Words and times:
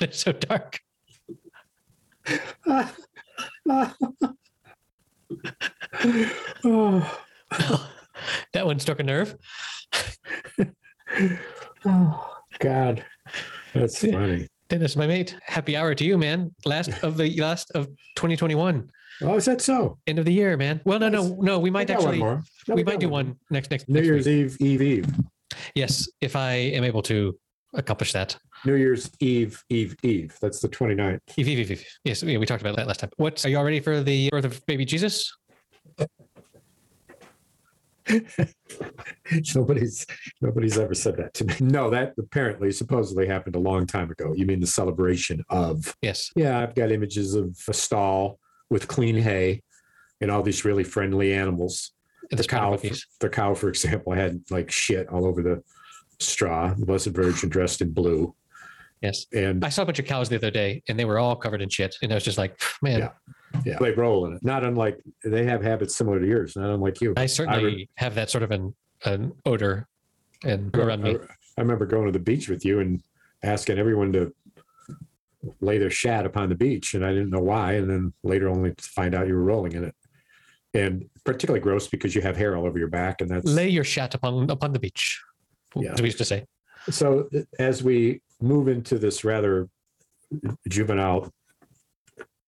it's 0.04 0.20
so 0.20 0.32
dark. 0.32 0.78
oh, 6.64 7.18
that 8.52 8.66
one 8.66 8.78
struck 8.78 9.00
a 9.00 9.02
nerve. 9.02 9.36
oh, 11.86 12.36
God. 12.58 13.04
That's 13.74 14.00
funny. 14.00 14.48
Dennis, 14.68 14.96
my 14.96 15.06
mate, 15.06 15.36
happy 15.42 15.76
hour 15.76 15.94
to 15.94 16.04
you, 16.04 16.16
man. 16.16 16.54
Last 16.64 16.90
of 17.02 17.16
the 17.16 17.36
last 17.40 17.70
of 17.72 17.86
2021, 18.16 18.88
Oh, 19.22 19.34
is 19.36 19.44
that 19.44 19.60
so? 19.60 19.98
end 20.06 20.18
of 20.18 20.24
the 20.24 20.32
year, 20.32 20.56
man. 20.56 20.80
Well, 20.84 20.98
no, 20.98 21.08
no, 21.08 21.36
no. 21.40 21.58
We 21.58 21.64
We 21.64 21.70
might 21.70 21.88
one 21.90 21.98
actually. 21.98 22.18
No, 22.20 22.42
we 22.68 22.82
got 22.82 22.92
might 22.92 23.00
do 23.00 23.08
one 23.08 23.36
next 23.50 23.70
next. 23.70 23.88
New 23.88 23.94
next 23.96 24.06
Year's 24.06 24.26
week. 24.26 24.34
Eve, 24.34 24.56
Eve, 24.60 24.82
Eve. 24.82 25.14
Yes, 25.74 26.08
if 26.20 26.36
I 26.36 26.52
am 26.52 26.84
able 26.84 27.02
to 27.02 27.36
accomplish 27.74 28.12
that. 28.12 28.36
New 28.64 28.74
Year's 28.74 29.10
Eve, 29.20 29.62
Eve, 29.70 29.96
Eve. 30.02 30.36
That's 30.40 30.60
the 30.60 30.68
29th. 30.68 31.20
Eve, 31.36 31.48
Eve, 31.48 31.58
Eve, 31.60 31.70
Eve. 31.72 31.86
Yes, 32.04 32.22
yeah, 32.22 32.38
we 32.38 32.46
talked 32.46 32.62
about 32.62 32.76
that 32.76 32.86
last 32.86 33.00
time. 33.00 33.10
What 33.16 33.44
are 33.44 33.48
you 33.48 33.56
all 33.58 33.64
ready 33.64 33.80
for 33.80 34.00
the 34.02 34.28
birth 34.30 34.44
of 34.44 34.64
baby 34.66 34.84
Jesus? 34.84 35.32
nobody's 39.54 40.06
nobody's 40.40 40.78
ever 40.78 40.94
said 40.94 41.16
that 41.16 41.32
to 41.34 41.44
me. 41.44 41.54
No, 41.60 41.90
that 41.90 42.14
apparently 42.18 42.72
supposedly 42.72 43.26
happened 43.26 43.56
a 43.56 43.60
long 43.60 43.86
time 43.86 44.10
ago. 44.10 44.32
You 44.34 44.46
mean 44.46 44.60
the 44.60 44.66
celebration 44.66 45.44
of? 45.48 45.94
Yes. 46.02 46.30
Yeah, 46.34 46.58
I've 46.60 46.74
got 46.74 46.90
images 46.90 47.34
of 47.34 47.56
a 47.68 47.72
stall 47.74 48.38
with 48.68 48.88
clean 48.88 49.16
hay 49.16 49.62
and 50.20 50.30
all 50.30 50.42
these 50.42 50.64
really 50.64 50.84
friendly 50.84 51.32
animals. 51.32 51.92
The 52.30 52.36
The 52.36 52.44
cow, 52.44 52.70
monkeys. 52.70 53.06
the 53.20 53.28
cow, 53.28 53.54
for 53.54 53.68
example, 53.68 54.12
had 54.12 54.42
like 54.50 54.70
shit 54.70 55.08
all 55.08 55.26
over 55.26 55.42
the 55.42 55.62
straw. 56.18 56.74
The 56.74 56.86
Blessed 56.86 57.08
Virgin 57.08 57.48
dressed 57.48 57.80
in 57.80 57.92
blue, 57.92 58.34
Yes. 59.00 59.26
and 59.32 59.64
I 59.64 59.70
saw 59.70 59.82
a 59.82 59.86
bunch 59.86 59.98
of 59.98 60.04
cows 60.04 60.28
the 60.28 60.36
other 60.36 60.50
day, 60.50 60.82
and 60.88 60.98
they 60.98 61.04
were 61.06 61.18
all 61.18 61.34
covered 61.36 61.62
in 61.62 61.68
shit. 61.68 61.96
And 62.02 62.12
I 62.12 62.14
was 62.16 62.24
just 62.24 62.36
like, 62.38 62.60
man, 62.82 62.98
Yeah. 63.00 63.08
yeah, 63.64 63.78
they 63.80 63.92
roll 63.92 64.26
in 64.26 64.34
it. 64.34 64.44
Not 64.44 64.62
unlike 64.64 65.00
they 65.24 65.44
have 65.44 65.62
habits 65.62 65.96
similar 65.96 66.20
to 66.20 66.26
yours. 66.26 66.54
Not 66.56 66.70
unlike 66.70 67.00
you. 67.00 67.14
I 67.16 67.26
certainly 67.26 67.88
have 67.94 68.14
that 68.16 68.30
sort 68.30 68.42
of 68.44 68.50
an, 68.50 68.74
an 69.06 69.32
odor 69.46 69.88
and 70.44 70.74
around 70.76 71.02
me. 71.02 71.12
I, 71.12 71.14
I 71.58 71.60
remember 71.62 71.86
going 71.86 72.06
to 72.06 72.12
the 72.12 72.18
beach 72.18 72.48
with 72.48 72.64
you 72.64 72.80
and 72.80 73.02
asking 73.42 73.78
everyone 73.78 74.12
to 74.12 74.34
lay 75.62 75.78
their 75.78 75.90
shat 75.90 76.26
upon 76.26 76.50
the 76.50 76.54
beach, 76.54 76.92
and 76.94 77.04
I 77.04 77.10
didn't 77.10 77.30
know 77.30 77.40
why. 77.40 77.74
And 77.74 77.88
then 77.88 78.12
later, 78.22 78.48
only 78.50 78.74
to 78.74 78.82
find 78.84 79.14
out 79.14 79.26
you 79.28 79.34
were 79.34 79.42
rolling 79.44 79.72
in 79.72 79.84
it, 79.84 79.94
and 80.74 81.06
particularly 81.24 81.60
gross 81.60 81.88
because 81.88 82.14
you 82.14 82.20
have 82.20 82.36
hair 82.36 82.54
all 82.56 82.66
over 82.66 82.78
your 82.78 82.88
back, 82.88 83.22
and 83.22 83.30
that's 83.30 83.46
Lay 83.46 83.68
your 83.70 83.84
shat 83.84 84.14
upon 84.14 84.50
upon 84.50 84.74
the 84.74 84.78
beach. 84.78 85.22
Yeah. 85.74 85.92
As 85.92 86.02
we 86.02 86.08
used 86.08 86.18
to 86.18 86.24
say. 86.26 86.44
so. 86.90 87.30
As 87.58 87.82
we 87.82 88.20
move 88.40 88.68
into 88.68 88.98
this 88.98 89.24
rather 89.24 89.68
juvenile 90.68 91.32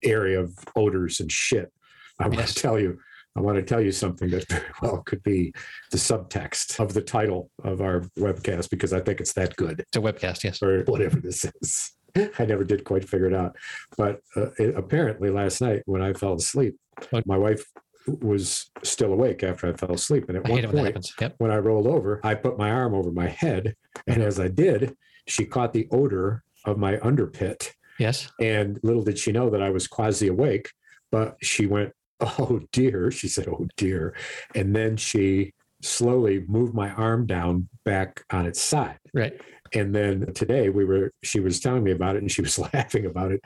area 0.04 0.40
of 0.40 0.56
odors 0.76 1.20
and 1.20 1.30
shit, 1.30 1.72
I 2.18 2.28
want 2.28 2.46
to 2.46 2.54
tell 2.54 2.78
you. 2.78 2.98
I 3.34 3.40
want 3.40 3.56
to 3.56 3.62
tell 3.62 3.80
you 3.80 3.92
something 3.92 4.28
that 4.28 4.46
very 4.46 4.66
well 4.82 4.98
could 5.06 5.22
be 5.22 5.54
the 5.90 5.96
subtext 5.96 6.78
of 6.78 6.92
the 6.92 7.00
title 7.00 7.50
of 7.64 7.80
our 7.80 8.00
webcast 8.18 8.68
because 8.68 8.92
I 8.92 9.00
think 9.00 9.20
it's 9.20 9.32
that 9.32 9.56
good. 9.56 9.80
It's 9.80 9.96
a 9.96 10.00
webcast, 10.00 10.44
yes. 10.44 10.62
or 10.62 10.82
whatever 10.84 11.18
this 11.18 11.46
is. 11.62 11.92
I 12.38 12.44
never 12.44 12.62
did 12.62 12.84
quite 12.84 13.08
figure 13.08 13.28
it 13.28 13.34
out. 13.34 13.56
But 13.96 14.20
uh, 14.36 14.50
it- 14.58 14.76
apparently, 14.76 15.30
last 15.30 15.62
night 15.62 15.80
when 15.86 16.02
I 16.02 16.12
fell 16.12 16.34
asleep, 16.34 16.76
What? 17.08 17.26
my 17.26 17.38
wife 17.38 17.64
was 18.06 18.70
still 18.82 19.14
awake 19.14 19.42
after 19.42 19.66
I 19.66 19.72
fell 19.78 19.92
asleep. 19.92 20.26
And 20.28 20.36
at 20.36 20.46
I 20.46 20.50
one 20.50 20.64
it 20.64 20.70
when 20.70 20.92
point. 20.92 21.10
Yep. 21.18 21.34
when 21.38 21.50
I 21.50 21.56
rolled 21.56 21.86
over, 21.86 22.20
I 22.22 22.34
put 22.34 22.58
my 22.58 22.70
arm 22.70 22.94
over 22.94 23.12
my 23.12 23.28
head. 23.28 23.74
And 24.06 24.22
as 24.22 24.38
I 24.38 24.48
did, 24.48 24.94
she 25.26 25.44
caught 25.44 25.72
the 25.72 25.88
odor 25.90 26.44
of 26.64 26.78
my 26.78 26.96
underpit. 26.96 27.70
Yes. 27.98 28.28
And 28.40 28.78
little 28.82 29.02
did 29.02 29.18
she 29.18 29.32
know 29.32 29.50
that 29.50 29.62
I 29.62 29.70
was 29.70 29.86
quasi 29.86 30.28
awake. 30.28 30.70
But 31.10 31.36
she 31.42 31.66
went, 31.66 31.92
Oh 32.20 32.60
dear. 32.72 33.10
She 33.10 33.28
said, 33.28 33.48
Oh 33.48 33.66
dear. 33.76 34.16
And 34.54 34.74
then 34.74 34.96
she 34.96 35.52
slowly 35.82 36.44
moved 36.46 36.74
my 36.74 36.90
arm 36.90 37.26
down 37.26 37.68
back 37.84 38.24
on 38.30 38.46
its 38.46 38.60
side. 38.60 38.98
Right. 39.12 39.40
And 39.74 39.94
then 39.94 40.32
today 40.34 40.68
we 40.68 40.84
were, 40.84 41.12
she 41.22 41.40
was 41.40 41.60
telling 41.60 41.82
me 41.82 41.92
about 41.92 42.16
it 42.16 42.22
and 42.22 42.30
she 42.30 42.42
was 42.42 42.58
laughing 42.74 43.06
about 43.06 43.32
it. 43.32 43.40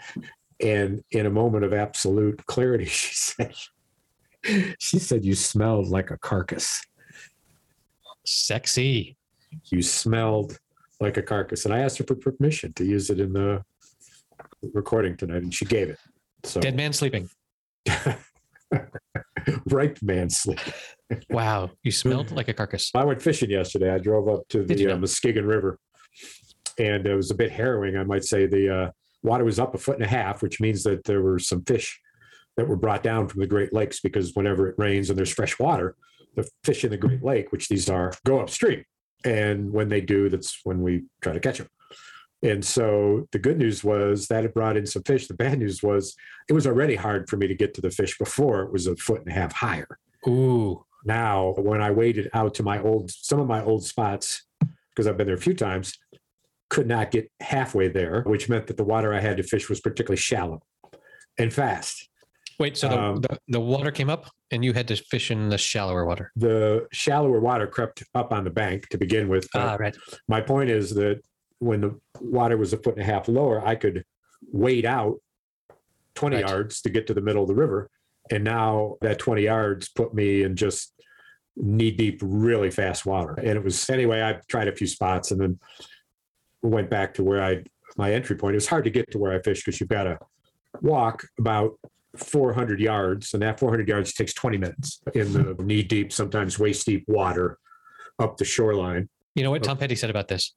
And 0.60 1.02
in 1.10 1.26
a 1.26 1.30
moment 1.30 1.64
of 1.64 1.72
absolute 1.72 2.44
clarity, 2.46 2.84
she 2.86 3.14
said, 3.14 3.54
she 4.78 4.98
said, 4.98 5.24
you 5.24 5.34
smelled 5.34 5.88
like 5.88 6.10
a 6.10 6.18
carcass. 6.18 6.80
Sexy. 8.24 9.16
You 9.66 9.82
smelled 9.82 10.58
like 11.00 11.16
a 11.16 11.22
carcass. 11.22 11.64
And 11.64 11.74
I 11.74 11.80
asked 11.80 11.98
her 11.98 12.04
for 12.04 12.14
permission 12.14 12.72
to 12.74 12.84
use 12.84 13.10
it 13.10 13.20
in 13.20 13.32
the 13.32 13.62
recording 14.72 15.16
tonight 15.16 15.42
and 15.42 15.54
she 15.54 15.64
gave 15.64 15.88
it. 15.90 15.98
So 16.44 16.60
Dead 16.60 16.76
man 16.76 16.92
sleeping. 16.92 17.28
ripe 19.66 19.98
man 20.02 20.30
sleep. 20.30 20.60
Wow. 21.30 21.70
You 21.82 21.92
smelled 21.92 22.30
like 22.32 22.48
a 22.48 22.54
carcass. 22.54 22.90
I 22.94 23.04
went 23.04 23.22
fishing 23.22 23.50
yesterday. 23.50 23.92
I 23.92 23.98
drove 23.98 24.28
up 24.28 24.48
to 24.48 24.64
Did 24.64 24.80
you 24.80 24.88
the 24.88 24.94
uh. 24.94 24.98
Muskegon 24.98 25.46
River, 25.46 25.78
and 26.78 27.06
it 27.06 27.14
was 27.14 27.30
a 27.30 27.34
bit 27.34 27.52
harrowing. 27.52 27.96
I 27.96 28.04
might 28.04 28.24
say 28.24 28.46
the 28.46 28.74
uh, 28.74 28.90
water 29.22 29.44
was 29.44 29.58
up 29.58 29.74
a 29.74 29.78
foot 29.78 29.96
and 29.96 30.04
a 30.04 30.08
half, 30.08 30.42
which 30.42 30.60
means 30.60 30.82
that 30.84 31.04
there 31.04 31.22
were 31.22 31.38
some 31.38 31.62
fish 31.64 32.00
that 32.56 32.66
were 32.66 32.76
brought 32.76 33.02
down 33.02 33.28
from 33.28 33.40
the 33.40 33.46
Great 33.46 33.72
Lakes 33.72 34.00
because 34.00 34.34
whenever 34.34 34.68
it 34.68 34.76
rains 34.78 35.10
and 35.10 35.18
there's 35.18 35.32
fresh 35.32 35.58
water, 35.58 35.94
the 36.36 36.48
fish 36.64 36.84
in 36.84 36.90
the 36.90 36.96
Great 36.96 37.22
Lake, 37.22 37.52
which 37.52 37.68
these 37.68 37.88
are, 37.90 38.12
go 38.24 38.40
upstream. 38.40 38.84
And 39.26 39.72
when 39.72 39.88
they 39.88 40.00
do, 40.00 40.28
that's 40.28 40.60
when 40.64 40.82
we 40.82 41.04
try 41.20 41.32
to 41.32 41.40
catch 41.40 41.58
them. 41.58 41.68
And 42.42 42.64
so 42.64 43.26
the 43.32 43.38
good 43.38 43.58
news 43.58 43.82
was 43.82 44.28
that 44.28 44.44
it 44.44 44.54
brought 44.54 44.76
in 44.76 44.86
some 44.86 45.02
fish. 45.02 45.26
The 45.26 45.34
bad 45.34 45.58
news 45.58 45.82
was 45.82 46.14
it 46.48 46.52
was 46.52 46.66
already 46.66 46.94
hard 46.94 47.28
for 47.28 47.36
me 47.36 47.48
to 47.48 47.54
get 47.54 47.74
to 47.74 47.80
the 47.80 47.90
fish 47.90 48.16
before 48.18 48.62
it 48.62 48.72
was 48.72 48.86
a 48.86 48.96
foot 48.96 49.20
and 49.20 49.28
a 49.28 49.32
half 49.32 49.52
higher 49.52 49.98
Ooh. 50.28 50.84
now 51.04 51.54
when 51.56 51.82
I 51.82 51.90
waded 51.90 52.30
out 52.34 52.54
to 52.54 52.62
my 52.62 52.80
old 52.80 53.10
some 53.10 53.40
of 53.40 53.48
my 53.48 53.64
old 53.64 53.84
spots 53.84 54.44
because 54.96 55.06
I've 55.06 55.16
been 55.16 55.26
there 55.26 55.36
a 55.36 55.40
few 55.40 55.54
times, 55.54 55.98
could 56.70 56.86
not 56.86 57.10
get 57.10 57.30
halfway 57.40 57.88
there, 57.88 58.22
which 58.22 58.48
meant 58.48 58.66
that 58.66 58.76
the 58.76 58.84
water 58.84 59.12
I 59.12 59.20
had 59.20 59.36
to 59.36 59.42
fish 59.42 59.68
was 59.68 59.80
particularly 59.80 60.16
shallow 60.16 60.62
and 61.38 61.52
fast. 61.52 62.08
Wait, 62.58 62.76
so 62.76 62.88
the, 62.88 62.98
Um, 62.98 63.20
the, 63.20 63.38
the 63.48 63.60
water 63.60 63.90
came 63.90 64.08
up 64.08 64.26
and 64.50 64.64
you 64.64 64.72
had 64.72 64.88
to 64.88 64.96
fish 64.96 65.30
in 65.30 65.48
the 65.48 65.58
shallower 65.58 66.04
water. 66.06 66.32
The 66.36 66.86
shallower 66.92 67.40
water 67.40 67.66
crept 67.66 68.02
up 68.14 68.32
on 68.32 68.44
the 68.44 68.50
bank 68.50 68.88
to 68.88 68.98
begin 68.98 69.28
with. 69.28 69.48
Ah, 69.54 69.76
right. 69.78 69.96
my 70.28 70.40
point 70.40 70.70
is 70.70 70.94
that 70.94 71.20
when 71.58 71.80
the 71.80 71.98
water 72.20 72.56
was 72.56 72.72
a 72.72 72.76
foot 72.78 72.94
and 72.96 73.02
a 73.02 73.06
half 73.06 73.28
lower, 73.28 73.64
I 73.66 73.74
could 73.74 74.04
wade 74.52 74.86
out 74.86 75.16
20 76.14 76.36
Right. 76.36 76.48
yards 76.48 76.80
to 76.82 76.88
get 76.90 77.06
to 77.08 77.14
the 77.14 77.20
middle 77.20 77.42
of 77.42 77.48
the 77.48 77.54
river. 77.54 77.90
And 78.30 78.42
now 78.42 78.96
that 79.02 79.18
20 79.18 79.42
yards 79.42 79.88
put 79.90 80.14
me 80.14 80.42
in 80.42 80.56
just 80.56 80.92
knee 81.56 81.90
deep, 81.90 82.20
really 82.22 82.70
fast 82.70 83.06
water. 83.06 83.34
And 83.34 83.48
it 83.50 83.62
was, 83.64 83.88
anyway, 83.90 84.22
I 84.22 84.40
tried 84.48 84.68
a 84.68 84.74
few 84.74 84.86
spots 84.86 85.30
and 85.30 85.40
then 85.40 85.58
went 86.62 86.90
back 86.90 87.14
to 87.14 87.24
where 87.24 87.42
I, 87.42 87.62
my 87.96 88.12
entry 88.12 88.36
point. 88.36 88.54
It 88.54 88.56
was 88.56 88.66
hard 88.66 88.84
to 88.84 88.90
get 88.90 89.10
to 89.12 89.18
where 89.18 89.32
I 89.32 89.40
fished 89.42 89.64
because 89.64 89.78
you've 89.80 89.88
got 89.88 90.04
to 90.04 90.18
walk 90.82 91.24
about 91.38 91.78
400 92.18 92.80
yards, 92.80 93.34
and 93.34 93.42
that 93.42 93.58
400 93.58 93.88
yards 93.88 94.12
takes 94.12 94.32
20 94.34 94.58
minutes 94.58 95.00
in 95.14 95.32
the 95.32 95.54
knee 95.62 95.82
deep, 95.82 96.12
sometimes 96.12 96.58
waist 96.58 96.86
deep 96.86 97.04
water 97.08 97.58
up 98.18 98.36
the 98.36 98.44
shoreline. 98.44 99.08
You 99.34 99.42
know 99.42 99.50
what 99.50 99.62
Tom 99.62 99.76
Petty 99.76 99.94
said 99.96 100.10
about 100.10 100.28
this? 100.28 100.54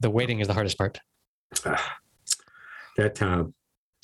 The 0.00 0.10
waiting 0.10 0.40
is 0.40 0.46
the 0.46 0.54
hardest 0.54 0.78
part. 0.78 1.00
Ah, 1.66 1.96
that 2.96 3.14
Tom. 3.14 3.54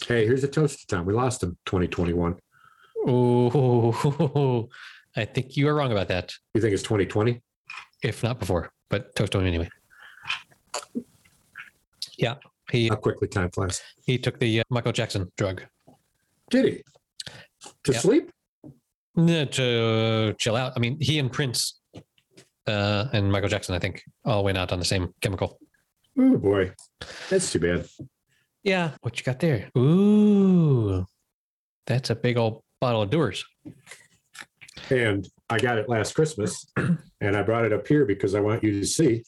Hey, 0.07 0.27
here's 0.27 0.45
a 0.45 0.49
toast 0.49 0.81
to 0.81 0.87
Tom. 0.87 1.07
We 1.07 1.15
lost 1.15 1.43
him 1.43 1.57
2021. 1.67 2.37
Oh, 3.07 4.69
I 5.17 5.25
think 5.25 5.57
you 5.57 5.69
are 5.69 5.75
wrong 5.75 5.93
about 5.93 6.09
that. 6.09 6.35
You 6.55 6.61
think 6.61 6.75
it's 6.75 6.83
2020? 6.83 7.41
If 8.03 8.23
not 8.23 8.39
before, 8.39 8.73
but 8.91 9.15
toast 9.15 9.33
to 9.33 9.39
him 9.39 9.47
anyway. 9.47 9.71
Yeah, 12.19 12.35
he 12.71 12.89
How 12.89 12.97
quickly 12.97 13.29
time 13.29 13.51
flies. 13.51 13.81
he 14.05 14.19
took 14.19 14.39
the 14.39 14.61
uh, 14.61 14.63
Michael 14.71 14.93
Jackson 14.93 15.31
drug 15.37 15.63
Did 16.51 16.65
he? 16.67 16.83
To 17.85 17.93
Yeah. 17.93 17.99
sleep? 17.99 18.31
No, 19.15 19.45
to 19.47 20.35
chill 20.39 20.57
out. 20.57 20.73
I 20.77 20.79
mean, 20.81 20.99
he 21.01 21.19
and 21.19 21.33
Prince 21.33 21.81
uh, 22.67 23.07
and 23.13 23.33
Michael 23.33 23.49
Jackson, 23.49 23.75
I 23.75 23.79
think, 23.79 24.03
all 24.25 24.45
went 24.45 24.59
out 24.59 24.73
on 24.73 24.79
the 24.79 24.85
same 24.85 25.15
chemical. 25.21 25.59
Oh 26.19 26.37
boy, 26.37 26.73
that's 27.31 27.51
too 27.53 27.59
bad. 27.61 27.87
Yeah, 28.63 28.93
what 29.03 29.19
you 29.19 29.25
got 29.25 29.39
there? 29.41 29.71
Ooh, 29.79 31.07
that's 31.87 32.11
a 32.11 32.15
big 32.17 32.37
old 32.37 32.63
bottle 32.81 33.03
of 33.03 33.11
Dewar's. 33.11 33.45
And 34.91 35.27
I 35.49 35.59
got 35.59 35.79
it 35.79 35.89
last 35.89 36.15
Christmas, 36.15 36.67
and 36.77 37.37
I 37.37 37.43
brought 37.43 37.65
it 37.65 37.73
up 37.73 37.87
here 37.87 38.05
because 38.05 38.35
I 38.35 38.41
want 38.41 38.63
you 38.65 38.73
to 38.81 38.87
see 38.87 39.23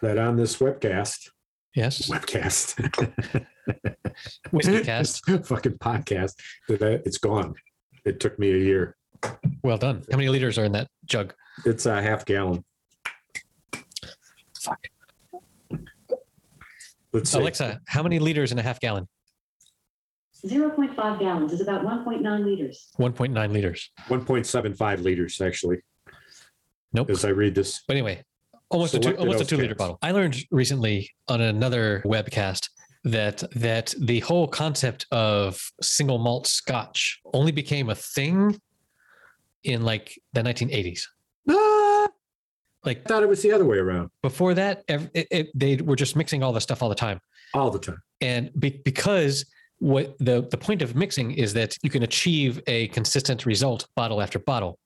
that 0.00 0.18
on 0.18 0.36
this 0.36 0.56
webcast, 0.56 1.30
Yes, 1.74 2.08
webcast, 2.08 3.46
whiskey 4.50 4.82
cast. 4.82 5.24
fucking 5.44 5.78
podcast, 5.78 6.34
that 6.68 6.82
uh, 6.82 6.98
it's 7.04 7.18
gone. 7.18 7.54
It 8.04 8.18
took 8.18 8.38
me 8.38 8.50
a 8.52 8.56
year. 8.56 8.96
Well 9.62 9.78
done. 9.78 10.02
How 10.10 10.16
many 10.16 10.28
liters 10.28 10.58
are 10.58 10.64
in 10.64 10.72
that 10.72 10.88
jug? 11.04 11.32
It's 11.64 11.86
a 11.86 12.02
half 12.02 12.24
gallon. 12.24 12.64
Fuck. 14.60 14.88
Let's 17.12 17.30
see. 17.30 17.38
Alexa, 17.38 17.80
how 17.86 18.02
many 18.02 18.18
liters 18.18 18.50
in 18.52 18.58
a 18.58 18.62
half 18.62 18.80
gallon? 18.80 19.06
0.5 20.46 21.18
gallons 21.18 21.52
is 21.52 21.60
about 21.60 21.84
1.9 21.84 22.44
liters. 22.44 22.88
1.9 22.98 23.52
liters. 23.52 23.90
1.75 24.08 25.02
liters, 25.02 25.40
actually, 25.40 25.78
Nope. 26.92 27.10
as 27.10 27.24
I 27.24 27.28
read 27.28 27.54
this. 27.54 27.82
But 27.86 27.96
anyway, 27.96 28.24
almost 28.70 28.94
a 28.94 28.98
two, 28.98 29.16
almost 29.16 29.40
a 29.42 29.44
two 29.44 29.56
liter 29.56 29.74
bottle. 29.74 29.98
I 30.02 30.12
learned 30.12 30.36
recently 30.50 31.10
on 31.28 31.40
another 31.40 32.02
webcast 32.04 32.68
that 33.04 33.42
that 33.54 33.94
the 33.98 34.20
whole 34.20 34.46
concept 34.48 35.06
of 35.10 35.60
single 35.82 36.18
malt 36.18 36.46
Scotch 36.46 37.20
only 37.32 37.52
became 37.52 37.90
a 37.90 37.94
thing 37.94 38.58
in 39.64 39.82
like 39.82 40.18
the 40.32 40.42
1980s. 40.42 41.02
Ah, 41.48 42.08
Like 42.84 43.02
I 43.04 43.08
thought 43.08 43.22
it 43.22 43.28
was 43.28 43.42
the 43.42 43.52
other 43.52 43.64
way 43.64 43.78
around 43.78 44.10
before 44.22 44.54
that, 44.54 44.84
it, 44.88 45.26
it, 45.30 45.48
they 45.54 45.76
were 45.76 45.96
just 45.96 46.16
mixing 46.16 46.42
all 46.42 46.52
the 46.52 46.60
stuff 46.60 46.82
all 46.82 46.88
the 46.88 46.94
time. 46.94 47.20
all 47.54 47.70
the 47.70 47.78
time. 47.78 47.98
and 48.20 48.50
be, 48.58 48.80
because 48.84 49.44
what 49.78 50.16
the 50.18 50.46
the 50.50 50.58
point 50.58 50.82
of 50.82 50.94
mixing 50.94 51.32
is 51.32 51.54
that 51.54 51.74
you 51.82 51.88
can 51.90 52.02
achieve 52.02 52.60
a 52.66 52.88
consistent 52.88 53.46
result 53.46 53.86
bottle 53.96 54.20
after 54.20 54.38
bottle 54.38 54.78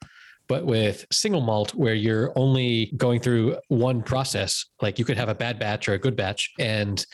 but 0.49 0.67
with 0.67 1.07
single 1.13 1.41
malt 1.41 1.75
where 1.75 1.95
you're 1.95 2.33
only 2.37 2.93
going 2.97 3.21
through 3.21 3.57
one 3.69 4.03
process 4.03 4.67
like 4.83 4.99
you 4.99 5.05
could 5.05 5.17
have 5.17 5.29
a 5.29 5.35
bad 5.35 5.59
batch 5.59 5.89
or 5.89 5.95
a 5.95 5.99
good 5.99 6.17
batch 6.17 6.51
and 6.59 7.07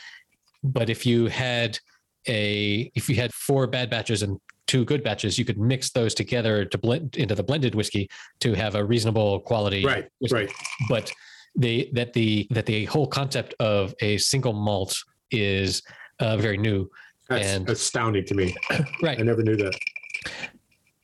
but 0.63 0.89
if 0.89 1.05
you 1.05 1.27
had 1.27 1.79
a 2.27 2.91
if 2.95 3.09
you 3.09 3.15
had 3.15 3.33
four 3.33 3.65
bad 3.67 3.89
batches 3.89 4.21
and 4.21 4.39
two 4.67 4.85
good 4.85 5.03
batches 5.03 5.37
you 5.39 5.45
could 5.45 5.57
mix 5.57 5.89
those 5.91 6.13
together 6.13 6.65
to 6.65 6.77
blend 6.77 7.15
into 7.17 7.33
the 7.35 7.43
blended 7.43 7.73
whiskey 7.75 8.09
to 8.39 8.53
have 8.53 8.75
a 8.75 8.83
reasonable 8.83 9.39
quality 9.41 9.83
Right, 9.85 10.07
whiskey 10.19 10.35
right. 10.35 10.51
but 10.89 11.11
the 11.55 11.89
that 11.93 12.13
the 12.13 12.47
that 12.51 12.65
the 12.65 12.85
whole 12.85 13.07
concept 13.07 13.53
of 13.59 13.93
a 14.01 14.17
single 14.17 14.53
malt 14.53 14.95
is 15.31 15.81
uh, 16.19 16.37
very 16.37 16.57
new. 16.57 16.89
That's 17.27 17.47
And- 17.47 17.69
astounding 17.69 18.25
to 18.25 18.35
me. 18.35 18.55
Right. 19.01 19.19
I 19.19 19.23
never 19.23 19.41
knew 19.43 19.57
that. 19.57 19.73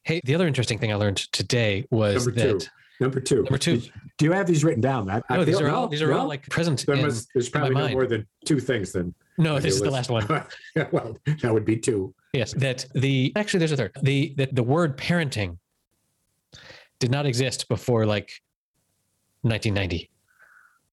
Hey, 0.08 0.22
the 0.24 0.36
other 0.36 0.48
interesting 0.48 0.80
thing 0.80 0.94
I 0.94 0.96
learned 0.96 1.18
today 1.18 1.86
was 1.92 2.26
Number 2.26 2.40
two. 2.60 2.68
Number 3.02 3.20
two. 3.20 3.36
number 3.44 3.58
two. 3.58 3.82
Do 4.18 4.24
you 4.26 4.32
have 4.32 4.48
these 4.48 4.64
written 4.64 4.80
down? 4.80 5.10
I 5.10 5.22
No, 5.30 5.44
these 5.44 5.58
feel- 5.58 5.68
are 5.68 5.70
all 5.70 5.84
no, 5.84 5.90
these 5.90 6.02
are 6.02 6.14
all 6.14 6.28
like 6.30 6.48
present. 6.50 6.86
There 6.86 6.96
in- 6.96 7.02
must, 7.04 7.28
there's 7.34 7.50
probably 7.50 7.76
no 7.76 7.82
mind. 7.82 7.94
more 7.94 8.08
than 8.08 8.26
two 8.46 8.62
things 8.62 8.94
then. 8.94 9.14
no, 9.38 9.60
this 9.60 9.76
is 9.76 9.82
the 9.82 9.92
last 9.92 10.10
one. 10.10 10.26
well, 10.94 11.18
that 11.42 11.54
would 11.54 11.66
be 11.66 11.76
two. 11.76 12.16
Yes, 12.32 12.54
that 12.54 12.86
the 12.96 13.34
actually 13.36 13.60
there's 13.60 13.74
a 13.74 13.78
third. 13.78 13.92
The 14.02 14.34
that 14.38 14.56
the 14.56 14.64
word 14.64 14.98
parenting 14.98 15.58
did 17.00 17.12
not 17.12 17.26
exist 17.26 17.68
before 17.68 18.06
like 18.06 18.32
1990. 19.42 20.10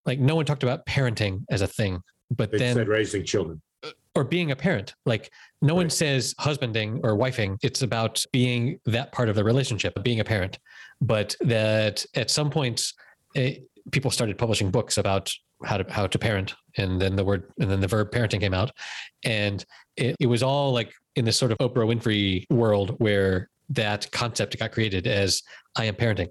Like 0.04 0.18
no 0.18 0.34
one 0.34 0.44
talked 0.44 0.64
about 0.64 0.84
parenting 0.86 1.44
as 1.50 1.62
a 1.62 1.68
thing, 1.68 2.02
but 2.32 2.50
They 2.50 2.58
then 2.58 2.74
said 2.74 2.88
raising 2.88 3.24
children. 3.24 3.62
Or 4.14 4.24
being 4.24 4.50
a 4.50 4.56
parent. 4.56 4.94
Like 5.06 5.30
no 5.60 5.74
one 5.74 5.90
says 5.90 6.34
husbanding 6.38 7.00
or 7.02 7.16
wifing. 7.16 7.58
It's 7.62 7.82
about 7.82 8.24
being 8.32 8.78
that 8.86 9.12
part 9.12 9.28
of 9.28 9.36
the 9.36 9.44
relationship, 9.44 10.00
being 10.02 10.20
a 10.20 10.24
parent. 10.24 10.58
But 11.00 11.34
that 11.40 12.04
at 12.14 12.30
some 12.30 12.50
point, 12.50 12.92
eh, 13.34 13.56
people 13.90 14.10
started 14.10 14.38
publishing 14.38 14.70
books 14.70 14.98
about 14.98 15.32
how 15.64 15.78
to 15.78 15.92
how 15.92 16.06
to 16.06 16.18
parent, 16.18 16.54
and 16.76 17.00
then 17.00 17.16
the 17.16 17.24
word 17.24 17.52
and 17.58 17.70
then 17.70 17.80
the 17.80 17.88
verb 17.88 18.10
parenting 18.10 18.40
came 18.40 18.54
out, 18.54 18.70
and 19.24 19.64
it, 19.96 20.16
it 20.20 20.26
was 20.26 20.42
all 20.42 20.72
like 20.72 20.92
in 21.16 21.24
this 21.24 21.36
sort 21.36 21.52
of 21.52 21.58
Oprah 21.58 21.86
Winfrey 21.86 22.44
world 22.50 22.96
where 22.98 23.48
that 23.70 24.10
concept 24.10 24.58
got 24.58 24.72
created 24.72 25.06
as 25.06 25.42
I 25.76 25.86
am 25.86 25.94
parenting. 25.94 26.28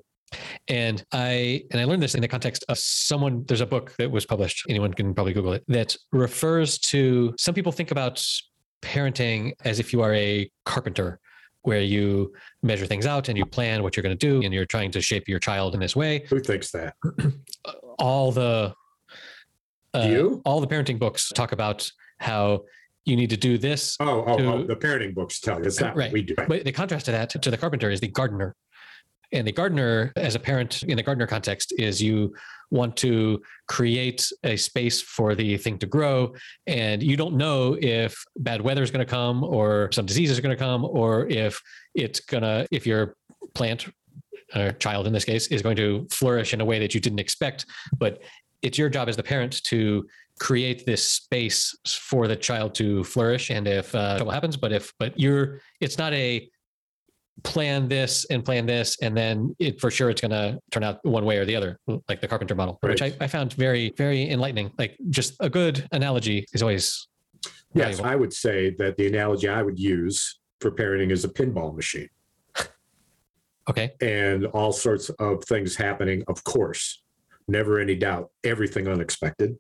And 0.68 1.04
I 1.12 1.64
and 1.72 1.80
I 1.82 1.86
learned 1.86 2.02
this 2.02 2.16
in 2.16 2.22
the 2.22 2.28
context 2.28 2.64
of 2.70 2.78
someone. 2.78 3.44
There's 3.48 3.62
a 3.62 3.66
book 3.66 3.94
that 3.98 4.10
was 4.10 4.26
published. 4.26 4.66
Anyone 4.70 4.94
can 4.94 5.14
probably 5.14 5.34
Google 5.34 5.54
it. 5.54 5.64
That 5.68 5.96
refers 6.12 6.78
to 6.80 7.34
some 7.38 7.54
people 7.54 7.72
think 7.72 7.92
about 7.92 8.26
parenting 8.82 9.54
as 9.64 9.80
if 9.80 9.94
you 9.94 10.02
are 10.02 10.14
a 10.14 10.50
carpenter, 10.66 11.20
where 11.62 11.82
you 11.82 12.34
measure 12.62 12.86
things 12.86 13.06
out 13.06 13.30
and 13.30 13.38
you 13.38 13.46
plan 13.46 13.82
what 13.84 13.96
you're 13.96 14.04
going 14.04 14.18
to 14.18 14.28
do, 14.28 14.42
and 14.44 14.54
you're 14.54 14.66
trying 14.66 14.92
to 14.92 15.02
shape 15.02 15.28
your 15.28 15.40
child 15.40 15.74
in 15.74 15.80
this 15.80 15.96
way. 15.96 16.26
Who 16.30 16.40
thinks 16.40 16.72
that? 16.72 16.96
All 18.00 18.32
the 18.32 18.74
uh, 19.94 20.08
You? 20.10 20.42
all 20.46 20.60
the 20.60 20.68
parenting 20.68 20.98
books 20.98 21.30
talk 21.30 21.52
about 21.52 21.90
how 22.20 22.64
you 23.06 23.16
need 23.16 23.30
to 23.30 23.38
do 23.38 23.58
this 23.58 23.96
Oh, 24.00 24.24
oh, 24.26 24.36
oh 24.40 24.64
the 24.64 24.76
parenting 24.76 25.14
books 25.14 25.40
tell 25.40 25.60
you. 25.60 25.66
It's 25.66 25.80
not 25.80 25.96
Right. 25.96 26.12
we 26.12 26.22
do. 26.24 26.36
But 26.48 26.66
the 26.66 26.72
contrast 26.72 27.06
to 27.06 27.12
that, 27.12 27.30
to 27.30 27.52
the 27.52 27.58
carpenter, 27.58 27.92
is 27.92 28.00
the 28.00 28.08
gardener. 28.08 28.56
And 29.34 29.48
the 29.48 29.52
gardener, 29.52 30.14
as 30.16 30.36
a 30.36 30.40
parent 30.40 30.84
in 30.84 30.96
the 30.96 31.04
gardener 31.04 31.28
context, 31.28 31.74
is 31.78 32.02
you 32.02 32.34
want 32.70 32.96
to 32.98 33.42
create 33.68 34.32
a 34.44 34.56
space 34.56 35.02
for 35.02 35.36
the 35.36 35.58
thing 35.58 35.78
to 35.80 35.86
grow. 35.86 36.34
And 36.68 37.04
you 37.04 37.18
don't 37.18 37.36
know 37.36 37.78
if 37.82 38.24
bad 38.38 38.62
weather 38.62 38.84
is 38.84 38.92
going 38.92 39.06
to 39.06 39.10
come 39.10 39.44
or 39.44 39.90
some 39.92 40.06
diseases 40.06 40.40
are 40.40 40.42
going 40.42 40.56
to 40.56 40.64
come 40.64 40.86
or 40.86 41.28
if 41.28 41.60
it's 41.96 42.20
going 42.20 42.44
to, 42.44 42.68
if 42.72 42.88
your 42.88 43.16
plant 43.54 43.88
or 44.56 44.72
child 44.74 45.08
in 45.08 45.14
this 45.14 45.26
case 45.26 45.48
is 45.48 45.62
going 45.62 45.76
to 45.76 46.08
flourish 46.12 46.54
in 46.54 46.62
a 46.62 46.66
way 46.66 46.80
that 46.80 46.94
you 46.94 47.00
didn't 47.02 47.20
expect. 47.20 47.66
But 47.98 48.22
it's 48.62 48.78
your 48.78 48.90
job 48.90 49.10
as 49.10 49.18
the 49.18 49.24
parent 49.24 49.64
to 49.66 50.08
create 50.40 50.86
this 50.86 51.08
space 51.08 51.76
for 51.88 52.28
the 52.28 52.36
child 52.36 52.74
to 52.74 53.04
flourish 53.04 53.52
and 53.52 53.68
if 53.68 53.94
uh, 53.94 54.28
happens 54.32 54.58
but 54.58 54.72
if 54.72 54.92
but 54.98 55.18
you're 55.20 55.62
it's 55.80 56.00
not 56.00 56.12
a 56.14 56.50
plan 57.44 57.88
this 57.88 58.26
and 58.26 58.46
plan 58.46 58.66
this 58.66 58.98
and 59.02 59.18
then 59.18 59.56
it 59.60 59.82
for 59.82 59.90
sure 59.90 60.10
it's 60.10 60.22
going 60.22 60.32
to 60.32 60.60
turn 60.72 60.84
out 60.84 61.00
one 61.04 61.26
way 61.26 61.38
or 61.38 61.46
the 61.46 61.56
other 61.56 61.80
like 62.08 62.22
the 62.22 62.28
carpenter 62.28 62.54
model 62.54 62.78
which 62.82 63.02
I, 63.02 63.12
I 63.20 63.28
found 63.28 63.54
very 63.54 63.92
very 63.98 64.30
enlightening 64.30 64.72
like 64.78 64.96
just 65.10 65.34
a 65.40 65.50
good 65.50 65.88
analogy 65.92 66.46
is 66.54 66.62
always 66.62 67.08
Yes, 67.76 67.98
valuable. 67.98 68.06
I 68.06 68.16
would 68.16 68.34
say 68.34 68.76
that 68.78 68.98
the 68.98 69.08
analogy 69.08 69.50
I 69.50 69.64
would 69.64 69.80
use 69.80 70.40
for 70.62 70.72
parenting 70.72 71.12
is 71.12 71.26
a 71.26 71.30
pinball 71.30 71.76
machine 71.76 72.10
okay 73.70 73.92
and 74.00 74.46
all 74.48 74.72
sorts 74.72 75.10
of 75.10 75.44
things 75.46 75.76
happening, 75.76 76.24
of 76.28 76.44
course, 76.44 77.02
never 77.48 77.80
any 77.80 77.96
doubt, 77.96 78.30
everything 78.44 78.88
unexpected. 78.88 79.58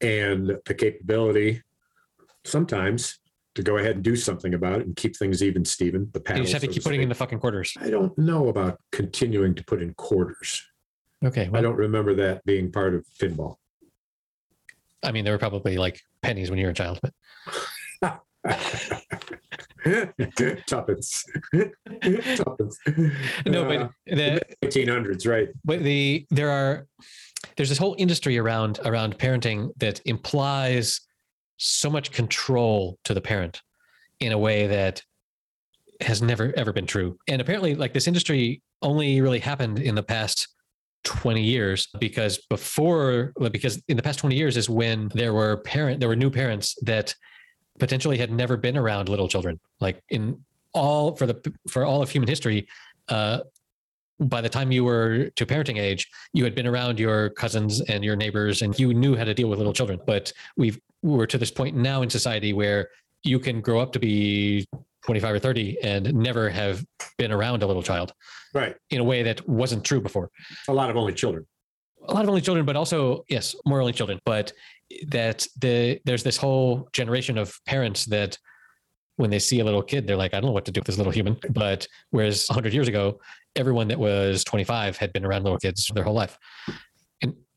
And 0.00 0.56
the 0.66 0.74
capability 0.74 1.62
sometimes 2.44 3.18
to 3.56 3.62
go 3.62 3.78
ahead 3.78 3.96
and 3.96 4.04
do 4.04 4.14
something 4.14 4.54
about 4.54 4.80
it 4.80 4.86
and 4.86 4.94
keep 4.94 5.16
things 5.16 5.42
even, 5.42 5.64
Stephen. 5.64 6.08
The 6.12 6.22
you 6.28 6.42
just 6.42 6.52
have 6.52 6.62
to 6.62 6.68
so 6.68 6.72
keep 6.72 6.84
putting 6.84 7.02
in 7.02 7.08
the 7.08 7.14
fucking 7.14 7.40
quarters 7.40 7.74
I 7.80 7.90
don't 7.90 8.16
know 8.16 8.48
about 8.48 8.78
continuing 8.92 9.54
to 9.56 9.64
put 9.64 9.82
in 9.82 9.94
quarters. 9.94 10.62
okay 11.24 11.50
I 11.52 11.60
don't 11.60 11.76
remember 11.76 12.14
that 12.14 12.44
being 12.44 12.70
part 12.70 12.94
of 12.94 13.04
pinball. 13.20 13.56
I 15.02 15.12
mean 15.12 15.24
there 15.24 15.34
were 15.34 15.38
probably 15.38 15.76
like 15.76 16.00
pennies 16.22 16.50
when 16.50 16.58
you 16.58 16.66
were 16.66 16.70
a 16.70 16.74
child 16.74 17.00
but 17.02 17.12
Tuppence. 20.66 21.24
Tuppence. 22.36 22.78
no 23.46 23.64
Uh, 23.64 23.68
but 23.68 23.90
the 24.06 24.40
1800s, 24.64 25.26
right? 25.28 25.48
but 25.64 25.82
the 25.82 26.26
there 26.30 26.50
are 26.50 26.86
there's 27.56 27.68
this 27.68 27.78
whole 27.78 27.94
industry 27.98 28.38
around 28.38 28.80
around 28.84 29.18
parenting 29.18 29.70
that 29.78 30.00
implies 30.04 31.00
so 31.56 31.90
much 31.90 32.12
control 32.12 32.98
to 33.04 33.14
the 33.14 33.20
parent 33.20 33.62
in 34.20 34.32
a 34.32 34.38
way 34.38 34.66
that 34.66 35.02
has 36.00 36.20
never 36.22 36.52
ever 36.56 36.72
been 36.72 36.86
true. 36.86 37.18
And 37.28 37.40
apparently 37.40 37.74
like 37.74 37.92
this 37.92 38.06
industry 38.06 38.62
only 38.82 39.20
really 39.20 39.38
happened 39.38 39.78
in 39.78 39.94
the 39.94 40.02
past 40.02 40.48
20 41.04 41.40
years 41.40 41.88
because 42.00 42.38
before 42.50 43.32
because 43.50 43.80
in 43.88 43.96
the 43.96 44.02
past 44.02 44.18
20 44.18 44.34
years 44.34 44.56
is 44.56 44.68
when 44.68 45.08
there 45.14 45.32
were 45.32 45.58
parent 45.58 46.00
there 46.00 46.08
were 46.08 46.16
new 46.16 46.30
parents 46.30 46.76
that 46.82 47.14
potentially 47.78 48.18
had 48.18 48.32
never 48.32 48.56
been 48.56 48.76
around 48.76 49.08
little 49.08 49.28
children. 49.28 49.58
Like 49.80 50.02
in 50.10 50.42
all 50.72 51.16
for 51.16 51.26
the 51.26 51.54
for 51.70 51.84
all 51.84 52.02
of 52.02 52.10
human 52.10 52.28
history 52.28 52.66
uh 53.08 53.40
by 54.18 54.40
the 54.40 54.48
time 54.48 54.72
you 54.72 54.82
were 54.82 55.30
to 55.36 55.46
parenting 55.46 55.78
age 55.78 56.08
you 56.32 56.42
had 56.42 56.54
been 56.54 56.66
around 56.66 56.98
your 56.98 57.30
cousins 57.30 57.80
and 57.82 58.02
your 58.04 58.16
neighbors 58.16 58.62
and 58.62 58.78
you 58.78 58.92
knew 58.92 59.14
how 59.14 59.24
to 59.24 59.34
deal 59.34 59.48
with 59.48 59.58
little 59.58 59.72
children. 59.72 60.00
But 60.06 60.32
we've 60.56 60.78
we're 61.02 61.26
to 61.26 61.38
this 61.38 61.50
point 61.50 61.76
now 61.76 62.02
in 62.02 62.10
society 62.10 62.52
where 62.52 62.88
you 63.24 63.38
can 63.38 63.60
grow 63.60 63.80
up 63.80 63.92
to 63.92 63.98
be 63.98 64.66
25 65.04 65.34
or 65.34 65.38
30 65.38 65.78
and 65.82 66.14
never 66.14 66.48
have 66.48 66.84
been 67.18 67.32
around 67.32 67.62
a 67.62 67.66
little 67.66 67.82
child 67.82 68.12
Right. 68.54 68.74
in 68.90 69.00
a 69.00 69.04
way 69.04 69.22
that 69.22 69.46
wasn't 69.48 69.84
true 69.84 70.00
before 70.00 70.30
A 70.68 70.72
lot 70.72 70.90
of 70.90 70.96
only 70.96 71.12
children. 71.12 71.46
a 72.08 72.14
lot 72.14 72.22
of 72.22 72.28
only 72.28 72.40
children, 72.40 72.64
but 72.64 72.76
also 72.76 73.24
yes, 73.28 73.54
more 73.66 73.80
only 73.80 73.92
children. 73.92 74.18
But 74.24 74.52
that 75.08 75.46
the 75.60 76.00
there's 76.04 76.22
this 76.22 76.36
whole 76.36 76.88
generation 76.92 77.36
of 77.38 77.58
parents 77.66 78.04
that 78.06 78.38
when 79.16 79.30
they 79.30 79.38
see 79.38 79.60
a 79.60 79.64
little 79.64 79.82
kid, 79.82 80.06
they're 80.06 80.16
like, 80.16 80.34
I 80.34 80.40
don't 80.40 80.48
know 80.48 80.52
what 80.52 80.66
to 80.66 80.72
do 80.72 80.80
with 80.80 80.86
this 80.86 80.98
little 80.98 81.12
human. 81.12 81.36
But 81.50 81.86
whereas 82.10 82.46
100 82.48 82.72
years 82.74 82.86
ago, 82.86 83.18
everyone 83.56 83.88
that 83.88 83.98
was 83.98 84.44
25 84.44 84.96
had 84.98 85.12
been 85.12 85.24
around 85.24 85.42
little 85.44 85.58
kids 85.58 85.90
their 85.94 86.04
whole 86.04 86.14
life. 86.14 86.38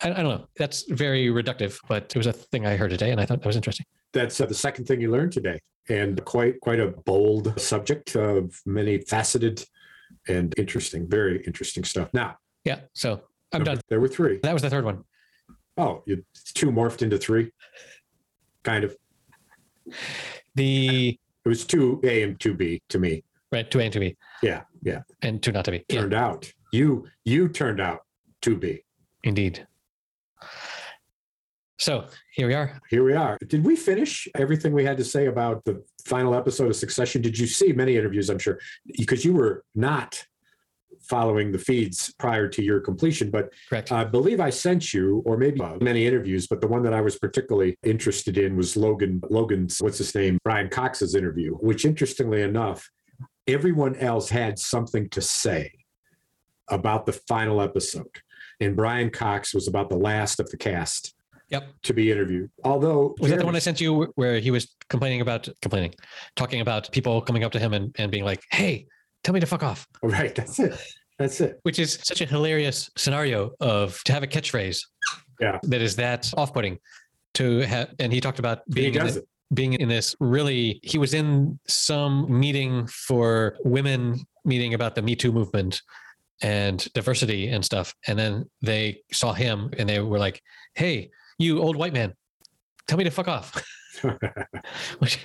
I, 0.02 0.10
I 0.12 0.14
don't 0.24 0.40
know. 0.40 0.48
That's 0.58 0.84
very 0.92 1.28
reductive, 1.28 1.78
but 1.88 2.04
it 2.16 2.18
was 2.18 2.28
a 2.28 2.34
thing 2.34 2.66
I 2.66 2.76
heard 2.78 2.90
today, 2.92 3.12
and 3.12 3.20
I 3.20 3.26
thought 3.26 3.42
that 3.42 3.48
was 3.48 3.56
interesting. 3.56 3.86
That's 4.14 4.40
uh, 4.42 4.46
the 4.46 4.54
second 4.56 4.86
thing 4.86 5.02
you 5.02 5.12
learned 5.12 5.32
today, 5.34 5.60
and 5.90 6.24
quite 6.26 6.60
quite 6.62 6.80
a 6.80 6.88
bold 6.88 7.60
subject 7.60 8.16
of 8.16 8.60
many 8.66 9.00
faceted 9.00 9.64
and 10.28 10.54
interesting, 10.58 11.08
very 11.08 11.44
interesting 11.46 11.84
stuff. 11.84 12.10
Now, 12.14 12.38
Yeah. 12.66 12.82
So 12.94 13.22
I'm 13.54 13.64
done. 13.64 13.80
There 13.90 14.00
were 14.00 14.08
three. 14.08 14.40
That 14.44 14.54
was 14.54 14.62
the 14.62 14.70
third 14.70 14.86
one. 14.86 15.04
Oh, 15.78 16.04
you 16.06 16.24
two 16.56 16.72
morphed 16.72 17.02
into 17.02 17.18
three. 17.18 17.52
kind 18.64 18.84
of. 18.84 18.96
The 20.56 21.18
It 21.46 21.50
was 21.50 21.66
two 21.66 22.00
A 22.04 22.24
and 22.24 22.40
two 22.40 22.54
B 22.54 22.82
to 22.90 23.00
me. 23.00 23.24
right 23.52 23.70
two 23.70 23.80
A 23.80 23.84
and 23.84 23.94
two 23.94 24.00
B 24.00 24.18
Yeah, 24.44 24.62
yeah. 24.84 25.02
and 25.22 25.42
two 25.42 25.52
not 25.52 25.66
to 25.66 25.72
be. 25.72 25.86
Yeah, 25.90 26.02
Turned 26.02 26.14
out 26.14 26.52
you 26.72 27.08
you 27.26 27.50
turned 27.50 27.80
out 27.82 28.02
to 28.42 28.56
be. 28.56 28.84
indeed. 29.24 29.66
So 31.80 32.08
here 32.34 32.48
we 32.48 32.54
are. 32.54 32.78
Here 32.90 33.06
we 33.06 33.14
are. 33.14 33.38
Did 33.48 33.64
we 33.66 33.78
finish 33.78 34.28
everything 34.36 34.74
we 34.74 34.84
had 34.84 34.98
to 34.98 35.06
say 35.06 35.28
about 35.28 35.64
the 35.64 35.82
final 36.06 36.36
episode 36.36 36.70
of 36.70 36.76
Succession? 36.76 37.22
Did 37.22 37.40
you 37.40 37.48
see 37.48 37.72
many 37.72 37.96
interviews? 37.96 38.30
I'm 38.30 38.38
sure 38.38 38.60
because 38.98 39.24
you 39.24 39.34
were 39.34 39.64
not 39.76 40.26
following 41.10 41.52
the 41.52 41.58
feeds 41.58 42.14
prior 42.20 42.48
to 42.50 42.62
your 42.62 42.82
completion, 42.82 43.32
but 43.32 43.52
Correct. 43.70 43.92
I 43.92 44.04
believe 44.04 44.40
I 44.42 44.50
sent 44.50 44.94
you, 44.94 45.24
or 45.26 45.38
maybe 45.38 45.62
uh, 45.62 45.78
many 45.82 46.06
interviews, 46.06 46.48
but 46.48 46.60
the 46.62 46.68
one 46.68 46.84
that 46.84 46.94
I 46.94 47.02
was 47.02 47.18
particularly 47.18 47.78
interested 47.84 48.38
in 48.38 48.58
was 48.58 48.76
Logan, 48.76 49.22
Logan's, 49.30 49.82
what's 49.82 49.98
his 49.98 50.14
name? 50.14 50.38
Brian 50.44 50.70
Cox's 50.70 51.16
interview, 51.16 51.56
which 51.56 51.86
interestingly 51.86 52.42
enough, 52.42 52.90
everyone 53.48 53.96
else 53.96 54.30
had 54.30 54.60
something 54.60 55.10
to 55.10 55.22
say 55.22 55.72
about 56.70 57.06
the 57.06 57.14
final 57.14 57.62
episode. 57.62 58.22
And 58.60 58.76
Brian 58.76 59.10
Cox 59.10 59.54
was 59.54 59.68
about 59.68 59.90
the 59.90 59.98
last 59.98 60.40
of 60.40 60.50
the 60.50 60.58
cast 60.58 61.14
Yep. 61.50 61.68
to 61.84 61.94
be 61.94 62.12
interviewed. 62.12 62.52
Although, 62.64 63.16
Was 63.20 63.32
that 63.32 63.40
the 63.40 63.46
one 63.46 63.56
I 63.56 63.60
sent 63.60 63.82
you 63.82 64.12
where 64.16 64.40
he 64.40 64.52
was 64.52 64.76
complaining 64.90 65.22
about 65.22 65.48
complaining, 65.62 65.96
talking 66.36 66.62
about 66.62 66.92
people 66.92 67.22
coming 67.22 67.44
up 67.44 67.52
to 67.54 67.60
him 67.60 67.74
and, 67.74 67.96
and 67.98 68.12
being 68.12 68.24
like, 68.24 68.42
"Hey, 68.52 68.86
tell 69.24 69.34
me 69.34 69.40
to 69.40 69.48
fuck 69.48 69.64
off," 69.64 69.88
right, 70.04 70.36
that's 70.36 70.60
it. 70.60 70.80
That's 71.18 71.42
it. 71.42 71.60
which 71.64 71.80
is 71.80 72.00
such 72.04 72.22
a 72.22 72.26
hilarious 72.26 72.90
scenario 72.96 73.52
of 73.60 74.02
to 74.06 74.14
have 74.14 74.22
a 74.24 74.28
catchphrase. 74.28 74.80
Yeah. 75.40 75.60
That 75.64 75.82
is 75.82 75.96
that 75.96 76.32
off-putting 76.38 76.78
to 77.36 77.60
have. 77.62 77.94
And 78.00 78.14
he 78.14 78.22
talked 78.22 78.40
about 78.40 78.60
being 78.70 78.94
in 78.94 79.02
does 79.06 79.18
it. 79.18 79.28
being 79.54 79.74
in 79.74 79.88
this 79.90 80.16
really. 80.20 80.80
He 80.84 80.98
was 81.00 81.14
in 81.16 81.60
some 81.68 82.40
meeting 82.40 82.86
for 82.88 83.58
women 83.64 84.20
meeting 84.46 84.76
about 84.76 84.94
the 84.96 85.02
Me 85.02 85.16
Too 85.16 85.32
movement 85.32 85.82
and 86.42 86.88
diversity 86.94 87.48
and 87.50 87.64
stuff, 87.64 87.94
and 88.08 88.18
then 88.18 88.50
they 88.62 89.02
saw 89.12 89.34
him 89.34 89.72
and 89.78 89.90
they 89.90 90.00
were 90.00 90.20
like, 90.20 90.42
"Hey, 90.76 91.12
you 91.38 91.60
old 91.60 91.76
white 91.76 91.94
man, 91.94 92.14
tell 92.88 92.98
me 92.98 93.04
to 93.04 93.12
fuck 93.12 93.28
off." 93.28 93.54
which 95.00 95.20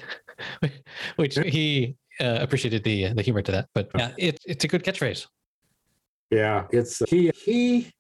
which 1.16 1.37
he 1.37 1.97
uh, 2.21 2.38
appreciated 2.40 2.85
the 2.85 3.12
the 3.12 3.23
humor 3.23 3.42
to 3.42 3.52
that. 3.52 3.68
But 3.75 3.90
yeah, 3.97 4.12
it, 4.18 4.40
it's 4.47 4.64
a 4.64 4.68
good 4.68 4.85
catchphrase. 4.85 5.26
Yeah, 6.30 6.66
it's 6.71 7.02
he 7.09 7.30
he 7.44 7.92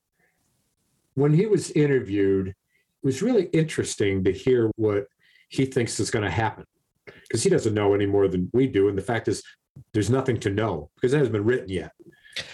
when 1.14 1.32
he 1.32 1.46
was 1.46 1.70
interviewed, 1.72 2.48
it 2.48 2.54
was 3.02 3.22
really 3.22 3.44
interesting 3.46 4.24
to 4.24 4.32
hear 4.32 4.70
what 4.76 5.06
he 5.48 5.64
thinks 5.66 6.00
is 6.00 6.10
going 6.10 6.24
to 6.24 6.30
happen 6.30 6.64
because 7.06 7.42
he 7.42 7.50
doesn't 7.50 7.74
know 7.74 7.94
any 7.94 8.06
more 8.06 8.28
than 8.28 8.50
we 8.52 8.66
do. 8.66 8.88
And 8.88 8.98
the 8.98 9.02
fact 9.02 9.28
is, 9.28 9.42
there's 9.92 10.10
nothing 10.10 10.40
to 10.40 10.50
know 10.50 10.90
because 10.94 11.12
it 11.12 11.18
hasn't 11.18 11.32
been 11.32 11.44
written 11.44 11.68
yet. 11.68 11.92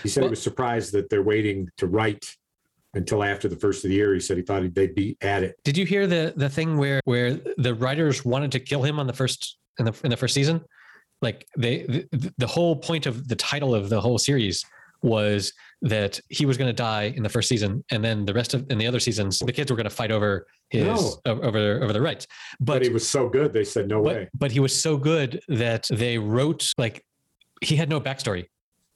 He 0.03 0.09
said 0.09 0.23
Well- 0.23 0.29
he 0.29 0.31
was 0.31 0.43
surprised 0.43 0.93
that 0.93 1.09
they're 1.11 1.23
waiting 1.23 1.69
to 1.79 1.87
write 1.87 2.37
until 2.95 3.23
after 3.23 3.47
the 3.49 3.57
first 3.57 3.85
of 3.85 3.89
the 3.91 3.95
year. 3.97 4.13
He 4.15 4.21
said 4.21 4.37
he 4.37 4.43
thought 4.43 4.75
they'd 4.75 4.95
be 4.95 5.17
at 5.21 5.43
it. 5.45 5.57
Did 5.65 5.77
you 5.79 5.87
hear 5.87 6.07
the 6.07 6.33
the 6.37 6.49
thing 6.49 6.77
where 6.77 7.01
where 7.05 7.35
the 7.57 7.75
writers 7.75 8.25
wanted 8.25 8.51
to 8.53 8.61
kill 8.61 8.83
him 8.83 8.99
on 8.99 9.07
the 9.07 9.13
first 9.13 9.59
in 9.79 9.85
the 9.85 9.95
in 10.05 10.11
the 10.11 10.17
first 10.17 10.35
season? 10.35 10.61
Like 11.23 11.47
they 11.57 11.83
the, 12.13 12.33
the 12.39 12.47
whole 12.47 12.75
point 12.77 13.07
of 13.07 13.29
the 13.29 13.37
title 13.37 13.75
of 13.75 13.89
the 13.91 14.01
whole 14.01 14.19
series 14.19 14.65
was 15.03 15.53
that 15.83 16.21
he 16.29 16.45
was 16.45 16.59
going 16.59 16.69
to 16.69 16.75
die 16.75 17.05
in 17.17 17.23
the 17.23 17.29
first 17.29 17.49
season, 17.49 17.83
and 17.91 18.05
then 18.05 18.27
the 18.27 18.35
rest 18.35 18.53
of 18.55 18.71
in 18.71 18.77
the 18.77 18.87
other 18.87 19.01
seasons, 19.01 19.39
the 19.39 19.53
kids 19.53 19.71
were 19.71 19.77
going 19.77 19.85
to 19.89 19.91
fight 19.95 20.11
over 20.11 20.47
his 20.69 20.85
No. 20.85 21.21
over 21.27 21.83
over 21.83 21.93
the 21.93 22.01
rights. 22.03 22.27
But, 22.59 22.75
But 22.75 22.83
he 22.83 22.89
was 22.91 23.09
so 23.09 23.29
good, 23.29 23.53
they 23.55 23.65
said 23.65 23.89
no 23.89 24.03
but, 24.03 24.15
way. 24.15 24.29
but 24.35 24.51
he 24.53 24.61
was 24.61 24.79
so 24.79 24.97
good 24.99 25.41
that 25.49 25.89
they 25.91 26.19
wrote 26.19 26.73
like 26.77 27.03
he 27.63 27.77
had 27.77 27.89
no 27.89 28.01
backstory 28.01 28.47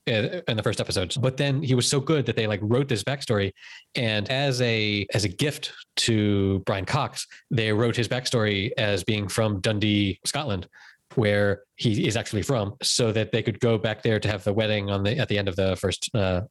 in 0.07 0.43
in 0.49 0.57
the 0.57 0.63
first 0.63 0.81
episodes 0.81 1.17
but 1.17 1.37
then 1.37 1.63
he 1.63 1.75
was 1.75 1.89
so 1.89 1.99
good 1.99 2.27
that 2.27 2.37
they 2.37 2.47
like 2.47 2.61
wrote 2.63 2.89
this 2.89 3.03
backstory 3.03 3.53
and 3.95 4.31
as 4.31 4.61
a 4.61 5.07
as 5.15 5.25
a 5.25 5.29
gift 5.29 5.73
to 5.97 6.63
brian 6.67 6.85
cox 6.85 7.27
they 7.51 7.73
wrote 7.73 7.97
his 7.97 8.09
backstory 8.09 8.71
as 8.77 9.03
being 9.03 9.29
from 9.29 9.61
dundee 9.61 10.19
scotland 10.25 10.69
where 11.15 11.63
he 11.77 12.07
is 12.07 12.17
actually 12.17 12.43
from 12.43 12.75
so 12.83 13.13
that 13.13 13.33
they 13.33 13.43
could 13.43 13.59
go 13.61 13.79
back 13.79 14.03
there 14.03 14.21
to 14.21 14.29
have 14.29 14.45
the 14.45 14.53
wedding 14.53 14.91
on 14.91 15.03
the 15.03 15.17
at 15.17 15.29
the 15.29 15.39
end 15.39 15.49
of 15.49 15.57
the 15.57 15.75
first 15.77 16.11
uh 16.15 16.43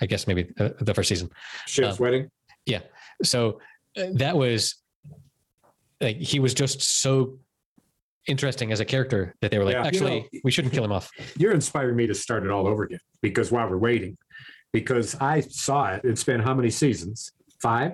i 0.00 0.06
guess 0.06 0.26
maybe 0.26 0.50
uh, 0.58 0.70
the 0.80 0.92
first 0.92 1.08
season 1.08 1.30
Shiv's 1.66 1.98
um, 1.98 2.04
wedding. 2.04 2.30
Yeah. 2.66 2.80
So 3.22 3.60
uh, 3.96 4.06
that 4.14 4.36
was 4.36 4.76
like 6.00 6.16
he 6.16 6.40
was 6.40 6.54
just 6.54 6.82
so 6.82 7.38
interesting 8.28 8.70
as 8.72 8.80
a 8.80 8.84
character 8.84 9.34
that 9.40 9.50
they 9.50 9.58
were 9.58 9.64
like 9.64 9.74
Yeah. 9.74 9.82
You 9.82 9.86
actually 9.88 10.20
know- 10.20 10.40
we 10.44 10.50
shouldn't 10.50 10.72
kill 10.74 10.84
him 10.84 10.92
off 10.92 11.10
You're 11.36 11.52
inspiring 11.52 11.96
me 11.96 12.06
to 12.06 12.14
start 12.14 12.44
it 12.44 12.50
all 12.50 12.66
over 12.66 12.84
again 12.84 13.00
because 13.20 13.50
while 13.52 13.68
we're 13.68 13.78
waiting, 13.78 14.16
because 14.72 15.16
I 15.20 15.40
saw 15.40 15.92
it, 15.94 16.02
it's 16.04 16.24
been 16.24 16.40
how 16.40 16.54
many 16.54 16.70
seasons? 16.70 17.32
Five? 17.60 17.92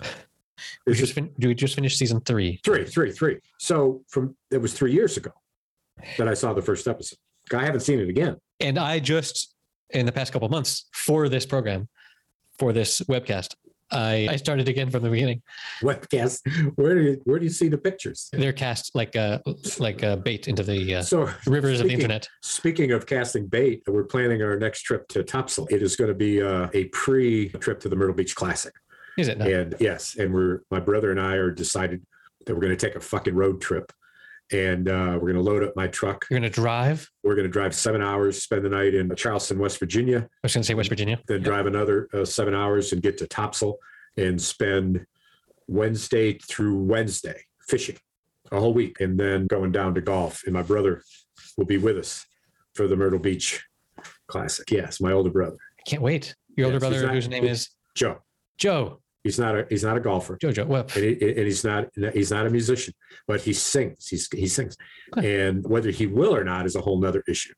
we 0.00 0.92
Is 0.92 0.98
it 0.98 1.02
just 1.02 1.12
fin- 1.14 1.32
we 1.38 1.54
just 1.54 1.74
finished 1.74 1.98
season 1.98 2.20
three 2.20 2.60
Three, 2.64 2.84
three, 2.84 3.12
three. 3.12 3.38
So 3.58 4.02
from 4.08 4.36
it 4.50 4.58
was 4.58 4.72
three 4.72 4.92
years 4.92 5.16
ago 5.16 5.30
that 6.18 6.28
I 6.28 6.34
saw 6.34 6.52
the 6.54 6.62
first 6.62 6.86
episode. 6.88 7.18
I 7.52 7.64
haven't 7.64 7.80
seen 7.80 8.00
it 8.00 8.08
again. 8.08 8.36
and 8.60 8.78
i 8.78 8.98
just 8.98 9.54
in 9.90 10.04
the 10.06 10.12
past 10.12 10.32
couple 10.32 10.48
months 10.48 10.86
for 10.92 11.28
this 11.28 11.46
program 11.46 11.88
for 12.58 12.72
this 12.72 13.00
webcast 13.02 13.54
i 13.92 14.26
i 14.30 14.36
started 14.36 14.68
again 14.68 14.90
from 14.90 15.02
the 15.02 15.10
beginning 15.10 15.42
Webcast. 15.82 16.40
Where 16.76 16.94
do 16.94 17.02
you 17.02 17.20
where 17.24 17.38
do 17.38 17.44
you 17.44 17.50
see 17.50 17.68
the 17.68 17.78
pictures? 17.78 18.28
they're 18.32 18.52
cast 18.52 18.94
like 18.94 19.14
uh 19.16 19.38
like 19.78 20.02
uh, 20.02 20.16
bait 20.16 20.48
into 20.48 20.62
the 20.62 20.96
uh, 20.96 21.02
So 21.02 21.30
rivers 21.46 21.80
of 21.80 21.84
the 21.84 21.90
speaking- 21.90 21.92
internet 22.00 22.28
speaking 22.42 22.92
of 22.92 23.06
casting 23.06 23.46
bait, 23.46 23.82
we're 23.86 24.04
planning 24.04 24.42
our 24.42 24.58
next 24.58 24.82
trip 24.82 25.06
to 25.08 25.22
Topsail. 25.22 25.66
It 25.70 25.82
is 25.82 25.96
going 25.96 26.08
to 26.08 26.14
be 26.14 26.42
uh, 26.42 26.68
a 26.74 26.84
pre 26.86 27.48
trip 27.50 27.80
to 27.80 27.88
the 27.88 27.96
Myrtle 27.96 28.14
Beach 28.14 28.34
Classic. 28.34 28.72
is 29.18 29.28
it 29.28 29.38
no. 29.38 29.44
And 29.46 29.74
yes, 29.80 30.16
and 30.18 30.32
we're 30.34 30.62
my 30.70 30.80
brother 30.80 31.10
and 31.10 31.20
I 31.20 31.34
are 31.34 31.50
decided 31.50 32.04
that 32.46 32.54
we're 32.54 32.60
going 32.62 32.76
to 32.76 32.86
take 32.86 32.96
a 32.96 33.00
fucking 33.00 33.34
road 33.34 33.60
trip. 33.60 33.92
And 34.52 34.88
uh, 34.88 35.12
we're 35.14 35.32
going 35.32 35.34
to 35.34 35.40
load 35.42 35.64
up 35.64 35.74
my 35.74 35.88
truck. 35.88 36.24
you're 36.30 36.38
gonna 36.38 36.48
drive 36.50 37.10
We're 37.24 37.34
going 37.34 37.46
to 37.48 37.52
drive 37.52 37.74
seven 37.74 38.00
hours, 38.00 38.42
spend 38.42 38.64
the 38.64 38.68
night 38.68 38.94
in 38.94 39.12
Charleston, 39.16 39.58
West 39.58 39.78
Virginia, 39.80 40.18
i 40.18 40.38
was 40.44 40.54
gonna 40.54 40.62
say 40.62 40.74
west 40.74 40.88
virginia 40.88 41.18
then 41.26 41.42
drive 41.42 41.66
another 41.66 42.08
uh, 42.14 42.24
seven 42.24 42.54
hours 42.54 42.92
and 42.92 43.02
get 43.02 43.18
to 43.18 43.26
Topsail 43.26 43.76
and 44.16 44.40
spend 44.40 45.04
Wednesday 45.68 46.38
through 46.38 46.76
Wednesday 46.84 47.40
fishing 47.68 47.96
a 48.52 48.60
whole 48.60 48.72
week 48.72 49.00
and 49.00 49.18
then 49.18 49.46
going 49.48 49.72
down 49.72 49.94
to 49.94 50.00
golf. 50.00 50.44
And 50.44 50.52
my 50.54 50.62
brother 50.62 51.02
will 51.56 51.66
be 51.66 51.78
with 51.78 51.98
us 51.98 52.24
for 52.74 52.86
the 52.86 52.94
Myrtle 52.94 53.18
Beach 53.18 53.64
Classic. 54.28 54.70
Yes, 54.70 55.00
my 55.00 55.10
older 55.12 55.30
brother, 55.30 55.56
i 55.78 55.82
can't 55.90 56.02
wait 56.02 56.34
your 56.56 56.66
older 56.66 56.76
Yes, 56.76 56.82
he's 56.84 56.90
brother 56.92 57.06
not- 57.06 57.14
whose 57.14 57.28
name 57.28 57.44
is 57.44 57.68
Joe. 57.96 58.18
joe 58.58 59.00
He's 59.26 59.40
not 59.40 59.56
a 59.58 59.66
he's 59.68 59.82
not 59.82 59.96
a 59.96 60.00
golfer. 60.00 60.36
jojo 60.38 60.64
well 60.68 60.86
And, 60.94 61.04
he, 61.04 61.12
and 61.20 61.46
he's 61.50 61.64
not 61.64 61.88
he's 62.14 62.30
not 62.30 62.46
a 62.46 62.50
musician, 62.50 62.94
but 63.26 63.40
he 63.40 63.52
sings. 63.52 64.06
He's 64.06 64.28
he 64.32 64.46
sings, 64.46 64.76
and 65.16 65.66
whether 65.66 65.90
he 65.90 66.06
will 66.06 66.32
or 66.32 66.44
not 66.44 66.64
is 66.64 66.76
a 66.76 66.80
whole 66.80 67.00
nother 67.00 67.24
issue. 67.26 67.52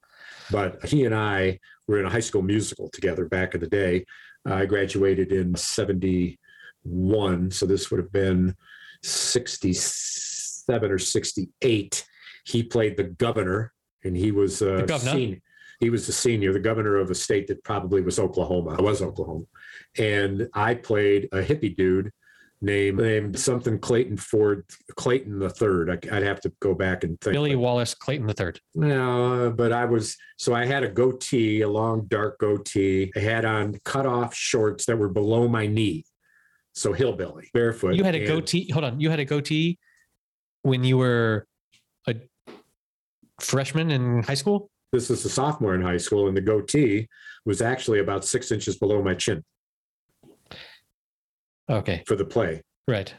But 0.50 0.82
he 0.86 1.04
and 1.04 1.14
I 1.14 1.60
were 1.86 1.98
in 2.00 2.06
a 2.06 2.10
high 2.10 2.20
school 2.28 2.40
musical 2.40 2.88
together 2.88 3.26
back 3.26 3.54
in 3.54 3.60
the 3.60 3.66
day. 3.66 4.06
I 4.46 4.64
graduated 4.64 5.30
in 5.30 5.54
'71, 5.56 7.50
so 7.50 7.66
this 7.66 7.90
would 7.90 8.00
have 8.00 8.12
been 8.12 8.56
'67 9.02 10.90
or 10.90 10.98
'68. 10.98 12.06
He 12.44 12.62
played 12.62 12.96
the 12.96 13.04
governor, 13.04 13.74
and 14.04 14.16
he 14.16 14.30
was 14.32 14.62
a 14.62 14.76
The 14.78 14.82
governor? 14.86 15.12
senior. 15.12 15.40
He 15.80 15.90
was 15.90 16.06
the 16.06 16.12
senior, 16.14 16.54
the 16.54 16.58
governor 16.60 16.96
of 16.96 17.10
a 17.10 17.14
state 17.14 17.46
that 17.48 17.62
probably 17.62 18.00
was 18.00 18.18
Oklahoma. 18.18 18.74
I 18.78 18.80
was 18.82 19.02
Oklahoma, 19.02 19.44
and 19.98 20.48
I 20.54 20.74
played 20.74 21.28
a 21.32 21.42
hippie 21.42 21.76
dude 21.76 22.12
named 22.60 22.98
named 22.98 23.38
something 23.38 23.78
Clayton 23.78 24.16
Ford 24.16 24.64
Clayton 24.96 25.38
the 25.38 25.50
third. 25.50 25.90
I, 25.90 26.14
would 26.14 26.22
have 26.22 26.40
to 26.40 26.52
go 26.60 26.74
back 26.74 27.04
and 27.04 27.20
think. 27.20 27.34
billy 27.34 27.56
wallace 27.56 27.94
clayton 27.94 28.26
the 28.26 28.34
third 28.34 28.60
no, 28.74 29.52
but 29.56 29.72
I 29.72 29.84
was 29.84 30.16
so 30.36 30.54
I 30.54 30.66
had 30.66 30.82
a 30.82 30.88
goatee, 30.88 31.62
a 31.62 31.68
long 31.68 32.06
dark 32.06 32.38
goatee. 32.38 33.12
I 33.16 33.20
had 33.20 33.44
on 33.44 33.78
cut 33.84 34.06
off 34.06 34.34
shorts 34.34 34.86
that 34.86 34.96
were 34.98 35.08
below 35.08 35.48
my 35.48 35.66
knee. 35.66 36.04
So 36.74 36.92
hillbilly, 36.92 37.48
barefoot. 37.52 37.94
you 37.94 38.04
had 38.04 38.14
a 38.14 38.18
and- 38.18 38.28
goatee 38.28 38.70
hold 38.70 38.84
on 38.84 39.00
you 39.00 39.10
had 39.10 39.20
a 39.20 39.24
goatee 39.24 39.78
when 40.62 40.84
you 40.84 40.98
were 40.98 41.46
a 42.06 42.14
freshman 43.40 43.90
in 43.90 44.22
high 44.22 44.34
school 44.34 44.70
This 44.92 45.10
is 45.10 45.24
a 45.24 45.28
sophomore 45.28 45.74
in 45.74 45.82
high 45.82 45.96
school, 45.96 46.28
and 46.28 46.36
the 46.36 46.40
goatee 46.40 47.08
was 47.44 47.62
actually 47.62 48.00
about 48.00 48.24
six 48.24 48.50
inches 48.52 48.76
below 48.76 49.02
my 49.02 49.14
chin 49.14 49.44
okay 51.68 52.02
for 52.06 52.16
the 52.16 52.24
play. 52.24 52.62
right 52.86 53.14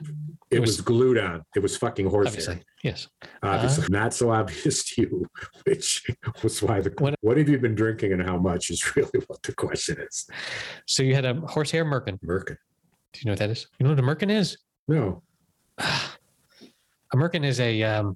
It, 0.51 0.56
It 0.58 0.60
was, 0.60 0.70
was- 0.77 0.82
glued 0.82 1.18
on. 1.18 1.44
It 1.56 1.60
was 1.62 1.77
fucking 1.77 2.08
horsehair. 2.10 2.32
obviously 2.32 2.63
yes 2.84 3.08
Obviously, 3.44 3.86
not 3.89 4.13
so 4.13 4.32
obvious 4.32 4.84
to 4.86 5.01
you, 5.01 5.25
which 5.65 6.03
was 6.44 6.62
why 6.63 6.82
the 6.82 6.91
What- 6.98 7.15
what, 7.22 7.38
have 7.38 7.50
you 7.50 7.60
been 7.60 7.75
drinking 7.75 8.13
and 8.13 8.22
how 8.22 8.38
much 8.38 8.70
is 8.70 8.96
really 8.96 9.20
what 9.27 9.41
the 9.44 9.53
question 9.53 9.98
is. 10.08 10.27
so 10.86 11.03
you 11.03 11.13
had 11.15 11.25
a 11.25 11.34
horsehair 11.36 11.86
merkin 11.86 12.20
Merkin. 12.22 12.58
do 13.13 13.20
you 13.20 13.25
know 13.25 13.32
what 13.34 13.39
that 13.39 13.50
is 13.50 13.68
you 13.79 13.84
know 13.86 13.91
what 13.91 14.00
a 14.00 14.03
merkin 14.03 14.32
is 14.32 14.58
No, 14.88 15.22
A 17.12 17.18
merkin 17.18 17.44
is 17.44 17.60
a 17.60 17.82
um, 17.82 18.15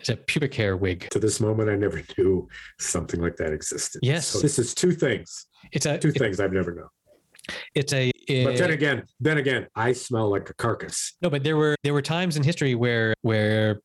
is 0.00 0.08
a 0.08 0.16
pubic 0.16 0.54
hair 0.54 0.74
wig. 0.78 1.06
To 1.10 1.18
this 1.18 1.38
moment, 1.38 1.68
I 1.68 1.76
never 1.76 2.02
knew 2.16 2.48
something 2.78 3.20
like 3.20 3.36
that 3.36 3.52
existed. 3.52 4.00
Yes. 4.02 4.26
So 4.28 4.38
this 4.38 4.58
is 4.58 4.74
two 4.74 4.92
things. 4.92 5.48
It's 5.70 5.84
a 5.84 5.98
Two 5.98 6.08
it- 6.08 6.18
things 6.18 6.40
I've 6.40 6.52
never 6.54 6.74
known. 6.74 6.88
It's 7.76 7.92
a 7.92 8.10
But 8.26 8.56
then 8.56 8.70
eh, 8.70 8.74
again, 8.74 9.02
then 9.20 9.36
again, 9.36 9.66
I 9.76 9.92
smell 9.92 10.30
like 10.30 10.48
a 10.48 10.54
carcass. 10.54 11.12
no, 11.20 11.28
but 11.28 11.44
there 11.44 11.56
were 11.56 11.76
there 11.84 11.92
were 11.92 12.02
times 12.02 12.36
in 12.36 12.42
history 12.42 12.74
where 12.74 13.14
where 13.20 13.80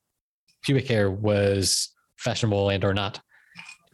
pubic 0.64 0.88
hair 0.88 1.12
was 1.12 1.90
fashionable 2.18 2.70
and 2.70 2.86
or 2.86 2.94
not, 2.94 3.20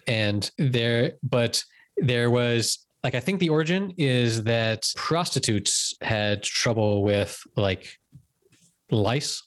and 0.05 0.49
there 0.59 1.13
but 1.23 1.63
there 1.97 2.29
was 2.29 2.85
like 3.03 3.15
I 3.15 3.19
think 3.19 3.39
the 3.39 3.49
origin 3.49 3.91
is 3.97 4.43
that 4.43 4.87
prostitutes 4.95 5.95
had 6.01 6.43
trouble 6.43 7.03
with 7.03 7.41
like 7.55 7.97
lice 8.91 9.43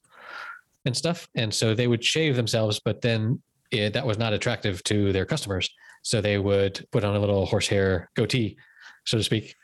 and 0.84 0.96
stuff, 0.96 1.28
and 1.36 1.54
so 1.54 1.74
they 1.74 1.86
would 1.86 2.04
shave 2.04 2.34
themselves, 2.34 2.80
but 2.84 3.02
then 3.02 3.40
it, 3.70 3.92
that 3.92 4.04
was 4.04 4.18
not 4.18 4.32
attractive 4.32 4.82
to 4.84 5.12
their 5.12 5.26
customers, 5.26 5.70
so 6.02 6.20
they 6.20 6.38
would 6.38 6.84
put 6.90 7.04
on 7.04 7.14
a 7.14 7.20
little 7.20 7.46
horsehair 7.46 8.10
goatee, 8.16 8.56
so 9.06 9.16
to 9.16 9.22
speak. 9.22 9.54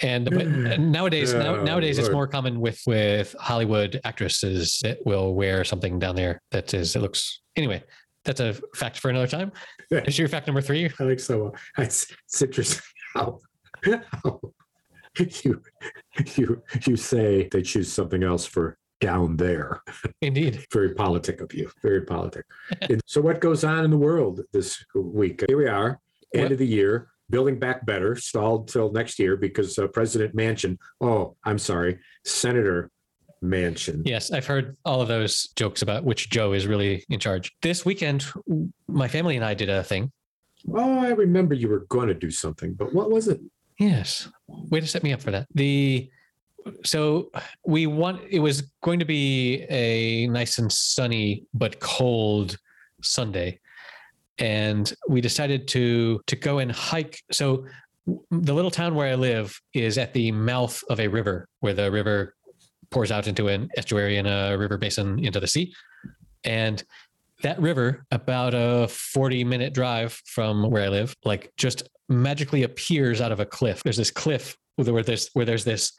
And 0.00 0.26
but 0.26 0.46
mm. 0.46 0.78
nowadays, 0.78 1.32
now, 1.32 1.62
nowadays 1.62 1.98
it's 1.98 2.10
more 2.10 2.26
common 2.26 2.60
with 2.60 2.80
with 2.86 3.34
Hollywood 3.40 4.00
actresses 4.04 4.78
that 4.82 4.98
will 5.06 5.34
wear 5.34 5.64
something 5.64 5.98
down 5.98 6.16
there 6.16 6.42
that 6.50 6.74
is 6.74 6.96
it 6.96 7.00
looks 7.00 7.40
anyway. 7.56 7.82
That's 8.24 8.40
a 8.40 8.54
fact 8.74 8.98
for 8.98 9.08
another 9.08 9.28
time. 9.28 9.52
Is 9.90 10.18
your 10.18 10.26
fact 10.26 10.48
number 10.48 10.60
three? 10.60 10.86
I 10.86 10.88
think 10.88 11.20
so. 11.20 11.54
It's, 11.78 12.10
it's 12.26 12.42
interesting 12.42 12.82
how, 13.14 13.38
how 13.84 14.40
you 15.18 15.62
you 16.34 16.62
you 16.84 16.96
say 16.96 17.48
they 17.52 17.62
choose 17.62 17.92
something 17.92 18.24
else 18.24 18.44
for 18.44 18.76
down 19.00 19.36
there. 19.36 19.80
Indeed. 20.22 20.64
Very 20.72 20.94
politic 20.94 21.40
of 21.40 21.52
you. 21.54 21.70
Very 21.82 22.02
politic. 22.02 22.44
And 22.82 23.00
so 23.06 23.20
what 23.20 23.40
goes 23.40 23.64
on 23.64 23.84
in 23.84 23.90
the 23.90 23.98
world 23.98 24.40
this 24.52 24.84
week? 24.94 25.44
Here 25.46 25.56
we 25.56 25.68
are, 25.68 26.00
end 26.34 26.44
What- 26.44 26.52
of 26.52 26.58
the 26.58 26.66
year, 26.66 27.08
building 27.30 27.58
back 27.58 27.84
better, 27.86 28.16
stalled 28.16 28.68
till 28.68 28.92
next 28.92 29.18
year 29.18 29.36
because 29.36 29.78
uh, 29.78 29.86
President 29.88 30.34
Manchin. 30.36 30.78
Oh, 31.00 31.36
I'm 31.44 31.58
sorry, 31.58 31.98
Senator 32.24 32.90
Manchin. 33.42 34.02
Yes, 34.04 34.30
I've 34.30 34.46
heard 34.46 34.76
all 34.84 35.00
of 35.00 35.08
those 35.08 35.48
jokes 35.56 35.82
about 35.82 36.04
which 36.04 36.30
Joe 36.30 36.52
is 36.52 36.66
really 36.66 37.04
in 37.08 37.18
charge. 37.18 37.52
This 37.62 37.84
weekend, 37.84 38.26
my 38.88 39.08
family 39.08 39.36
and 39.36 39.44
I 39.44 39.54
did 39.54 39.68
a 39.68 39.82
thing. 39.82 40.12
Oh, 40.72 41.00
I 41.00 41.10
remember 41.10 41.54
you 41.54 41.68
were 41.68 41.86
going 41.88 42.08
to 42.08 42.14
do 42.14 42.30
something, 42.30 42.74
but 42.74 42.92
what 42.92 43.10
was 43.10 43.28
it? 43.28 43.40
Yes. 43.78 44.28
Way 44.48 44.80
to 44.80 44.86
set 44.86 45.02
me 45.02 45.12
up 45.12 45.20
for 45.20 45.30
that. 45.30 45.46
The 45.54 46.10
so 46.84 47.30
we 47.64 47.86
want 47.86 48.22
it 48.28 48.40
was 48.40 48.62
going 48.82 48.98
to 48.98 49.04
be 49.04 49.64
a 49.68 50.26
nice 50.26 50.58
and 50.58 50.72
sunny 50.72 51.44
but 51.54 51.78
cold 51.78 52.56
Sunday. 53.02 53.60
And 54.38 54.92
we 55.08 55.20
decided 55.20 55.68
to 55.68 56.20
to 56.26 56.36
go 56.36 56.58
and 56.58 56.70
hike. 56.70 57.20
So 57.32 57.66
the 58.30 58.54
little 58.54 58.70
town 58.70 58.94
where 58.94 59.10
I 59.10 59.14
live 59.14 59.58
is 59.74 59.98
at 59.98 60.12
the 60.12 60.30
mouth 60.32 60.82
of 60.88 61.00
a 61.00 61.08
river 61.08 61.48
where 61.60 61.74
the 61.74 61.90
river 61.90 62.34
pours 62.90 63.10
out 63.10 63.26
into 63.26 63.48
an 63.48 63.68
estuary 63.76 64.16
and 64.16 64.28
a 64.28 64.56
river 64.56 64.78
basin 64.78 65.24
into 65.24 65.40
the 65.40 65.46
sea. 65.46 65.74
And 66.44 66.82
that 67.42 67.60
river, 67.60 68.06
about 68.10 68.54
a 68.54 68.88
40 68.88 69.44
minute 69.44 69.74
drive 69.74 70.12
from 70.26 70.70
where 70.70 70.84
I 70.84 70.88
live, 70.88 71.14
like 71.24 71.52
just 71.56 71.88
magically 72.08 72.62
appears 72.62 73.20
out 73.20 73.32
of 73.32 73.40
a 73.40 73.46
cliff. 73.46 73.82
There's 73.82 73.96
this 73.96 74.10
cliff 74.10 74.56
where 74.76 75.02
there's 75.02 75.28
where 75.32 75.44
there's 75.44 75.64
this, 75.64 75.92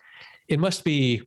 it 0.48 0.60
must 0.60 0.84
be 0.84 1.22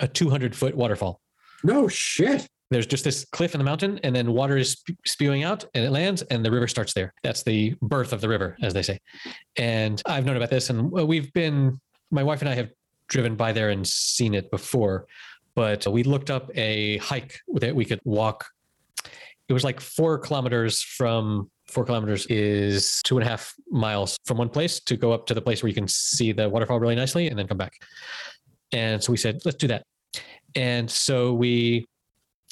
a 0.00 0.08
200 0.08 0.54
foot 0.54 0.74
waterfall. 0.74 1.20
No 1.62 1.88
shit. 1.88 2.48
There's 2.70 2.86
just 2.86 3.04
this 3.04 3.24
cliff 3.24 3.54
in 3.54 3.58
the 3.58 3.64
mountain, 3.64 4.00
and 4.02 4.14
then 4.14 4.32
water 4.32 4.56
is 4.56 4.82
spewing 5.04 5.44
out, 5.44 5.64
and 5.74 5.84
it 5.84 5.90
lands, 5.90 6.22
and 6.22 6.44
the 6.44 6.50
river 6.50 6.66
starts 6.66 6.92
there. 6.94 7.14
That's 7.22 7.42
the 7.42 7.74
birth 7.80 8.12
of 8.12 8.20
the 8.20 8.28
river, 8.28 8.56
as 8.60 8.74
they 8.74 8.82
say. 8.82 8.98
And 9.56 10.02
I've 10.06 10.24
known 10.24 10.36
about 10.36 10.50
this, 10.50 10.70
and 10.70 10.92
uh, 10.98 11.06
we've 11.06 11.32
been, 11.32 11.80
my 12.10 12.22
wife 12.22 12.40
and 12.40 12.48
I 12.48 12.54
have 12.54 12.70
driven 13.08 13.36
by 13.36 13.52
there 13.52 13.70
and 13.70 13.86
seen 13.86 14.34
it 14.34 14.50
before, 14.50 15.06
but 15.54 15.86
we 15.86 16.02
looked 16.02 16.30
up 16.30 16.50
a 16.56 16.98
hike 16.98 17.38
that 17.54 17.74
we 17.74 17.84
could 17.84 18.00
walk. 18.04 18.46
It 19.48 19.52
was 19.52 19.62
like 19.62 19.80
four 19.80 20.18
kilometers 20.18 20.82
from 20.82 21.50
four 21.68 21.84
kilometers 21.84 22.26
is 22.26 23.00
two 23.04 23.16
and 23.18 23.26
a 23.26 23.28
half 23.28 23.54
miles 23.70 24.16
from 24.24 24.38
one 24.38 24.48
place 24.48 24.80
to 24.80 24.96
go 24.96 25.12
up 25.12 25.26
to 25.26 25.34
the 25.34 25.42
place 25.42 25.62
where 25.62 25.68
you 25.68 25.74
can 25.74 25.88
see 25.88 26.32
the 26.32 26.48
waterfall 26.48 26.78
really 26.80 26.94
nicely 26.94 27.28
and 27.28 27.38
then 27.38 27.46
come 27.46 27.58
back. 27.58 27.74
And 28.72 29.02
so 29.02 29.12
we 29.12 29.16
said, 29.16 29.40
let's 29.44 29.56
do 29.56 29.68
that. 29.68 29.84
And 30.54 30.90
so 30.90 31.32
we 31.32 31.86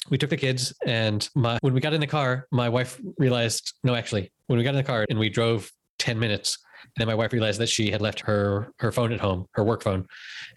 we 0.09 0.17
took 0.17 0.29
the 0.29 0.37
kids 0.37 0.73
and 0.85 1.27
my 1.35 1.57
when 1.61 1.73
we 1.73 1.81
got 1.81 1.93
in 1.93 2.01
the 2.01 2.07
car, 2.07 2.47
my 2.51 2.69
wife 2.69 2.99
realized 3.17 3.73
no, 3.83 3.95
actually, 3.95 4.31
when 4.47 4.57
we 4.57 4.63
got 4.63 4.71
in 4.71 4.77
the 4.77 4.83
car 4.83 5.05
and 5.09 5.17
we 5.17 5.29
drove 5.29 5.71
10 5.99 6.19
minutes, 6.19 6.57
and 6.83 7.01
then 7.01 7.07
my 7.07 7.15
wife 7.15 7.33
realized 7.33 7.59
that 7.59 7.69
she 7.69 7.89
had 7.89 8.01
left 8.01 8.19
her 8.21 8.71
her 8.79 8.91
phone 8.91 9.11
at 9.11 9.19
home, 9.19 9.47
her 9.53 9.63
work 9.63 9.83
phone. 9.83 10.05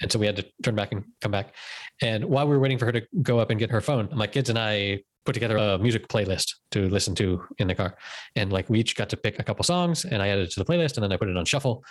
And 0.01 0.11
so 0.11 0.19
we 0.19 0.27
had 0.27 0.37
to 0.37 0.47
turn 0.63 0.75
back 0.75 0.93
and 0.93 1.05
come 1.21 1.33
back. 1.33 1.55
And 2.03 2.25
while 2.25 2.47
we 2.47 2.55
were 2.55 2.61
waiting 2.61 2.79
for 2.79 2.87
her 2.87 2.93
to 2.93 3.03
go 3.23 3.39
up 3.39 3.51
and 3.51 3.59
get 3.59 3.71
her 3.71 3.81
phone, 3.81 4.09
my 4.13 4.27
kids 4.27 4.51
and 4.51 4.59
I 4.59 5.01
put 5.25 5.35
together 5.35 5.59
a 5.59 5.79
music 5.79 6.09
playlist 6.09 6.55
to 6.71 6.89
listen 6.89 7.15
to 7.17 7.43
in 7.59 7.69
the 7.69 7.75
car. 7.75 7.97
And 8.35 8.53
like 8.53 8.71
we 8.71 8.81
each 8.81 8.97
got 8.97 9.11
to 9.11 9.17
pick 9.17 9.39
a 9.39 9.43
couple 9.43 9.63
songs 9.63 10.05
and 10.07 10.23
I 10.23 10.29
added 10.29 10.49
it 10.49 10.53
to 10.53 10.61
the 10.61 10.65
playlist 10.65 10.97
and 10.97 11.05
then 11.05 11.13
I 11.13 11.17
put 11.17 11.29
it 11.29 11.37
on 11.37 11.45
shuffle. 11.45 11.85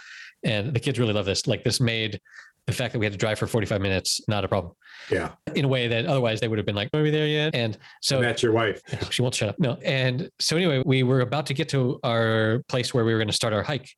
And 0.43 0.73
the 0.73 0.79
kids 0.79 0.97
really 0.97 1.13
love 1.13 1.25
this. 1.25 1.45
Like 1.45 1.63
this 1.63 1.79
made 1.79 2.19
the 2.67 2.73
fact 2.73 2.93
that 2.93 2.99
we 2.99 3.06
had 3.06 3.13
to 3.13 3.17
drive 3.17 3.39
for 3.39 3.47
45 3.47 3.82
minutes 3.82 4.21
not 4.27 4.43
a 4.43 4.47
problem 4.47 4.73
Yeah, 5.10 5.32
in 5.56 5.65
a 5.65 5.67
way 5.67 5.88
that 5.88 6.06
otherwise 6.06 6.41
they 6.41 6.49
would 6.49 6.60
have 6.60 6.65
been 6.65 6.75
like, 6.75 6.89
are 6.93 7.01
we 7.01 7.10
there 7.10 7.25
yet? 7.25 7.56
And 7.56 7.77
so 8.01 8.17
and 8.17 8.25
that's 8.25 8.43
your 8.43 8.51
wife. 8.51 8.82
she 9.10 9.21
won't 9.21 9.34
shut 9.34 9.49
up. 9.49 9.56
No. 9.58 9.77
And 9.84 10.30
so 10.39 10.58
anyway, 10.58 10.84
we 10.86 11.01
were 11.03 11.21
about 11.21 11.45
to 11.47 11.53
get 11.53 11.69
to 11.69 11.99
our 12.03 12.62
place 12.67 12.93
where 12.93 13.06
we 13.06 13.13
were 13.13 13.19
going 13.19 13.30
to 13.30 13.34
start 13.34 13.53
our 13.53 13.63
hike. 13.63 13.89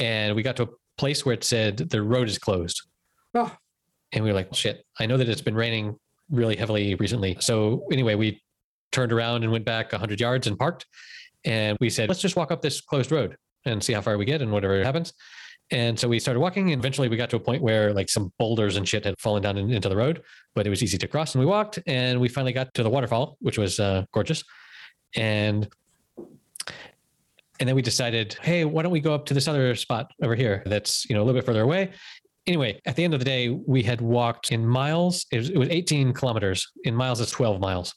And 0.00 0.34
we 0.34 0.42
got 0.42 0.56
to 0.56 0.64
a 0.64 0.68
place 0.98 1.24
where 1.24 1.32
it 1.32 1.44
said 1.44 1.76
the 1.76 2.02
road 2.02 2.28
is 2.28 2.38
closed. 2.38 2.82
Oh. 3.34 3.54
And 4.12 4.24
we 4.24 4.30
were 4.30 4.34
like, 4.34 4.52
shit, 4.54 4.84
I 4.98 5.06
know 5.06 5.16
that 5.16 5.28
it's 5.28 5.40
been 5.40 5.54
raining 5.54 5.96
really 6.30 6.56
heavily 6.56 6.96
recently. 6.96 7.36
So 7.40 7.86
anyway, 7.92 8.16
we 8.16 8.42
turned 8.90 9.12
around 9.12 9.44
and 9.44 9.52
went 9.52 9.64
back 9.64 9.92
100 9.92 10.20
yards 10.20 10.46
and 10.46 10.58
parked. 10.58 10.86
And 11.44 11.78
we 11.80 11.88
said, 11.88 12.08
let's 12.08 12.20
just 12.20 12.36
walk 12.36 12.50
up 12.50 12.62
this 12.62 12.80
closed 12.80 13.12
road 13.12 13.36
and 13.64 13.82
see 13.82 13.92
how 13.92 14.00
far 14.00 14.18
we 14.18 14.24
get 14.24 14.42
and 14.42 14.50
whatever 14.50 14.82
happens. 14.82 15.12
And 15.70 15.98
so 15.98 16.08
we 16.08 16.18
started 16.18 16.40
walking, 16.40 16.72
and 16.72 16.80
eventually 16.80 17.08
we 17.08 17.16
got 17.16 17.28
to 17.30 17.36
a 17.36 17.40
point 17.40 17.62
where 17.62 17.92
like 17.92 18.08
some 18.08 18.32
boulders 18.38 18.76
and 18.76 18.88
shit 18.88 19.04
had 19.04 19.18
fallen 19.18 19.42
down 19.42 19.58
in- 19.58 19.70
into 19.70 19.88
the 19.88 19.96
road, 19.96 20.22
but 20.54 20.66
it 20.66 20.70
was 20.70 20.82
easy 20.82 20.96
to 20.98 21.08
cross. 21.08 21.34
And 21.34 21.40
we 21.40 21.46
walked, 21.46 21.78
and 21.86 22.20
we 22.20 22.28
finally 22.28 22.52
got 22.52 22.72
to 22.74 22.82
the 22.82 22.90
waterfall, 22.90 23.36
which 23.40 23.58
was 23.58 23.78
uh, 23.78 24.04
gorgeous. 24.12 24.42
And 25.14 25.68
and 27.60 27.68
then 27.68 27.74
we 27.74 27.82
decided, 27.82 28.34
hey, 28.40 28.64
why 28.64 28.82
don't 28.82 28.92
we 28.92 29.00
go 29.00 29.12
up 29.12 29.26
to 29.26 29.34
this 29.34 29.48
other 29.48 29.74
spot 29.74 30.12
over 30.22 30.36
here 30.36 30.62
that's 30.64 31.04
you 31.08 31.14
know 31.14 31.22
a 31.22 31.24
little 31.24 31.38
bit 31.38 31.44
further 31.44 31.62
away? 31.62 31.92
Anyway, 32.46 32.80
at 32.86 32.96
the 32.96 33.04
end 33.04 33.12
of 33.12 33.20
the 33.20 33.26
day, 33.26 33.50
we 33.50 33.82
had 33.82 34.00
walked 34.00 34.52
in 34.52 34.66
miles. 34.66 35.26
It 35.30 35.38
was, 35.38 35.50
it 35.50 35.58
was 35.58 35.68
18 35.68 36.14
kilometers. 36.14 36.66
In 36.84 36.94
miles, 36.94 37.20
it's 37.20 37.32
12 37.32 37.60
miles, 37.60 37.94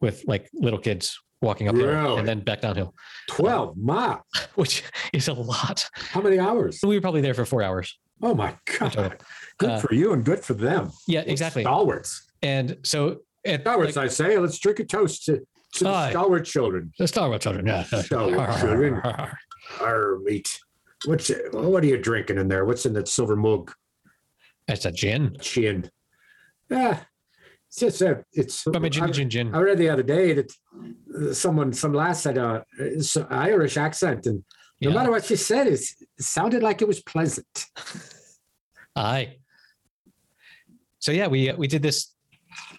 with 0.00 0.24
like 0.26 0.50
little 0.52 0.78
kids 0.78 1.18
walking 1.42 1.68
up 1.68 1.74
Really? 1.74 2.18
and 2.18 2.26
then 2.26 2.40
back 2.40 2.60
downhill, 2.62 2.94
12 3.30 3.76
miles. 3.76 4.20
which 4.54 4.82
is 5.12 5.28
a 5.28 5.34
lot. 5.34 5.84
How 5.94 6.20
many 6.22 6.38
hours? 6.38 6.78
We 6.82 6.94
were 6.96 7.00
probably 7.02 7.20
there 7.20 7.34
for 7.34 7.44
four 7.44 7.62
hours. 7.62 7.98
Oh 8.22 8.34
my. 8.34 8.56
God. 8.78 9.18
Good 9.58 9.70
Uh, 9.70 9.78
for 9.80 9.92
you 9.94 10.12
and 10.12 10.24
good 10.24 10.40
for 10.40 10.54
them. 10.54 10.90
Yeah, 11.08 11.20
exactly. 11.26 11.62
Stalwarts. 11.64 12.30
And 12.42 12.78
so 12.84 13.18
at 13.44 13.62
Stalwarts, 13.62 13.96
like, 13.96 14.06
I 14.06 14.08
say. 14.08 14.38
Let's 14.38 14.58
drink 14.58 14.78
a 14.78 14.84
toast 14.84 15.24
to, 15.26 15.40
to 15.74 15.84
the 15.84 16.10
stalwart 16.10 16.44
children. 16.44 16.92
the 16.98 17.08
Star 17.08 17.28
Wars 17.28 17.42
children, 17.42 17.66
yeah. 17.66 17.82
Stalwart 17.82 18.60
children. 18.60 19.00
Our 19.80 20.18
meat. 20.22 20.58
What's 21.04 21.30
what 21.50 21.82
are 21.82 21.86
you 21.86 21.98
drinking 21.98 22.38
in 22.38 22.46
there? 22.46 22.64
What's 22.64 22.86
in 22.86 22.92
that 22.92 23.08
silver 23.08 23.34
mug? 23.34 23.72
That's 24.68 24.84
a 24.84 24.92
gin. 24.92 25.36
Gin. 25.40 25.90
Yeah. 26.70 27.00
It's 27.72 27.78
just 27.80 28.02
a, 28.02 28.22
it's 28.34 28.64
But 28.64 28.82
my 28.82 28.90
gin, 28.90 29.50
I. 29.50 29.58
I 29.58 29.62
read 29.62 29.78
the 29.78 29.88
other 29.88 30.02
day 30.02 30.34
that 30.34 30.52
uh, 31.18 31.32
someone, 31.32 31.72
some 31.72 31.94
lass 31.94 32.24
had 32.24 32.36
a 32.36 32.66
Irish 33.30 33.78
accent, 33.78 34.26
and 34.26 34.44
no 34.82 34.90
Yeah. 34.90 34.94
matter 34.94 35.10
what 35.10 35.24
she 35.24 35.36
said, 35.36 35.66
it's, 35.68 35.96
it 36.02 36.08
sounded 36.22 36.62
like 36.62 36.82
it 36.82 36.88
was 36.88 37.00
pleasant. 37.00 37.46
Aye. 38.96 39.38
So 40.98 41.12
yeah, 41.12 41.28
we 41.28 41.50
we 41.52 41.66
did 41.66 41.80
this 41.80 42.14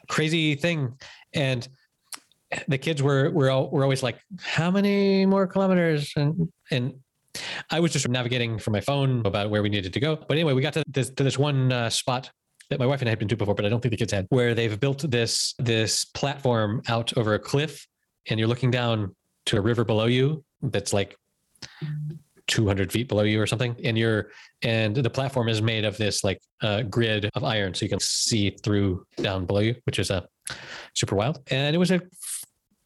crazy 0.10 0.54
thing, 0.54 0.94
and 1.34 1.68
the 2.68 2.78
kids 2.78 3.02
were 3.02 3.32
were 3.32 3.50
all, 3.50 3.72
were 3.72 3.82
always 3.82 4.04
like, 4.04 4.20
"How 4.40 4.70
many 4.70 5.26
more 5.26 5.48
kilometers?" 5.48 6.14
And 6.16 6.50
and 6.70 6.94
I 7.72 7.80
was 7.80 7.92
just 7.92 8.08
navigating 8.08 8.60
from 8.60 8.74
my 8.74 8.82
phone 8.82 9.26
about 9.26 9.50
where 9.50 9.64
we 9.64 9.70
needed 9.70 9.92
to 9.94 10.00
go. 10.00 10.16
But 10.16 10.34
anyway, 10.38 10.54
we 10.54 10.62
got 10.62 10.74
to 10.74 10.84
this 10.88 11.10
to 11.10 11.24
this 11.24 11.40
one 11.40 11.72
uh, 11.72 11.90
spot 11.90 12.30
that 12.74 12.80
my 12.80 12.86
wife 12.86 13.02
and 13.02 13.10
I 13.10 13.12
had 13.12 13.20
been 13.20 13.28
to 13.30 13.38
before, 13.38 13.56
but 13.56 13.66
I 13.66 13.70
don't 13.70 13.82
think 13.82 13.92
the 13.92 13.98
kids 13.98 14.12
had, 14.12 14.28
where 14.30 14.54
they've 14.54 14.80
built 14.80 15.10
this 15.10 15.54
this 15.60 16.06
platform 16.06 16.82
out 16.88 17.16
over 17.18 17.34
a 17.34 17.40
cliff, 17.40 17.88
and 18.30 18.40
you're 18.40 18.50
looking 18.50 18.72
down 18.72 19.16
to 19.46 19.58
a 19.58 19.62
river 19.62 19.84
below 19.84 20.06
you 20.06 20.44
that's 20.62 20.94
like 20.94 21.18
200 22.48 22.92
feet 22.92 23.08
below 23.08 23.24
you 23.24 23.42
or 23.42 23.48
something 23.48 23.76
and 23.84 23.98
you're 23.98 24.30
and 24.64 24.96
the 24.96 25.10
platform 25.10 25.48
is 25.50 25.62
made 25.62 25.86
of 25.86 25.98
this 25.98 26.24
like 26.24 26.40
uh, 26.62 26.82
grid 26.84 27.30
of 27.36 27.44
iron 27.44 27.74
so 27.74 27.84
you 27.84 27.90
can 27.90 28.00
see 28.00 28.50
through 28.64 29.06
down 29.18 29.46
below 29.46 29.60
you 29.60 29.76
which 29.86 30.00
is 30.00 30.10
a 30.10 30.28
super 30.94 31.16
wild. 31.16 31.42
And 31.52 31.76
it 31.76 31.80
was 31.80 31.92
a 31.92 32.02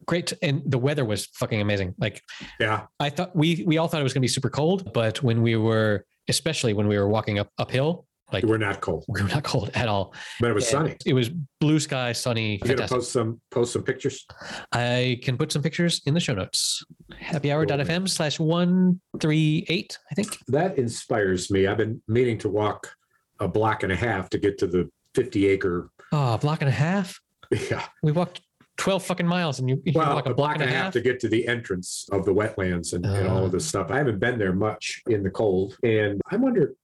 great, 0.06 0.34
and 0.42 0.62
the 0.66 0.78
weather 0.78 1.06
was 1.06 1.28
fucking 1.28 1.62
amazing. 1.62 1.96
Like 1.98 2.22
Yeah. 2.60 2.86
I 3.00 3.10
thought 3.10 3.36
we 3.36 3.64
we 3.66 3.78
all 3.78 3.88
thought 3.88 4.02
it 4.02 4.04
was 4.04 4.14
going 4.14 4.22
to 4.22 4.26
be 4.26 4.30
super 4.30 4.50
cold, 4.50 4.94
but 4.94 5.24
when 5.24 5.42
we 5.42 5.56
were, 5.56 6.06
especially 6.28 6.74
when 6.74 6.88
we 6.88 6.98
were 6.98 7.08
walking 7.08 7.40
up 7.40 7.50
uphill, 7.58 8.07
like 8.32 8.44
We're 8.44 8.58
not 8.58 8.82
cold, 8.82 9.06
we 9.08 9.22
were 9.24 9.30
not 9.30 9.44
cold 9.44 9.72
at 9.74 9.88
all. 9.88 10.14
but 10.40 10.50
it 10.50 10.54
was 10.54 10.66
And 10.66 10.72
sunny. 10.72 10.98
It 11.06 11.14
was 11.14 11.30
blue 11.60 11.80
sky, 11.80 12.12
sunny, 12.12 12.54
You 12.64 12.76
gonna 12.76 12.88
post 12.88 13.12
some 13.12 13.42
post 13.52 13.74
some 13.74 13.84
pictures? 13.84 14.26
I 14.72 15.20
can 15.24 15.38
put 15.38 15.52
some 15.52 15.62
pictures 15.62 16.02
in 16.06 16.14
the 16.14 16.20
show 16.20 16.34
notes. 16.34 16.84
Happyhour.fm 17.22 18.10
slash 18.10 18.40
one 18.40 19.00
three 19.20 19.66
eight, 19.70 19.98
I 20.12 20.16
think. 20.16 20.38
That 20.48 20.78
inspires 20.78 21.50
me. 21.52 21.68
I've 21.68 21.78
been 21.78 22.02
meaning 22.08 22.38
to 22.40 22.50
walk 22.50 22.92
a 23.40 23.48
block 23.48 23.84
and 23.84 23.92
a 23.92 23.96
half 23.96 24.30
to 24.32 24.38
get 24.38 24.58
to 24.60 24.68
the 24.68 24.90
50 25.16 25.48
acre. 25.48 25.90
Oh, 26.12 26.34
a 26.34 26.38
block 26.38 26.62
and 26.62 26.70
a 26.70 26.74
half. 26.74 27.20
Yeah. 27.52 27.86
We 28.04 28.12
walked 28.12 28.42
twelve 28.78 29.04
fucking 29.04 29.28
miles, 29.28 29.60
and 29.60 29.70
you, 29.70 29.82
you 29.86 29.94
Well, 29.96 30.14
walk 30.14 30.26
a 30.26 30.34
block 30.34 30.56
and 30.56 30.64
a 30.64 30.68
half 30.68 30.94
to 30.94 31.02
get 31.02 31.20
to 31.22 31.30
the 31.30 31.48
entrance 31.48 32.08
of 32.12 32.26
the 32.26 32.34
wetlands 32.34 32.94
and, 32.94 33.06
and 33.06 33.28
all 33.28 33.46
of 33.46 33.52
this 33.52 33.66
ah. 33.68 33.70
stuff. 33.70 33.92
I 33.92 33.98
haven't 33.98 34.20
been 34.20 34.38
there 34.38 34.54
much 34.54 35.02
in 35.08 35.24
the 35.24 35.30
cold. 35.30 35.78
And 35.84 36.22
I 36.30 36.38
wonder, 36.38 36.76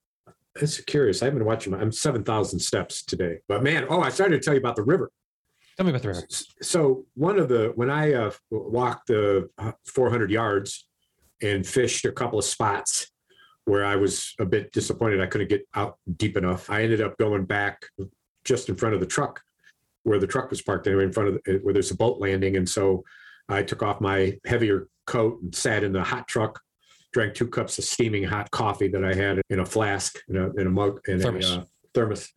it's 0.55 0.79
curious. 0.81 1.23
I've 1.23 1.33
been 1.33 1.45
watching, 1.45 1.71
my- 1.73 1.79
I'm 1.79 1.91
7,000 1.91 2.59
steps 2.59 3.03
today. 3.03 3.39
But 3.47 3.63
man, 3.63 3.85
oh, 3.89 4.01
I 4.01 4.09
started 4.09 4.41
to 4.41 4.45
tell 4.45 4.53
you 4.53 4.59
about 4.59 4.75
the 4.75 4.83
river. 4.83 5.11
Tell 5.77 5.85
me 5.85 5.91
about 5.91 6.03
the 6.03 6.09
river. 6.09 6.27
So 6.61 7.05
one 7.15 7.39
of 7.39 7.49
the 7.49 7.71
when 7.75 7.89
I 7.89 8.13
uh, 8.13 8.31
walked 8.51 9.07
the 9.07 9.49
uh, 9.57 9.71
400 9.87 10.29
yards 10.29 10.87
and 11.41 11.65
fished 11.65 12.05
a 12.05 12.11
couple 12.11 12.37
of 12.37 12.45
spots 12.45 13.07
where 13.65 13.83
I 13.83 13.95
was 13.95 14.35
a 14.39 14.45
bit 14.45 14.71
disappointed 14.71 15.21
I 15.21 15.25
couldn't 15.25 15.49
get 15.49 15.67
out 15.73 15.97
deep 16.17 16.37
enough. 16.37 16.69
I 16.69 16.83
ended 16.83 17.01
up 17.01 17.17
going 17.17 17.45
back 17.45 17.81
just 18.45 18.69
in 18.69 18.75
front 18.75 18.93
of 18.93 18.99
the 18.99 19.07
truck 19.07 19.41
where 20.03 20.19
the 20.19 20.27
truck 20.27 20.49
was 20.51 20.61
parked 20.61 20.85
anyway 20.85 21.05
in 21.05 21.11
front 21.13 21.29
of 21.29 21.41
the, 21.43 21.59
where 21.63 21.73
there's 21.73 21.91
a 21.91 21.95
boat 21.95 22.19
landing 22.19 22.57
and 22.57 22.69
so 22.69 23.03
I 23.49 23.63
took 23.63 23.81
off 23.81 23.99
my 23.99 24.37
heavier 24.45 24.87
coat 25.07 25.41
and 25.41 25.55
sat 25.55 25.83
in 25.83 25.91
the 25.91 26.03
hot 26.03 26.27
truck 26.27 26.61
drank 27.13 27.35
two 27.35 27.47
cups 27.47 27.77
of 27.77 27.85
steaming 27.85 28.23
hot 28.23 28.51
coffee 28.51 28.89
that 28.89 29.03
I 29.05 29.13
had 29.13 29.41
in 29.49 29.59
a 29.59 29.65
flask 29.65 30.17
in 30.27 30.35
a, 30.35 30.51
in 30.53 30.67
a 30.67 30.69
mug 30.69 30.99
in 31.07 31.21
Thermos. 31.21 31.51
a 31.51 31.59
uh, 31.59 31.63
thermos 31.93 32.33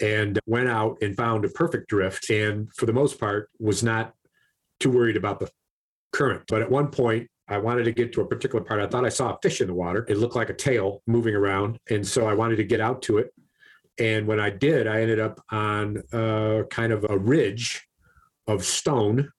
and 0.00 0.38
went 0.46 0.68
out 0.68 0.96
and 1.02 1.16
found 1.16 1.44
a 1.44 1.48
perfect 1.48 1.88
drift 1.88 2.30
and 2.30 2.72
for 2.74 2.86
the 2.86 2.92
most 2.92 3.20
part 3.20 3.50
was 3.58 3.82
not 3.82 4.14
too 4.80 4.90
worried 4.90 5.16
about 5.16 5.38
the 5.38 5.50
current. 6.12 6.42
But 6.48 6.62
at 6.62 6.70
one 6.70 6.88
point 6.88 7.28
i 7.46 7.58
wanted 7.58 7.84
to 7.84 7.92
get 7.92 8.12
to 8.14 8.22
a 8.22 8.26
particular 8.26 8.64
part. 8.64 8.80
I 8.80 8.86
thought 8.86 9.04
i 9.04 9.10
saw 9.10 9.34
a 9.34 9.38
fish 9.42 9.60
in 9.60 9.66
the 9.66 9.74
water. 9.74 10.06
It 10.08 10.16
looked 10.16 10.36
like 10.36 10.48
a 10.48 10.54
tail 10.54 11.02
moving 11.06 11.34
around 11.34 11.78
and 11.90 12.06
so 12.06 12.26
i 12.26 12.34
wanted 12.34 12.56
to 12.56 12.64
get 12.64 12.80
out 12.80 13.02
to 13.02 13.18
it. 13.18 13.32
And 13.98 14.26
when 14.26 14.40
i 14.40 14.50
did 14.50 14.86
i 14.86 15.00
ended 15.00 15.18
up 15.20 15.40
on 15.50 16.02
uh, 16.12 16.62
kind 16.70 16.92
of 16.92 17.04
a 17.08 17.18
ridge 17.18 17.86
of 18.46 18.64
stone 18.64 19.30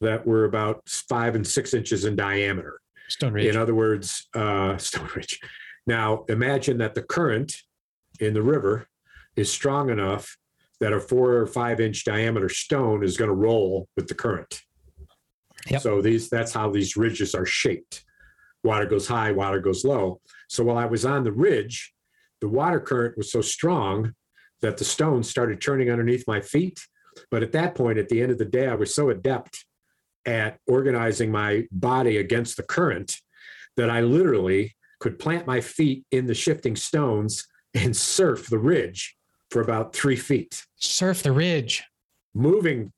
that 0.00 0.26
were 0.26 0.44
about 0.44 0.82
five 0.88 1.34
and 1.36 1.46
six 1.46 1.74
inches 1.74 2.04
in 2.04 2.16
diameter 2.16 2.81
Stone 3.12 3.34
Ridge. 3.34 3.46
in 3.46 3.56
other 3.56 3.74
words, 3.74 4.28
uh, 4.34 4.76
Stone 4.88 5.08
Ridge. 5.14 5.38
Now, 5.86 6.24
imagine 6.28 6.78
that 6.78 6.94
the 6.94 7.02
current 7.02 7.54
in 8.20 8.34
the 8.34 8.42
river 8.42 8.86
is 9.36 9.50
strong 9.50 9.90
enough 9.90 10.36
that 10.80 10.92
a 10.92 11.00
four 11.00 11.34
or 11.34 11.46
five 11.46 11.80
inch 11.80 12.04
diameter 12.04 12.48
stone 12.48 13.04
is 13.04 13.16
going 13.16 13.28
to 13.28 13.34
roll 13.34 13.88
with 13.96 14.08
the 14.08 14.14
current. 14.14 14.60
Yep. 15.68 15.80
So 15.80 16.02
these 16.02 16.28
that's 16.28 16.52
how 16.52 16.70
these 16.70 16.96
ridges 16.96 17.34
are 17.34 17.46
shaped. 17.46 18.04
Water 18.64 18.86
goes 18.86 19.06
high, 19.06 19.32
water 19.32 19.60
goes 19.60 19.84
low. 19.84 20.20
So 20.48 20.64
while 20.64 20.78
I 20.78 20.86
was 20.86 21.04
on 21.04 21.24
the 21.24 21.32
ridge, 21.32 21.92
the 22.40 22.48
water 22.48 22.80
current 22.80 23.16
was 23.16 23.30
so 23.30 23.40
strong 23.40 24.14
that 24.60 24.76
the 24.76 24.84
stones 24.84 25.28
started 25.28 25.60
turning 25.60 25.90
underneath 25.90 26.24
my 26.26 26.40
feet. 26.40 26.80
But 27.30 27.42
at 27.42 27.52
that 27.52 27.74
point, 27.74 27.98
at 27.98 28.08
the 28.08 28.22
end 28.22 28.32
of 28.32 28.38
the 28.38 28.44
day, 28.44 28.66
I 28.66 28.74
was 28.74 28.94
so 28.94 29.10
adept 29.10 29.64
at 30.26 30.58
organizing 30.66 31.30
my 31.30 31.66
body 31.70 32.18
against 32.18 32.56
the 32.56 32.62
current 32.62 33.18
that 33.76 33.90
I 33.90 34.00
literally 34.00 34.74
could 35.00 35.18
plant 35.18 35.46
my 35.46 35.60
feet 35.60 36.04
in 36.10 36.26
the 36.26 36.34
shifting 36.34 36.76
stones 36.76 37.46
and 37.74 37.96
surf 37.96 38.48
the 38.48 38.58
ridge 38.58 39.16
for 39.50 39.60
about 39.60 39.94
three 39.94 40.16
feet, 40.16 40.64
Surf 40.76 41.22
the 41.22 41.32
Ridge. 41.32 41.82
moving 42.34 42.92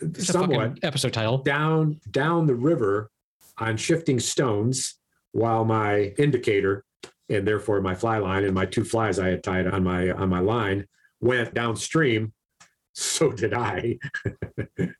It's 0.00 0.26
somewhat 0.26 0.78
episode 0.82 1.12
title. 1.12 1.38
down 1.38 2.00
down 2.10 2.46
the 2.46 2.54
river 2.54 3.10
on 3.58 3.76
shifting 3.76 4.18
stones 4.18 4.98
while 5.32 5.64
my 5.64 6.14
indicator 6.18 6.84
and 7.28 7.46
therefore 7.46 7.80
my 7.82 7.94
fly 7.94 8.18
line 8.18 8.44
and 8.44 8.54
my 8.54 8.64
two 8.64 8.84
flies 8.84 9.18
I 9.18 9.28
had 9.28 9.42
tied 9.42 9.66
on 9.66 9.84
my 9.84 10.10
on 10.10 10.28
my 10.28 10.40
line 10.40 10.86
went 11.20 11.54
downstream. 11.54 12.32
So 13.00 13.30
did 13.30 13.54
I. 13.54 13.96
and 14.76 14.92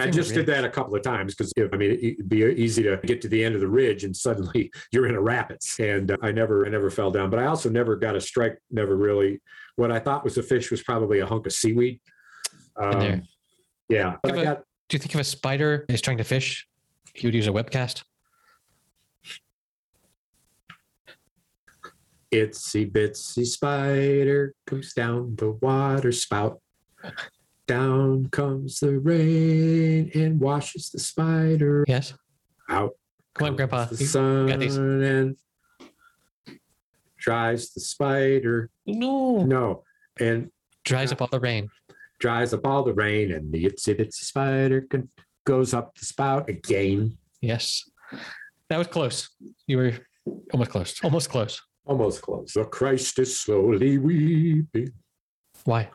I 0.00 0.08
just 0.08 0.34
did 0.34 0.46
that 0.46 0.64
a 0.64 0.68
couple 0.68 0.94
of 0.94 1.02
times 1.02 1.34
because 1.34 1.52
I 1.72 1.76
mean 1.76 1.98
it'd 2.00 2.28
be 2.28 2.44
easy 2.44 2.84
to 2.84 2.96
get 2.98 3.20
to 3.22 3.28
the 3.28 3.44
end 3.44 3.56
of 3.56 3.60
the 3.60 3.66
ridge 3.66 4.04
and 4.04 4.16
suddenly 4.16 4.70
you're 4.92 5.08
in 5.08 5.16
a 5.16 5.20
rapids. 5.20 5.74
And 5.80 6.12
uh, 6.12 6.16
I 6.22 6.30
never 6.30 6.64
I 6.64 6.68
never 6.68 6.90
fell 6.90 7.10
down, 7.10 7.28
but 7.28 7.40
I 7.40 7.46
also 7.46 7.68
never 7.70 7.96
got 7.96 8.14
a 8.14 8.20
strike. 8.20 8.58
Never 8.70 8.96
really. 8.96 9.40
What 9.74 9.90
I 9.90 9.98
thought 9.98 10.22
was 10.22 10.38
a 10.38 10.44
fish 10.44 10.70
was 10.70 10.80
probably 10.84 11.18
a 11.18 11.26
hunk 11.26 11.46
of 11.46 11.52
seaweed. 11.52 12.00
Um, 12.76 13.22
yeah, 13.88 14.14
but 14.22 14.38
I 14.38 14.44
got 14.44 14.62
Do 14.88 14.94
you 14.94 15.00
think 15.00 15.12
if 15.12 15.20
a 15.20 15.24
spider 15.24 15.86
is 15.88 16.00
trying 16.00 16.18
to 16.18 16.24
fish, 16.24 16.68
he 17.14 17.26
would 17.26 17.34
use 17.34 17.48
a 17.48 17.50
webcast? 17.50 18.04
Itsy 22.32 22.88
bitsy 22.88 23.44
spider 23.44 24.54
comes 24.68 24.92
down 24.92 25.34
the 25.34 25.50
water 25.50 26.12
spout. 26.12 26.60
Down 27.66 28.28
comes 28.30 28.80
the 28.80 28.98
rain 28.98 30.10
and 30.14 30.40
washes 30.40 30.90
the 30.90 30.98
spider 30.98 31.84
Yes. 31.86 32.14
out. 32.68 32.96
Come 33.34 33.48
on, 33.48 33.56
Grandpa. 33.56 33.84
The 33.84 33.96
sun 33.98 34.46
got 34.46 34.58
these. 34.58 34.76
and 34.76 35.36
dries 37.16 37.70
the 37.72 37.80
spider. 37.80 38.70
No. 38.86 39.44
No, 39.44 39.84
and 40.18 40.50
Dries 40.84 41.12
up 41.12 41.20
all 41.20 41.28
the 41.28 41.40
rain. 41.40 41.68
dries 42.18 42.54
up 42.54 42.66
all 42.66 42.82
the 42.82 42.94
rain, 42.94 43.32
and 43.32 43.52
the 43.52 43.64
itsy 43.64 43.94
bitsy 43.98 44.12
spider 44.24 44.80
can, 44.82 45.10
goes 45.44 45.74
up 45.74 45.94
the 45.98 46.04
spout 46.06 46.48
again. 46.48 47.18
Yes. 47.42 47.88
That 48.70 48.78
was 48.78 48.86
close. 48.86 49.28
You 49.66 49.76
were 49.78 49.92
almost 50.52 50.70
close. 50.70 50.98
Almost 51.04 51.28
close. 51.30 51.60
Almost 51.84 52.22
close. 52.22 52.52
The 52.54 52.64
Christ 52.64 53.18
is 53.18 53.38
slowly 53.38 53.98
weeping. 53.98 54.92
Why? 55.64 55.90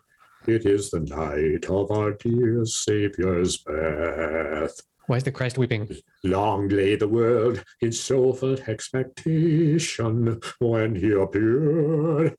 It 0.46 0.66
is 0.66 0.92
the 0.92 1.00
night 1.00 1.70
of 1.70 1.90
our 1.90 2.12
dear 2.12 2.66
Savior's 2.66 3.58
birth. 3.58 4.82
Why 5.08 5.16
is 5.18 5.24
the 5.24 5.32
Christ 5.32 5.58
weeping? 5.58 5.88
Long 6.26 6.68
lay 6.68 6.98
the 6.98 7.08
world 7.08 7.64
in 7.80 7.94
soulful 7.94 8.58
expectation 8.68 10.42
when 10.60 10.96
he 10.96 11.12
appeared, 11.12 12.36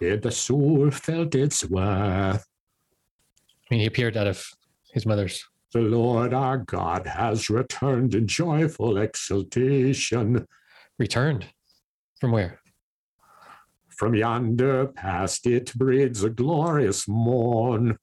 and 0.00 0.22
the 0.22 0.30
soul 0.30 0.90
felt 0.90 1.34
its 1.34 1.64
worth. 1.64 2.44
I 2.44 3.74
mean, 3.74 3.80
he 3.80 3.86
appeared 3.86 4.18
out 4.18 4.26
of 4.26 4.44
his 4.92 5.06
mother's. 5.06 5.42
The 5.72 5.80
Lord 5.80 6.34
our 6.34 6.58
God 6.58 7.06
has 7.06 7.48
returned 7.48 8.14
in 8.14 8.26
joyful 8.26 8.98
exultation. 8.98 10.46
Returned. 10.98 11.46
From 12.20 12.32
where? 12.32 12.59
From 14.00 14.14
yonder 14.14 14.86
past 14.86 15.46
it 15.46 15.74
breeds 15.74 16.24
a 16.24 16.30
glorious 16.30 17.06
morn. 17.06 17.98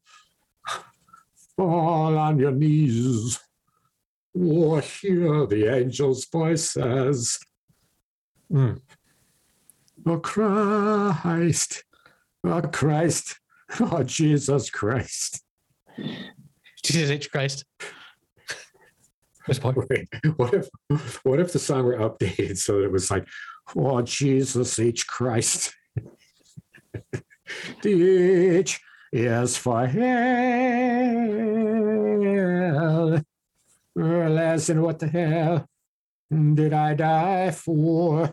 Fall 1.56 2.16
on 2.16 2.38
your 2.38 2.52
knees. 2.52 3.40
or 4.36 4.82
hear 4.82 5.48
the 5.48 5.76
angels' 5.76 6.28
voices. 6.32 7.40
Mm. 8.54 8.80
Oh, 10.06 10.20
Christ. 10.20 11.84
Oh, 12.44 12.62
Christ. 12.62 13.40
Oh, 13.80 14.04
Jesus 14.04 14.70
Christ. 14.70 15.44
Jesus 16.84 17.10
H. 17.10 17.32
Christ. 17.32 17.66
Point? 19.60 19.78
Wait, 19.90 20.08
what 20.36 20.54
if 20.54 20.70
what 21.24 21.40
if 21.40 21.54
the 21.54 21.60
song 21.60 21.86
were 21.86 21.98
updated 21.98 22.58
so 22.58 22.78
that 22.78 22.86
it 22.86 22.92
was 22.92 23.10
like, 23.10 23.26
oh 23.76 24.02
Jesus 24.02 24.78
H 24.78 25.08
Christ. 25.08 25.74
the 27.82 28.58
H 28.58 28.80
is 29.12 29.58
for 29.58 29.86
hell. 29.88 30.32
As 34.00 34.70
in 34.70 34.82
what 34.82 35.00
the 35.00 35.08
hell 35.08 35.68
did 36.32 36.74
I 36.74 36.94
die 36.94 37.52
for? 37.52 38.32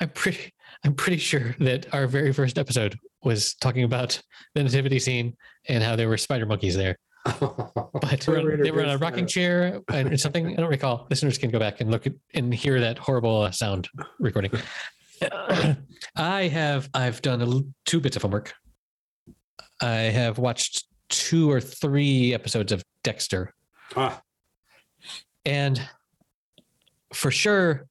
I'm 0.00 0.10
pretty 0.10 0.52
I'm 0.84 0.94
pretty 0.94 1.18
sure 1.18 1.56
that 1.60 1.92
our 1.94 2.06
very 2.06 2.32
first 2.32 2.58
episode 2.58 2.96
was 3.24 3.54
talking 3.54 3.84
about 3.84 4.20
the 4.54 4.62
nativity 4.62 4.98
scene 4.98 5.36
and 5.68 5.82
how 5.82 5.96
there 5.96 6.08
were 6.08 6.16
spider 6.18 6.46
monkeys 6.46 6.76
there. 6.76 6.96
But 7.40 8.20
they 8.20 8.32
were, 8.32 8.52
on- 8.52 8.60
they 8.62 8.70
were 8.70 8.82
on 8.84 8.90
a 8.90 8.98
rocking 8.98 9.26
chair 9.26 9.80
and 9.88 10.18
something. 10.20 10.52
I 10.52 10.56
don't 10.60 10.70
recall. 10.70 11.06
Listeners 11.10 11.38
can 11.38 11.50
go 11.50 11.58
back 11.58 11.80
and 11.80 11.90
look 11.90 12.06
at 12.06 12.12
and 12.34 12.54
hear 12.54 12.78
that 12.80 12.98
horrible 12.98 13.42
uh, 13.42 13.50
sound 13.50 13.88
recording. 14.20 14.52
I 16.16 16.42
have 16.48 16.88
I've 16.94 17.22
done 17.22 17.42
a, 17.42 17.60
two 17.84 18.00
bits 18.00 18.16
of 18.16 18.22
homework. 18.22 18.52
I 19.80 19.90
have 19.90 20.38
watched 20.38 20.86
two 21.08 21.50
or 21.50 21.60
three 21.60 22.34
episodes 22.34 22.72
of 22.72 22.82
Dexter. 23.02 23.54
Ah, 23.94 24.20
And 25.44 25.80
for 27.12 27.30
sure, 27.30 27.86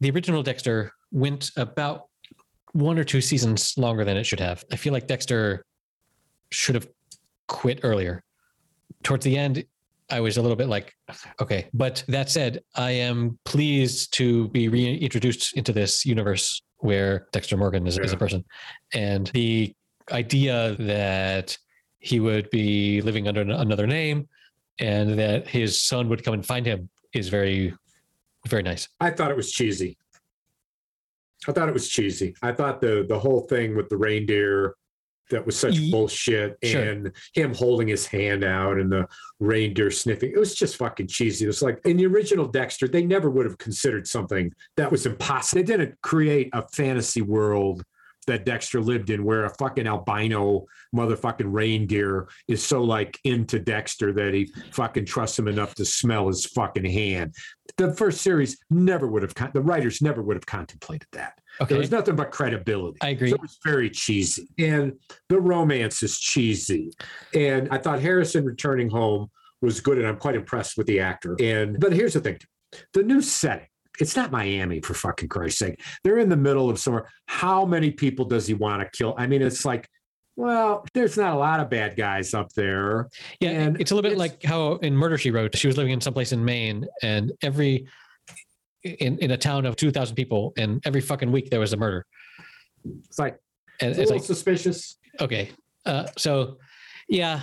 the 0.00 0.10
original 0.10 0.42
Dexter 0.42 0.92
went 1.12 1.50
about 1.56 2.08
one 2.72 2.98
or 2.98 3.04
two 3.04 3.20
seasons 3.20 3.74
longer 3.78 4.04
than 4.04 4.16
it 4.16 4.24
should 4.24 4.40
have. 4.40 4.64
I 4.72 4.76
feel 4.76 4.92
like 4.92 5.06
Dexter 5.06 5.64
should 6.50 6.74
have 6.74 6.88
quit 7.46 7.80
earlier. 7.82 8.24
Towards 9.02 9.24
the 9.24 9.36
end, 9.36 9.64
I 10.10 10.20
was 10.20 10.36
a 10.36 10.42
little 10.42 10.56
bit 10.56 10.68
like, 10.68 10.92
okay. 11.40 11.68
But 11.72 12.04
that 12.08 12.30
said, 12.30 12.62
I 12.74 12.90
am 12.90 13.38
pleased 13.44 14.12
to 14.14 14.48
be 14.48 14.68
reintroduced 14.68 15.56
into 15.56 15.72
this 15.72 16.04
universe 16.04 16.62
where 16.78 17.28
Dexter 17.32 17.56
Morgan 17.56 17.86
is, 17.86 17.98
is 17.98 18.12
a 18.12 18.16
person. 18.16 18.44
And 18.92 19.28
the 19.28 19.74
idea 20.12 20.76
that 20.78 21.56
he 21.98 22.20
would 22.20 22.50
be 22.50 23.00
living 23.00 23.26
under 23.26 23.40
another 23.40 23.86
name 23.86 24.28
and 24.78 25.18
that 25.18 25.48
his 25.48 25.80
son 25.80 26.08
would 26.10 26.22
come 26.22 26.34
and 26.34 26.44
find 26.44 26.66
him 26.66 26.90
is 27.14 27.28
very, 27.28 27.72
very 28.46 28.62
nice. 28.62 28.88
I 29.00 29.10
thought 29.10 29.30
it 29.30 29.36
was 29.36 29.50
cheesy. 29.50 29.96
I 31.48 31.52
thought 31.52 31.68
it 31.68 31.72
was 31.72 31.88
cheesy. 31.88 32.34
I 32.42 32.52
thought 32.52 32.80
the 32.80 33.04
the 33.08 33.18
whole 33.18 33.40
thing 33.40 33.76
with 33.76 33.88
the 33.88 33.96
reindeer 33.96 34.76
that 35.30 35.44
was 35.46 35.58
such 35.58 35.90
bullshit 35.90 36.56
Sure. 36.62 36.82
and 36.82 37.12
him 37.34 37.54
holding 37.54 37.88
his 37.88 38.06
hand 38.06 38.44
out 38.44 38.78
and 38.78 38.90
the 38.92 39.06
reindeer 39.40 39.90
sniffing. 39.90 40.30
It 40.32 40.38
was 40.38 40.54
just 40.54 40.76
fucking 40.76 41.06
cheesy. 41.08 41.44
It 41.44 41.48
was 41.48 41.62
like 41.62 41.80
in 41.84 41.96
the 41.96 42.06
original 42.06 42.46
Dexter, 42.46 42.88
they 42.88 43.04
never 43.04 43.30
would 43.30 43.46
have 43.46 43.58
considered 43.58 44.06
something 44.06 44.52
that 44.76 44.90
was 44.90 45.06
impossible. 45.06 45.62
They 45.62 45.66
didn't 45.66 46.00
create 46.02 46.50
a 46.52 46.66
fantasy 46.68 47.22
world 47.22 47.82
that 48.26 48.46
Dexter 48.46 48.80
lived 48.80 49.10
in 49.10 49.22
where 49.22 49.44
a 49.44 49.50
fucking 49.50 49.86
albino 49.86 50.64
motherfucking 50.96 51.44
reindeer 51.52 52.26
is 52.48 52.64
so 52.64 52.82
like 52.82 53.18
into 53.24 53.58
Dexter 53.58 54.12
that 54.14 54.32
he 54.32 54.46
fucking 54.72 55.04
trusts 55.04 55.38
him 55.38 55.46
enough 55.46 55.74
to 55.74 55.84
smell 55.84 56.28
his 56.28 56.46
fucking 56.46 56.86
hand. 56.86 57.34
The 57.76 57.92
first 57.94 58.22
series 58.22 58.56
never 58.70 59.06
would 59.06 59.22
have, 59.22 59.52
the 59.52 59.60
writers 59.60 60.00
never 60.00 60.22
would 60.22 60.36
have 60.36 60.46
contemplated 60.46 61.08
that. 61.12 61.38
There 61.58 61.66
Okay. 61.66 61.78
was 61.78 61.90
nothing 61.90 62.16
but 62.16 62.30
credibility. 62.30 62.98
I 63.00 63.10
agree. 63.10 63.30
So 63.30 63.36
it 63.36 63.42
was 63.42 63.58
very 63.64 63.90
cheesy. 63.90 64.48
And 64.58 64.94
the 65.28 65.40
romance 65.40 66.02
is 66.02 66.18
cheesy. 66.18 66.90
And 67.34 67.68
I 67.70 67.78
thought 67.78 68.00
Harrison 68.00 68.44
returning 68.44 68.90
home 68.90 69.30
was 69.62 69.80
good, 69.80 69.98
and 69.98 70.06
I'm 70.06 70.16
quite 70.16 70.34
impressed 70.34 70.76
with 70.76 70.86
the 70.86 71.00
actor. 71.00 71.36
And 71.40 71.78
but 71.80 71.92
here's 71.92 72.14
the 72.14 72.20
thing: 72.20 72.38
the 72.92 73.02
new 73.02 73.22
setting. 73.22 73.66
It's 74.00 74.16
not 74.16 74.32
Miami, 74.32 74.80
for 74.80 74.92
fucking 74.94 75.28
Christ's 75.28 75.60
sake. 75.60 75.80
They're 76.02 76.18
in 76.18 76.28
the 76.28 76.36
middle 76.36 76.68
of 76.68 76.80
somewhere. 76.80 77.08
How 77.26 77.64
many 77.64 77.92
people 77.92 78.24
does 78.24 78.48
he 78.48 78.54
want 78.54 78.82
to 78.82 78.88
kill? 78.98 79.14
I 79.16 79.28
mean, 79.28 79.40
it's 79.40 79.64
like, 79.64 79.88
well, 80.34 80.84
there's 80.94 81.16
not 81.16 81.32
a 81.32 81.36
lot 81.38 81.60
of 81.60 81.70
bad 81.70 81.94
guys 81.96 82.34
up 82.34 82.52
there. 82.54 83.08
Yeah, 83.38 83.50
And 83.50 83.80
it's 83.80 83.92
a 83.92 83.94
little 83.94 84.10
bit 84.10 84.18
like 84.18 84.42
how 84.42 84.72
in 84.78 84.96
Murder 84.96 85.16
She 85.16 85.30
Wrote, 85.30 85.56
she 85.56 85.68
was 85.68 85.76
living 85.76 85.92
in 85.92 86.00
someplace 86.00 86.32
in 86.32 86.44
Maine, 86.44 86.84
and 87.02 87.30
every 87.40 87.86
in 88.84 89.18
in 89.18 89.30
a 89.30 89.36
town 89.36 89.66
of 89.66 89.76
two 89.76 89.90
thousand 89.90 90.16
people, 90.16 90.52
and 90.56 90.82
every 90.86 91.00
fucking 91.00 91.32
week 91.32 91.50
there 91.50 91.60
was 91.60 91.72
a 91.72 91.76
murder, 91.76 92.06
It's 93.08 93.18
like 93.18 93.38
and 93.80 93.90
it's 93.90 93.98
a 93.98 94.02
it's 94.02 94.10
little 94.10 94.16
like 94.16 94.26
suspicious. 94.26 94.98
okay, 95.20 95.50
uh, 95.86 96.06
so 96.18 96.58
yeah, 97.08 97.40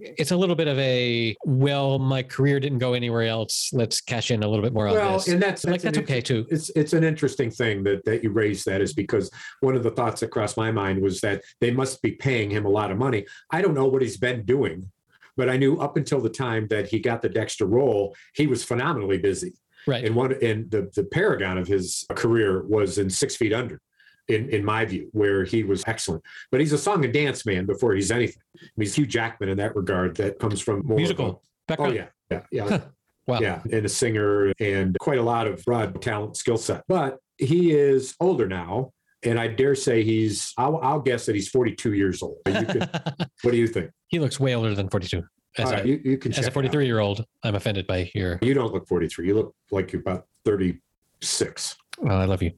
it's 0.00 0.32
a 0.32 0.36
little 0.36 0.56
bit 0.56 0.66
of 0.68 0.78
a 0.78 1.36
well, 1.44 1.98
my 1.98 2.22
career 2.22 2.58
didn't 2.60 2.78
go 2.78 2.94
anywhere 2.94 3.22
else. 3.28 3.70
Let's 3.72 4.00
cash 4.00 4.30
in 4.32 4.42
a 4.42 4.48
little 4.48 4.62
bit 4.62 4.72
more 4.72 4.88
on 4.88 4.94
Well, 4.94 5.12
this. 5.14 5.28
and 5.28 5.40
that's, 5.40 5.64
like 5.64 5.82
that's 5.82 5.98
okay 5.98 6.20
too. 6.20 6.46
It's 6.50 6.70
it's 6.70 6.92
an 6.92 7.04
interesting 7.04 7.50
thing 7.50 7.84
that 7.84 8.04
that 8.04 8.24
you 8.24 8.30
raised 8.30 8.66
that 8.66 8.80
is 8.80 8.92
because 8.92 9.30
one 9.60 9.76
of 9.76 9.82
the 9.84 9.90
thoughts 9.90 10.20
that 10.20 10.30
crossed 10.30 10.56
my 10.56 10.72
mind 10.72 11.00
was 11.00 11.20
that 11.20 11.42
they 11.60 11.70
must 11.70 12.02
be 12.02 12.12
paying 12.12 12.50
him 12.50 12.64
a 12.66 12.70
lot 12.70 12.90
of 12.90 12.98
money. 12.98 13.24
I 13.50 13.62
don't 13.62 13.74
know 13.74 13.86
what 13.86 14.02
he's 14.02 14.16
been 14.16 14.44
doing, 14.44 14.90
but 15.36 15.48
I 15.48 15.56
knew 15.56 15.78
up 15.78 15.96
until 15.96 16.20
the 16.20 16.28
time 16.28 16.66
that 16.68 16.88
he 16.88 16.98
got 16.98 17.22
the 17.22 17.28
Dexter 17.28 17.66
role, 17.66 18.14
he 18.34 18.46
was 18.48 18.64
phenomenally 18.64 19.18
busy. 19.18 19.54
Right. 19.86 20.04
And 20.04 20.14
one 20.14 20.32
and 20.42 20.70
the 20.70 20.90
the 20.94 21.04
paragon 21.04 21.58
of 21.58 21.66
his 21.66 22.06
career 22.10 22.62
was 22.62 22.98
in 22.98 23.10
Six 23.10 23.36
Feet 23.36 23.52
Under. 23.52 23.80
In, 24.26 24.48
in 24.48 24.64
my 24.64 24.86
view, 24.86 25.10
where 25.12 25.44
he 25.44 25.64
was 25.64 25.84
excellent, 25.86 26.22
but 26.50 26.58
he's 26.58 26.72
a 26.72 26.78
song 26.78 27.04
and 27.04 27.12
dance 27.12 27.44
man 27.44 27.66
before 27.66 27.92
he's 27.92 28.10
anything. 28.10 28.40
I 28.56 28.64
mean, 28.78 28.86
he's 28.86 28.94
Hugh 28.94 29.04
Jackman 29.04 29.50
in 29.50 29.58
that 29.58 29.76
regard. 29.76 30.16
That 30.16 30.38
comes 30.38 30.62
from 30.62 30.76
more 30.86 30.94
of 30.94 30.96
Musical 30.96 31.42
Oh 31.78 31.92
yeah, 31.92 32.06
yeah, 32.30 32.40
yeah. 32.50 32.80
Wow. 33.26 33.38
Yeah, 33.40 33.62
and 33.72 33.86
a 33.86 33.88
singer 33.88 34.52
and 34.60 34.96
quite 35.00 35.18
a 35.18 35.22
lot 35.22 35.46
of 35.46 35.64
broad 35.64 36.02
talent 36.02 36.36
skill 36.36 36.58
set. 36.58 36.84
But 36.88 37.18
he 37.38 37.72
is 37.72 38.14
older 38.20 38.46
now, 38.46 38.92
and 39.22 39.40
I 39.40 39.48
dare 39.48 39.74
say 39.74 40.02
he's. 40.02 40.52
I'll, 40.58 40.78
I'll 40.82 41.00
guess 41.00 41.24
that 41.26 41.34
he's 41.34 41.48
42 41.48 41.94
years 41.94 42.22
old. 42.22 42.36
You 42.46 42.66
could, 42.66 42.80
what 43.42 43.50
do 43.50 43.56
you 43.56 43.66
think? 43.66 43.90
he 44.08 44.18
looks 44.18 44.38
way 44.38 44.54
older 44.54 44.74
than 44.74 44.88
forty 44.88 45.08
two. 45.08 45.22
As, 45.56 45.70
right, 45.70 45.84
a, 45.84 45.88
you, 45.88 46.00
you 46.04 46.20
as 46.36 46.46
a 46.46 46.50
forty 46.50 46.68
three 46.68 46.86
year 46.86 46.98
old, 46.98 47.24
I'm 47.42 47.54
offended 47.54 47.86
by 47.86 48.10
your. 48.14 48.38
You 48.42 48.54
don't 48.54 48.72
look 48.72 48.88
43. 48.88 49.28
You 49.28 49.34
look 49.34 49.54
like 49.70 49.92
you're 49.92 50.00
about 50.00 50.26
36. 50.44 51.76
Well, 51.98 52.18
I 52.18 52.24
love 52.24 52.42
you, 52.42 52.52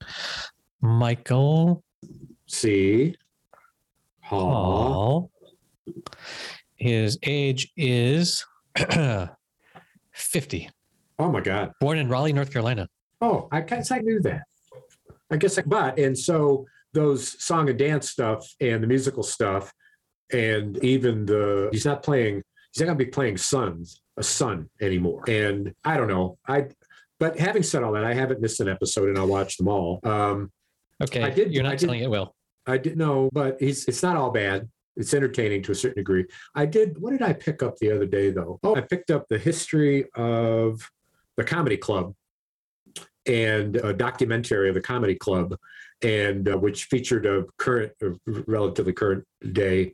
Michael 0.80 1.84
Hall. 4.22 4.40
Hall. 4.40 5.30
His 6.76 7.18
age 7.22 7.72
is 7.76 8.44
50. 10.12 10.70
Oh 11.18 11.30
my 11.30 11.40
God. 11.40 11.72
Born 11.80 11.98
in 11.98 12.08
Raleigh, 12.08 12.32
North 12.32 12.52
Carolina. 12.52 12.88
Oh, 13.20 13.48
I 13.52 13.60
guess 13.62 13.90
I 13.90 13.98
knew 13.98 14.20
that. 14.20 14.42
I 15.30 15.36
guess, 15.36 15.58
I, 15.58 15.62
but 15.62 15.98
and 15.98 16.16
so 16.16 16.66
those 16.92 17.42
song 17.42 17.68
and 17.68 17.78
dance 17.78 18.10
stuff 18.10 18.46
and 18.60 18.82
the 18.82 18.86
musical 18.86 19.22
stuff, 19.22 19.72
and 20.32 20.82
even 20.84 21.26
the 21.26 21.68
he's 21.72 21.84
not 21.84 22.02
playing. 22.02 22.42
He's 22.76 22.82
not 22.82 22.88
going 22.88 22.98
to 22.98 23.04
be 23.06 23.10
playing 23.10 23.38
sons 23.38 24.02
a 24.18 24.22
son 24.22 24.68
anymore. 24.82 25.24
And 25.28 25.72
I 25.82 25.96
don't 25.96 26.08
know. 26.08 26.36
I, 26.46 26.66
but 27.18 27.38
having 27.38 27.62
said 27.62 27.82
all 27.82 27.92
that, 27.92 28.04
I 28.04 28.12
haven't 28.12 28.42
missed 28.42 28.60
an 28.60 28.68
episode, 28.68 29.08
and 29.08 29.16
I'll 29.16 29.26
watch 29.26 29.56
them 29.56 29.66
all. 29.68 29.98
Um, 30.04 30.52
Okay, 31.02 31.22
I 31.22 31.30
did- 31.30 31.52
you're 31.54 31.64
I 31.64 31.68
not 31.70 31.78
did- 31.78 31.86
telling 31.86 32.02
it 32.02 32.10
well. 32.10 32.34
I 32.66 32.76
didn't 32.78 32.98
know, 32.98 33.30
but 33.32 33.56
he's 33.60 33.86
it's 33.86 34.02
not 34.02 34.16
all 34.16 34.30
bad. 34.30 34.68
It's 34.96 35.12
entertaining 35.14 35.62
to 35.64 35.72
a 35.72 35.74
certain 35.74 35.96
degree. 36.00 36.24
I 36.54 36.66
did. 36.66 36.98
What 36.98 37.12
did 37.12 37.22
I 37.22 37.32
pick 37.32 37.62
up 37.62 37.76
the 37.78 37.90
other 37.92 38.06
day 38.06 38.30
though? 38.30 38.58
Oh, 38.62 38.74
I 38.76 38.80
picked 38.82 39.10
up 39.10 39.26
the 39.28 39.38
history 39.38 40.06
of 40.14 40.80
the 41.36 41.44
comedy 41.44 41.76
club 41.78 42.14
and 43.26 43.76
a 43.76 43.92
documentary 43.92 44.68
of 44.70 44.74
the 44.74 44.80
comedy 44.80 45.14
club, 45.14 45.54
and 46.02 46.48
uh, 46.48 46.56
which 46.58 46.84
featured 46.84 47.24
a 47.26 47.44
current, 47.58 47.92
a 48.02 48.12
relatively 48.46 48.92
current 48.94 49.24
day 49.52 49.92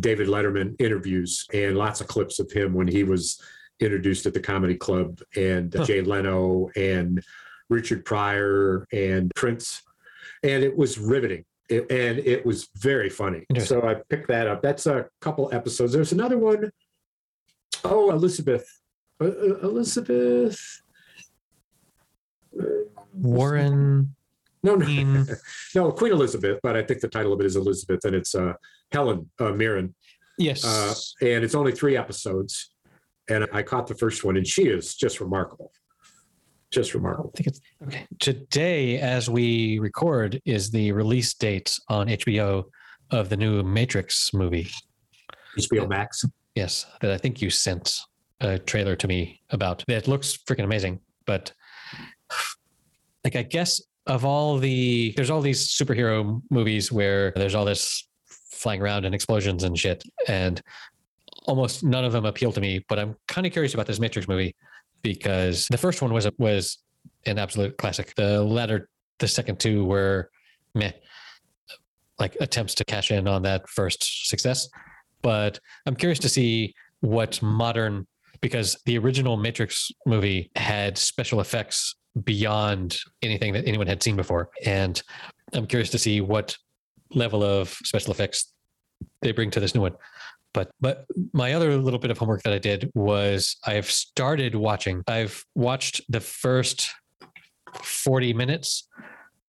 David 0.00 0.28
Letterman 0.28 0.74
interviews 0.80 1.46
and 1.52 1.76
lots 1.76 2.00
of 2.00 2.06
clips 2.06 2.38
of 2.38 2.50
him 2.50 2.72
when 2.72 2.88
he 2.88 3.04
was 3.04 3.40
introduced 3.80 4.26
at 4.26 4.34
the 4.34 4.40
comedy 4.40 4.74
club 4.76 5.20
and 5.36 5.74
Huh. 5.74 5.84
Jay 5.84 6.00
Leno 6.00 6.70
and 6.76 7.22
Richard 7.68 8.04
Pryor 8.04 8.86
and 8.92 9.30
Prince. 9.34 9.82
And 10.42 10.62
it 10.64 10.76
was 10.76 10.98
riveting. 10.98 11.44
It- 11.68 11.90
and 11.90 12.18
it 12.18 12.44
was 12.44 12.68
very 12.76 13.08
funny. 13.08 13.46
So 13.60 13.82
I 13.82 13.94
picked 14.08 14.28
that 14.28 14.46
up. 14.46 14.62
That's 14.62 14.86
a 14.86 15.08
couple 15.20 15.48
episodes. 15.52 15.92
There's 15.92 16.12
another 16.12 16.38
one. 16.38 16.70
Oh, 17.84 18.10
Elizabeth. 18.10 18.66
Uh, 19.20 19.24
uh, 19.26 19.58
Elizabeth. 19.62 20.82
Uh, 22.58 22.64
Warren 23.14 24.14
No, 24.62 24.74
no, 24.76 24.84
Queen. 24.84 25.26
no, 25.74 25.90
Queen 25.90 26.12
Elizabeth, 26.12 26.60
but 26.62 26.76
I 26.76 26.82
think 26.82 27.00
the 27.00 27.08
title 27.08 27.32
of 27.32 27.40
it 27.40 27.46
is 27.46 27.56
Elizabeth, 27.56 28.04
and 28.04 28.14
it's 28.14 28.34
uh, 28.34 28.52
Helen 28.92 29.28
uh, 29.40 29.50
Mirren, 29.52 29.94
Yes. 30.38 30.64
uh, 30.64 30.94
and 31.26 31.44
it's 31.44 31.54
only 31.54 31.72
three 31.72 31.96
episodes, 31.96 32.70
and 33.28 33.46
I 33.52 33.62
caught 33.62 33.86
the 33.86 33.94
first 33.94 34.24
one, 34.24 34.36
and 34.36 34.46
she 34.46 34.62
is 34.68 34.94
just 34.94 35.20
remarkable, 35.20 35.72
just 36.70 36.94
remarkable. 36.94 37.32
I 37.34 37.36
think 37.36 37.46
it's 37.48 37.60
okay. 37.84 38.06
Today, 38.20 38.98
as 38.98 39.28
we 39.28 39.78
record, 39.80 40.40
is 40.44 40.70
the 40.70 40.92
release 40.92 41.34
date 41.34 41.76
on 41.88 42.06
HBO 42.08 42.64
of 43.10 43.28
the 43.28 43.36
new 43.36 43.62
Matrix 43.62 44.30
movie. 44.32 44.70
HBO 45.58 45.88
Max. 45.88 46.24
Yes, 46.54 46.86
that 47.00 47.10
I 47.10 47.18
think 47.18 47.42
you 47.42 47.50
sent 47.50 47.98
a 48.40 48.58
trailer 48.58 48.94
to 48.96 49.08
me 49.08 49.40
about. 49.50 49.84
It 49.88 50.06
looks 50.08 50.38
freaking 50.48 50.64
amazing. 50.64 51.00
But 51.26 51.52
like, 53.24 53.36
I 53.36 53.42
guess 53.42 53.80
of 54.06 54.24
all 54.24 54.58
the, 54.58 55.12
there's 55.16 55.30
all 55.30 55.40
these 55.40 55.68
superhero 55.68 56.42
movies 56.50 56.90
where 56.90 57.32
there's 57.36 57.54
all 57.54 57.64
this 57.64 58.08
flying 58.26 58.80
around 58.80 59.04
and 59.04 59.14
explosions 59.14 59.64
and 59.64 59.78
shit, 59.78 60.02
and 60.28 60.62
almost 61.44 61.84
none 61.84 62.04
of 62.04 62.12
them 62.12 62.24
appeal 62.24 62.52
to 62.52 62.60
me. 62.60 62.84
But 62.88 62.98
I'm 62.98 63.16
kind 63.28 63.46
of 63.46 63.52
curious 63.52 63.74
about 63.74 63.86
this 63.86 64.00
Matrix 64.00 64.28
movie 64.28 64.54
because 65.02 65.66
the 65.70 65.78
first 65.78 66.02
one 66.02 66.12
was 66.12 66.26
a, 66.26 66.32
was 66.38 66.78
an 67.26 67.38
absolute 67.38 67.76
classic. 67.76 68.14
The 68.14 68.42
latter, 68.42 68.88
the 69.18 69.28
second 69.28 69.58
two 69.58 69.84
were 69.84 70.30
meh, 70.74 70.92
like 72.18 72.36
attempts 72.40 72.74
to 72.76 72.84
cash 72.84 73.10
in 73.10 73.26
on 73.26 73.42
that 73.42 73.68
first 73.68 74.28
success. 74.28 74.68
But 75.22 75.58
I'm 75.86 75.96
curious 75.96 76.18
to 76.20 76.28
see 76.28 76.74
what 77.00 77.40
modern 77.42 78.06
because 78.40 78.76
the 78.86 78.98
original 78.98 79.36
Matrix 79.36 79.90
movie 80.06 80.50
had 80.56 80.98
special 80.98 81.40
effects 81.40 81.94
beyond 82.24 82.98
anything 83.22 83.52
that 83.54 83.66
anyone 83.66 83.86
had 83.86 84.02
seen 84.02 84.16
before. 84.16 84.50
And 84.64 85.00
I'm 85.52 85.66
curious 85.66 85.90
to 85.90 85.98
see 85.98 86.20
what 86.20 86.56
level 87.14 87.42
of 87.42 87.68
special 87.84 88.12
effects 88.12 88.52
they 89.20 89.32
bring 89.32 89.50
to 89.50 89.60
this 89.60 89.74
new 89.74 89.80
one. 89.80 89.94
But 90.54 90.70
but 90.80 91.06
my 91.32 91.54
other 91.54 91.76
little 91.78 91.98
bit 91.98 92.10
of 92.10 92.18
homework 92.18 92.42
that 92.42 92.52
I 92.52 92.58
did 92.58 92.90
was 92.94 93.56
I've 93.66 93.90
started 93.90 94.54
watching. 94.54 95.02
I've 95.08 95.44
watched 95.54 96.02
the 96.10 96.20
first 96.20 96.90
40 97.82 98.34
minutes 98.34 98.86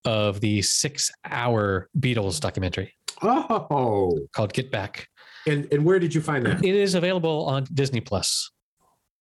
of 0.05 0.39
the 0.39 0.61
six 0.61 1.11
hour 1.25 1.89
Beatles 1.99 2.39
documentary 2.39 2.93
Oh, 3.21 4.17
called 4.33 4.53
Get 4.53 4.71
Back. 4.71 5.07
and 5.47 5.67
and 5.73 5.83
where 5.85 5.99
did 5.99 6.13
you 6.15 6.21
find 6.21 6.45
that? 6.45 6.63
It 6.63 6.75
is 6.75 6.95
available 6.95 7.45
on 7.47 7.65
Disney 7.73 7.99
Plus, 8.01 8.49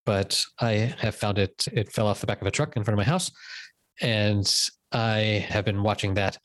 but 0.05 0.43
I 0.61 0.95
have 0.99 1.15
found 1.15 1.39
it. 1.39 1.67
It 1.73 1.93
fell 1.93 2.07
off 2.07 2.21
the 2.21 2.27
back 2.27 2.41
of 2.41 2.47
a 2.47 2.51
truck 2.51 2.77
in 2.77 2.85
front 2.85 2.95
of 3.01 3.05
my 3.07 3.11
house, 3.11 3.31
and 4.01 4.51
I 4.93 5.45
have 5.49 5.65
been 5.65 5.83
watching 5.83 6.15
that. 6.15 6.39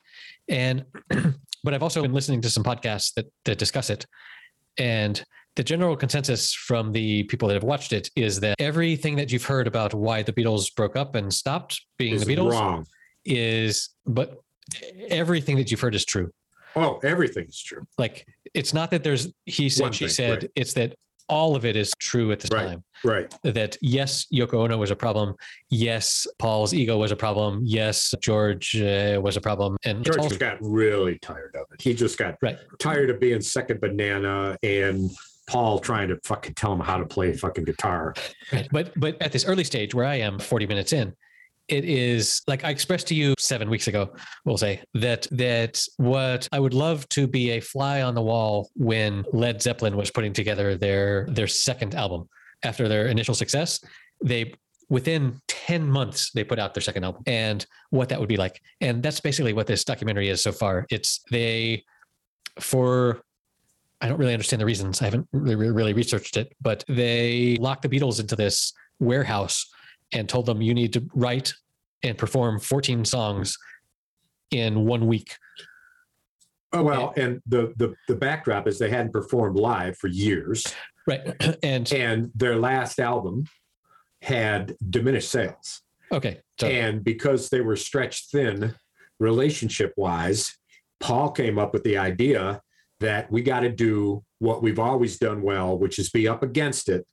And 0.48 0.84
but 1.64 1.74
I've 1.74 1.82
also 1.82 2.02
been 2.02 2.12
listening 2.12 2.40
to 2.42 2.50
some 2.50 2.64
podcasts 2.64 3.12
that 3.14 3.26
that 3.44 3.58
discuss 3.58 3.90
it, 3.90 4.06
and 4.78 5.22
the 5.56 5.64
general 5.64 5.96
consensus 5.96 6.54
from 6.54 6.92
the 6.92 7.24
people 7.24 7.48
that 7.48 7.54
have 7.54 7.64
watched 7.64 7.92
it 7.92 8.08
is 8.14 8.38
that 8.40 8.54
everything 8.60 9.16
that 9.16 9.32
you've 9.32 9.44
heard 9.44 9.66
about 9.66 9.92
why 9.92 10.22
the 10.22 10.32
Beatles 10.32 10.72
broke 10.74 10.94
up 10.94 11.16
and 11.16 11.34
stopped 11.34 11.80
being 11.98 12.14
Is 12.14 12.24
the 12.24 12.36
Beatles 12.36 12.52
wrong. 12.52 12.86
is, 13.24 13.88
but 14.06 14.38
everything 15.08 15.56
that 15.56 15.70
you've 15.70 15.80
heard 15.80 15.94
is 15.94 16.04
true 16.04 16.30
Oh, 16.76 17.00
everything's 17.02 17.60
true. 17.60 17.82
like 17.96 18.24
it's 18.54 18.72
not 18.72 18.90
that 18.92 19.02
there's 19.02 19.32
he 19.46 19.68
said 19.68 19.82
One 19.84 19.92
she 19.92 20.04
thing, 20.04 20.14
said 20.14 20.42
right. 20.42 20.50
it's 20.54 20.74
that 20.74 20.94
all 21.28 21.54
of 21.56 21.64
it 21.64 21.76
is 21.76 21.92
true 21.98 22.32
at 22.32 22.40
the 22.40 22.54
Right. 22.54 22.66
time 22.68 22.84
Right. 23.04 23.34
that 23.42 23.76
yes 23.80 24.26
yoko 24.32 24.54
ono 24.64 24.76
was 24.78 24.90
a 24.90 24.96
problem 24.96 25.34
yes 25.70 26.26
paul's 26.38 26.72
ego 26.74 26.96
was 26.98 27.12
a 27.12 27.16
problem 27.16 27.60
yes 27.64 28.14
george 28.20 28.74
uh, 28.80 29.20
was 29.22 29.36
a 29.36 29.40
problem 29.40 29.76
and 29.84 30.04
George 30.04 30.18
just 30.28 30.40
got 30.40 30.56
really 30.60 31.18
tired 31.18 31.54
of 31.54 31.66
it. 31.72 31.80
He 31.80 31.94
just 31.94 32.18
got 32.18 32.36
Right. 32.42 32.58
tired 32.78 33.10
of 33.10 33.20
being 33.20 33.40
second 33.40 33.80
banana 33.80 34.56
and 34.62 35.10
Paul 35.46 35.78
trying 35.78 36.08
to 36.08 36.18
fucking 36.24 36.54
tell 36.54 36.72
him 36.74 36.80
how 36.80 36.98
to 36.98 37.06
play 37.06 37.32
fucking 37.32 37.64
guitar. 37.64 38.14
Right. 38.52 38.68
but 38.72 38.92
but 38.96 39.20
at 39.22 39.32
this 39.32 39.44
early 39.46 39.64
stage 39.64 39.94
where 39.94 40.04
i 40.06 40.16
am 40.16 40.38
40 40.38 40.66
minutes 40.66 40.92
in 40.92 41.14
it 41.68 41.84
is 41.84 42.42
like 42.46 42.64
i 42.64 42.70
expressed 42.70 43.06
to 43.06 43.14
you 43.14 43.34
seven 43.38 43.68
weeks 43.68 43.88
ago 43.88 44.10
we'll 44.44 44.56
say 44.56 44.82
that 44.94 45.26
that 45.30 45.82
what 45.96 46.48
i 46.52 46.58
would 46.58 46.74
love 46.74 47.08
to 47.08 47.26
be 47.26 47.52
a 47.52 47.60
fly 47.60 48.02
on 48.02 48.14
the 48.14 48.22
wall 48.22 48.70
when 48.74 49.24
led 49.32 49.60
zeppelin 49.60 49.96
was 49.96 50.10
putting 50.10 50.32
together 50.32 50.76
their 50.76 51.26
their 51.26 51.46
second 51.46 51.94
album. 51.94 52.28
After 52.64 52.88
their 52.88 53.06
initial 53.06 53.34
success 53.34 53.80
they 54.22 54.52
within 54.88 55.40
10 55.46 55.88
months 55.88 56.32
they 56.32 56.42
put 56.42 56.58
out 56.58 56.74
their 56.74 56.80
second 56.80 57.04
album 57.04 57.22
and 57.26 57.64
what 57.90 58.08
that 58.08 58.18
would 58.18 58.28
be 58.28 58.36
like. 58.36 58.60
And 58.80 59.02
that's 59.02 59.20
basically 59.20 59.52
what 59.52 59.66
this 59.66 59.84
documentary 59.84 60.28
is 60.28 60.42
so 60.42 60.50
far. 60.50 60.86
It's 60.90 61.20
they 61.30 61.84
for 62.58 63.22
i 64.00 64.08
don't 64.08 64.18
really 64.18 64.32
understand 64.32 64.60
the 64.60 64.66
reasons. 64.66 65.00
I 65.00 65.04
haven't 65.04 65.28
really, 65.32 65.70
really 65.70 65.92
researched 65.92 66.36
it 66.36 66.52
but 66.60 66.84
they 66.88 67.56
locked 67.60 67.82
the 67.82 67.88
beatles 67.88 68.18
into 68.18 68.34
this 68.34 68.72
warehouse 68.98 69.64
and 70.12 70.28
told 70.28 70.46
them 70.46 70.62
you 70.62 70.74
need 70.74 70.92
to 70.92 71.04
write 71.14 71.54
and 72.02 72.16
perform 72.16 72.58
14 72.58 73.04
songs 73.04 73.56
in 74.50 74.84
one 74.84 75.06
week 75.06 75.36
Oh 76.72 76.82
well, 76.82 77.14
and 77.16 77.40
the 77.46 77.72
the 77.76 77.94
the 78.08 78.14
backdrop 78.14 78.68
is 78.68 78.78
they 78.78 78.90
hadn't 78.90 79.12
performed 79.12 79.56
live 79.58 79.96
for 79.96 80.08
years, 80.08 80.64
right 81.06 81.34
and 81.62 81.90
and 81.92 82.30
their 82.34 82.56
last 82.56 82.98
album 82.98 83.46
had 84.20 84.76
diminished 84.90 85.30
sales. 85.30 85.82
okay 86.12 86.40
so 86.60 86.66
And 86.66 87.02
because 87.04 87.48
they 87.48 87.60
were 87.60 87.76
stretched 87.76 88.30
thin 88.32 88.74
relationship 89.18 89.94
wise, 89.96 90.58
Paul 91.00 91.30
came 91.30 91.58
up 91.58 91.72
with 91.72 91.84
the 91.84 91.96
idea 91.96 92.60
that 93.00 93.30
we 93.30 93.42
got 93.42 93.60
to 93.60 93.70
do 93.70 94.24
what 94.40 94.62
we've 94.62 94.78
always 94.78 95.18
done 95.18 95.42
well, 95.42 95.78
which 95.78 95.98
is 95.98 96.10
be 96.10 96.28
up 96.28 96.42
against 96.42 96.88
it 96.88 97.06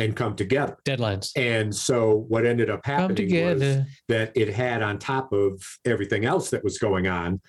and 0.00 0.16
come 0.16 0.34
together. 0.34 0.76
deadlines 0.84 1.30
And 1.36 1.74
so 1.74 2.24
what 2.28 2.46
ended 2.46 2.70
up 2.70 2.84
happening 2.84 3.44
was 3.44 3.86
that 4.08 4.32
it 4.34 4.48
had 4.48 4.82
on 4.82 4.98
top 4.98 5.32
of 5.32 5.62
everything 5.84 6.24
else 6.24 6.50
that 6.50 6.64
was 6.64 6.78
going 6.78 7.06
on, 7.06 7.40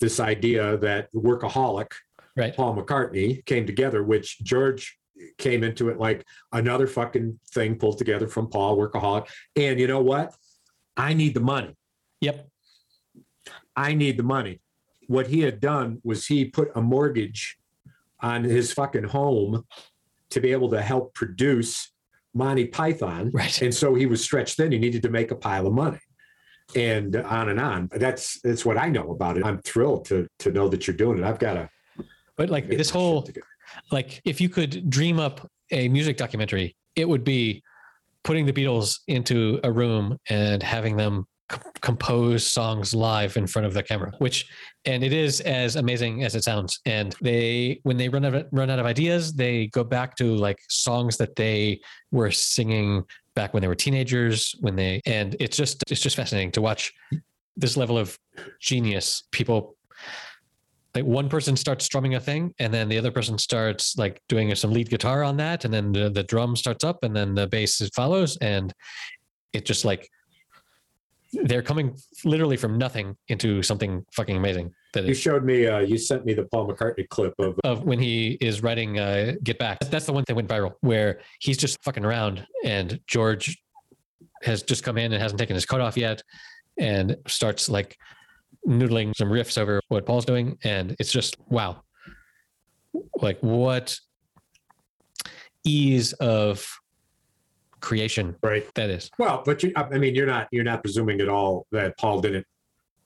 this 0.00 0.20
idea 0.20 0.76
that 0.78 1.12
workaholic 1.14 1.92
right 2.36 2.54
Paul 2.54 2.76
McCartney 2.76 3.44
came 3.46 3.66
together, 3.66 4.02
which 4.02 4.40
George 4.40 4.98
came 5.38 5.62
into 5.62 5.90
it 5.90 5.98
like 5.98 6.24
another 6.52 6.86
fucking 6.86 7.38
thing 7.52 7.76
pulled 7.76 7.98
together 7.98 8.26
from 8.26 8.48
Paul, 8.48 8.78
workaholic. 8.78 9.28
And 9.56 9.78
you 9.78 9.86
know 9.86 10.00
what? 10.00 10.34
I 10.96 11.14
need 11.14 11.34
the 11.34 11.40
money. 11.40 11.76
yep 12.20 12.46
I 13.76 13.94
need 13.94 14.16
the 14.16 14.22
money. 14.22 14.60
What 15.06 15.28
he 15.28 15.40
had 15.40 15.60
done 15.60 16.00
was 16.04 16.26
he 16.26 16.44
put 16.44 16.70
a 16.74 16.82
mortgage 16.82 17.56
on 18.20 18.44
his 18.44 18.72
fucking 18.72 19.04
home 19.04 19.64
to 20.30 20.40
be 20.40 20.52
able 20.52 20.70
to 20.70 20.82
help 20.82 21.14
produce 21.14 21.92
Monty 22.34 22.66
Python. 22.66 23.30
right 23.34 23.62
And 23.62 23.74
so 23.74 23.94
he 23.94 24.06
was 24.06 24.22
stretched 24.22 24.56
thin. 24.56 24.72
He 24.72 24.78
needed 24.78 25.02
to 25.02 25.10
make 25.10 25.30
a 25.30 25.36
pile 25.36 25.66
of 25.66 25.72
money. 25.72 26.00
And 26.76 27.16
on 27.16 27.48
and 27.48 27.58
on. 27.58 27.88
That's 27.92 28.40
that's 28.42 28.64
what 28.64 28.78
I 28.78 28.88
know 28.88 29.10
about 29.10 29.36
it. 29.36 29.44
I'm 29.44 29.60
thrilled 29.62 30.04
to 30.06 30.28
to 30.40 30.52
know 30.52 30.68
that 30.68 30.86
you're 30.86 30.96
doing 30.96 31.18
it. 31.18 31.24
I've 31.24 31.40
got 31.40 31.54
to 31.54 31.68
but 32.40 32.48
like 32.48 32.68
this 32.68 32.88
whole 32.88 33.28
like 33.92 34.22
if 34.24 34.40
you 34.40 34.48
could 34.48 34.88
dream 34.88 35.20
up 35.20 35.46
a 35.72 35.88
music 35.88 36.16
documentary 36.16 36.74
it 36.96 37.06
would 37.06 37.22
be 37.22 37.62
putting 38.24 38.46
the 38.46 38.52
beatles 38.52 39.00
into 39.08 39.60
a 39.62 39.70
room 39.70 40.16
and 40.30 40.62
having 40.62 40.96
them 40.96 41.26
compose 41.80 42.46
songs 42.46 42.94
live 42.94 43.36
in 43.36 43.46
front 43.46 43.66
of 43.66 43.74
the 43.74 43.82
camera 43.82 44.12
which 44.18 44.48
and 44.84 45.04
it 45.04 45.12
is 45.12 45.40
as 45.42 45.76
amazing 45.76 46.24
as 46.24 46.34
it 46.34 46.42
sounds. 46.42 46.80
And 46.86 47.14
they 47.20 47.80
when 47.82 47.96
they 47.96 48.08
run 48.08 48.24
out 48.24 48.34
of, 48.34 48.46
run 48.50 48.70
out 48.70 48.78
of 48.78 48.86
ideas 48.86 49.32
they 49.34 49.66
go 49.68 49.84
back 49.84 50.16
to 50.16 50.34
like 50.34 50.58
songs 50.68 51.16
that 51.18 51.36
they 51.36 51.80
were 52.10 52.30
singing 52.30 53.04
back 53.34 53.52
when 53.52 53.60
they 53.60 53.68
were 53.68 53.74
teenagers 53.74 54.54
when 54.60 54.76
they 54.76 55.00
and 55.06 55.36
it's 55.38 55.56
just 55.56 55.82
it's 55.90 56.00
just 56.00 56.16
fascinating 56.16 56.50
to 56.52 56.62
watch 56.62 56.92
this 57.56 57.76
level 57.76 57.98
of 57.98 58.18
genius. 58.60 59.24
People 59.32 59.76
like 60.94 61.04
one 61.04 61.28
person 61.28 61.56
starts 61.56 61.84
strumming 61.84 62.14
a 62.14 62.20
thing 62.20 62.54
and 62.58 62.72
then 62.72 62.88
the 62.88 62.98
other 62.98 63.12
person 63.12 63.38
starts 63.38 63.96
like 63.96 64.20
doing 64.28 64.52
some 64.54 64.72
lead 64.72 64.88
guitar 64.88 65.22
on 65.22 65.36
that 65.36 65.64
and 65.64 65.72
then 65.72 65.92
the, 65.92 66.10
the 66.10 66.24
drum 66.24 66.56
starts 66.56 66.82
up 66.82 67.04
and 67.04 67.14
then 67.14 67.34
the 67.34 67.46
bass 67.46 67.80
follows 67.94 68.36
and 68.38 68.74
it 69.52 69.64
just 69.64 69.84
like 69.84 70.08
they're 71.32 71.62
coming 71.62 71.96
literally 72.24 72.56
from 72.56 72.76
nothing 72.76 73.16
into 73.28 73.62
something 73.62 74.04
fucking 74.12 74.36
amazing 74.36 74.72
that 74.92 75.04
You 75.04 75.10
is 75.10 75.20
showed 75.20 75.44
me, 75.44 75.66
uh, 75.66 75.78
you 75.78 75.96
sent 75.96 76.24
me 76.24 76.34
the 76.34 76.44
Paul 76.44 76.68
McCartney 76.68 77.08
clip 77.08 77.34
of 77.38 77.58
of 77.64 77.84
when 77.84 77.98
he 77.98 78.38
is 78.40 78.62
writing 78.62 78.98
uh 78.98 79.34
get 79.44 79.58
back. 79.58 79.78
That's 79.80 80.06
the 80.06 80.12
one 80.12 80.24
that 80.26 80.34
went 80.34 80.48
viral 80.48 80.74
where 80.80 81.20
he's 81.40 81.56
just 81.56 81.82
fucking 81.84 82.04
around 82.04 82.46
and 82.64 83.00
george 83.06 83.56
has 84.42 84.62
just 84.62 84.82
come 84.82 84.98
in 84.98 85.12
and 85.12 85.22
hasn't 85.22 85.38
taken 85.38 85.54
his 85.54 85.66
coat 85.66 85.80
off 85.80 85.96
yet 85.96 86.22
and 86.78 87.16
starts 87.26 87.68
like 87.68 87.96
noodling 88.66 89.14
some 89.14 89.28
riffs 89.28 89.58
over 89.58 89.80
what 89.88 90.06
paul's 90.06 90.24
doing. 90.24 90.58
And 90.64 90.96
it's 90.98 91.12
just 91.12 91.36
wow. 91.48 91.82
Like 93.16 93.38
what 93.40 93.98
ease 95.64 96.12
of 96.14 96.79
creation 97.80 98.36
right. 98.42 98.66
that 98.74 98.90
is 98.90 99.10
Well, 99.18 99.42
but 99.44 99.62
you, 99.62 99.72
I 99.76 99.98
mean, 99.98 100.14
you're 100.14 100.26
not 100.26 100.48
you're 100.52 100.64
not 100.64 100.82
presuming 100.82 101.20
at 101.20 101.28
all 101.28 101.66
that 101.72 101.96
Paul 101.98 102.20
didn't 102.20 102.46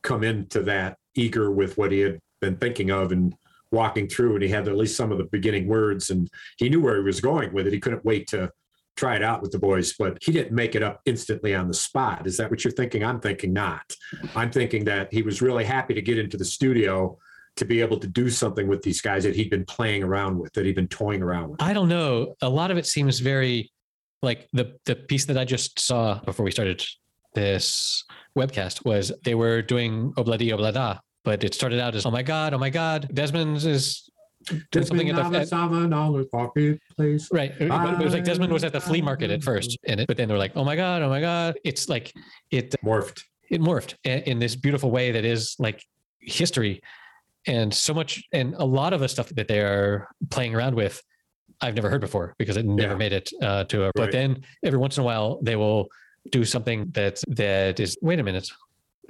come 0.02 0.22
into 0.22 0.60
that 0.62 0.98
eager 1.14 1.50
with 1.50 1.78
what 1.78 1.92
he 1.92 2.00
had 2.00 2.20
been 2.40 2.56
thinking 2.56 2.90
of 2.90 3.12
and 3.12 3.35
walking 3.70 4.08
through, 4.08 4.35
and 4.35 4.42
he 4.42 4.48
had 4.48 4.68
at 4.68 4.77
least 4.77 4.96
some 4.96 5.10
of 5.10 5.18
the 5.18 5.25
beginning 5.25 5.66
words, 5.66 6.10
and 6.10 6.29
he 6.58 6.68
knew 6.68 6.81
where 6.81 6.96
he 6.96 7.02
was 7.02 7.20
going 7.20 7.52
with 7.52 7.66
it. 7.66 7.72
He 7.72 7.81
couldn't 7.81 8.04
wait 8.04 8.29
to 8.29 8.50
try 8.96 9.16
it 9.16 9.22
out 9.22 9.42
with 9.42 9.50
the 9.50 9.58
boys, 9.58 9.94
but 9.98 10.18
he 10.22 10.31
didn't 10.31 10.52
make 10.52 10.75
it 10.75 10.83
up 10.83 11.00
instantly 11.04 11.54
on 11.54 11.66
the 11.66 11.75
spot. 11.75 12.27
Is 12.27 12.37
that 12.37 12.50
what 12.50 12.62
you're 12.62 12.72
thinking? 12.72 13.02
I'm 13.04 13.20
thinking 13.20 13.52
not. 13.52 13.94
I'm 14.37 14.52
thinking 14.52 14.85
that 14.85 15.12
he 15.12 15.22
was 15.22 15.42
really 15.42 15.64
happy 15.64 15.94
to 15.94 16.02
get 16.02 16.18
into 16.18 16.37
the 16.37 16.44
studio 16.44 17.18
to 17.56 17.64
be 17.64 17.81
able 17.81 17.98
to 17.98 18.06
do 18.06 18.31
something 18.31 18.66
with 18.66 18.83
these 18.83 19.00
guys 19.00 19.25
that 19.25 19.37
he'd 19.37 19.50
been 19.50 19.64
playing 19.64 20.02
around 20.02 20.38
with, 20.38 20.52
that 20.54 20.64
he'd 20.64 20.75
been 20.75 20.88
toying 20.88 21.22
around 21.22 21.50
with. 21.50 21.62
I 21.62 21.72
don't 21.72 21.88
know. 21.88 22.35
A 22.42 22.48
lot 22.48 22.70
of 22.70 22.77
it 22.77 22.87
seems 22.87 23.20
very 23.20 23.70
like 24.25 24.48
the 24.52 24.77
the 24.87 24.96
piece 24.96 25.25
that 25.27 25.38
I 25.38 25.44
just 25.44 25.79
saw 25.79 26.20
before 26.20 26.44
we 26.44 26.50
started 26.50 26.85
this 27.35 28.04
webcast 28.38 28.85
was 28.85 29.12
they 29.25 29.35
were 29.35 29.62
doing 29.62 30.12
Ob-La-Di 30.16 30.52
Ob-La-Da, 30.52 30.98
but 31.25 31.44
it 31.44 31.54
started 31.54 31.81
out 31.81 31.94
as 31.94 32.06
oh 32.06 32.10
my 32.10 32.22
god, 32.22 32.54
oh 32.54 32.58
my 32.58 32.70
god, 32.70 33.08
Desmond 33.12 33.56
is 33.58 34.08
doing 34.70 34.87
something 34.87 35.08
at 35.08 35.16
the 35.16 35.22
at, 35.22 35.31
place. 35.33 35.50
right. 37.33 37.52
But 37.58 38.00
it 38.00 38.04
was 38.04 38.12
like 38.12 38.25
Desmond 38.25 38.52
was 38.52 38.64
at 38.64 38.72
the 38.72 38.81
flea 38.81 39.02
market 39.02 39.31
at 39.31 39.40
ah. 39.40 39.44
first, 39.44 39.79
and 39.87 40.00
it, 40.00 40.06
but 40.06 40.16
then 40.16 40.29
they're 40.29 40.38
like 40.38 40.52
oh 40.56 40.64
my 40.64 40.77
god, 40.77 41.02
oh 41.02 41.08
my 41.08 41.20
god. 41.20 41.56
It's 41.64 41.88
like 41.88 42.12
it 42.50 42.75
Morphed. 42.85 43.22
it 43.50 43.60
morphed 43.60 43.94
in 44.04 44.38
this 44.38 44.56
beautiful 44.56 44.90
way 44.90 45.12
that 45.12 45.25
is 45.25 45.56
like 45.58 45.85
history 46.20 46.81
and 47.46 47.72
so 47.72 47.92
much 47.92 48.25
and 48.33 48.54
a 48.54 48.64
lot 48.64 48.92
of 48.92 49.00
the 49.00 49.08
stuff 49.08 49.29
that 49.31 49.48
they 49.48 49.60
are 49.60 50.08
playing 50.31 50.54
around 50.54 50.75
with 50.75 51.02
i've 51.61 51.75
never 51.75 51.90
heard 51.90 52.00
before 52.00 52.35
because 52.38 52.57
it 52.57 52.65
never 52.67 52.92
Yeah. 52.92 52.98
made 52.98 53.13
it 53.13 53.31
uh, 53.42 53.65
to 53.65 53.85
a 53.85 53.90
but 53.94 54.13
then 54.13 54.42
every 54.65 54.79
once 54.79 54.96
in 54.96 55.02
a 55.02 55.05
while 55.05 55.38
they 55.42 55.57
will 55.57 55.88
do 56.31 56.44
something 56.44 56.87
that 56.92 57.23
that 57.29 57.81
is 57.81 57.96
wait 58.02 58.19
a 58.19 58.23
minute 58.23 58.48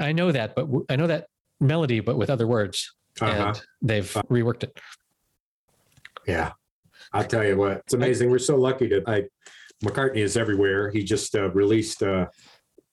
i 0.01 0.13
know 0.13 0.33
that 0.33 0.55
but 0.55 0.63
w- 0.63 0.85
i 0.89 0.97
know 0.97 1.07
that 1.07 1.27
melody 1.61 2.01
but 2.01 2.17
with 2.17 2.31
other 2.31 2.47
words 2.47 2.95
Uh-huh. 3.21 3.49
and 3.49 3.63
they've 3.83 4.11
reworked 4.31 4.65
it 4.65 4.73
Yeah. 6.27 6.53
I'll 7.13 7.25
tell 7.25 7.45
you 7.45 7.57
what, 7.57 7.77
it's 7.85 7.95
amazing. 7.95 8.29
We're 8.31 8.39
so 8.41 8.57
lucky 8.57 8.89
to 8.89 9.03
I 9.07 9.25
McCartney 9.85 10.17
is 10.29 10.37
everywhere. 10.37 10.91
He 10.91 11.05
just 11.05 11.37
uh, 11.37 11.51
released 11.51 12.03
uh, 12.03 12.27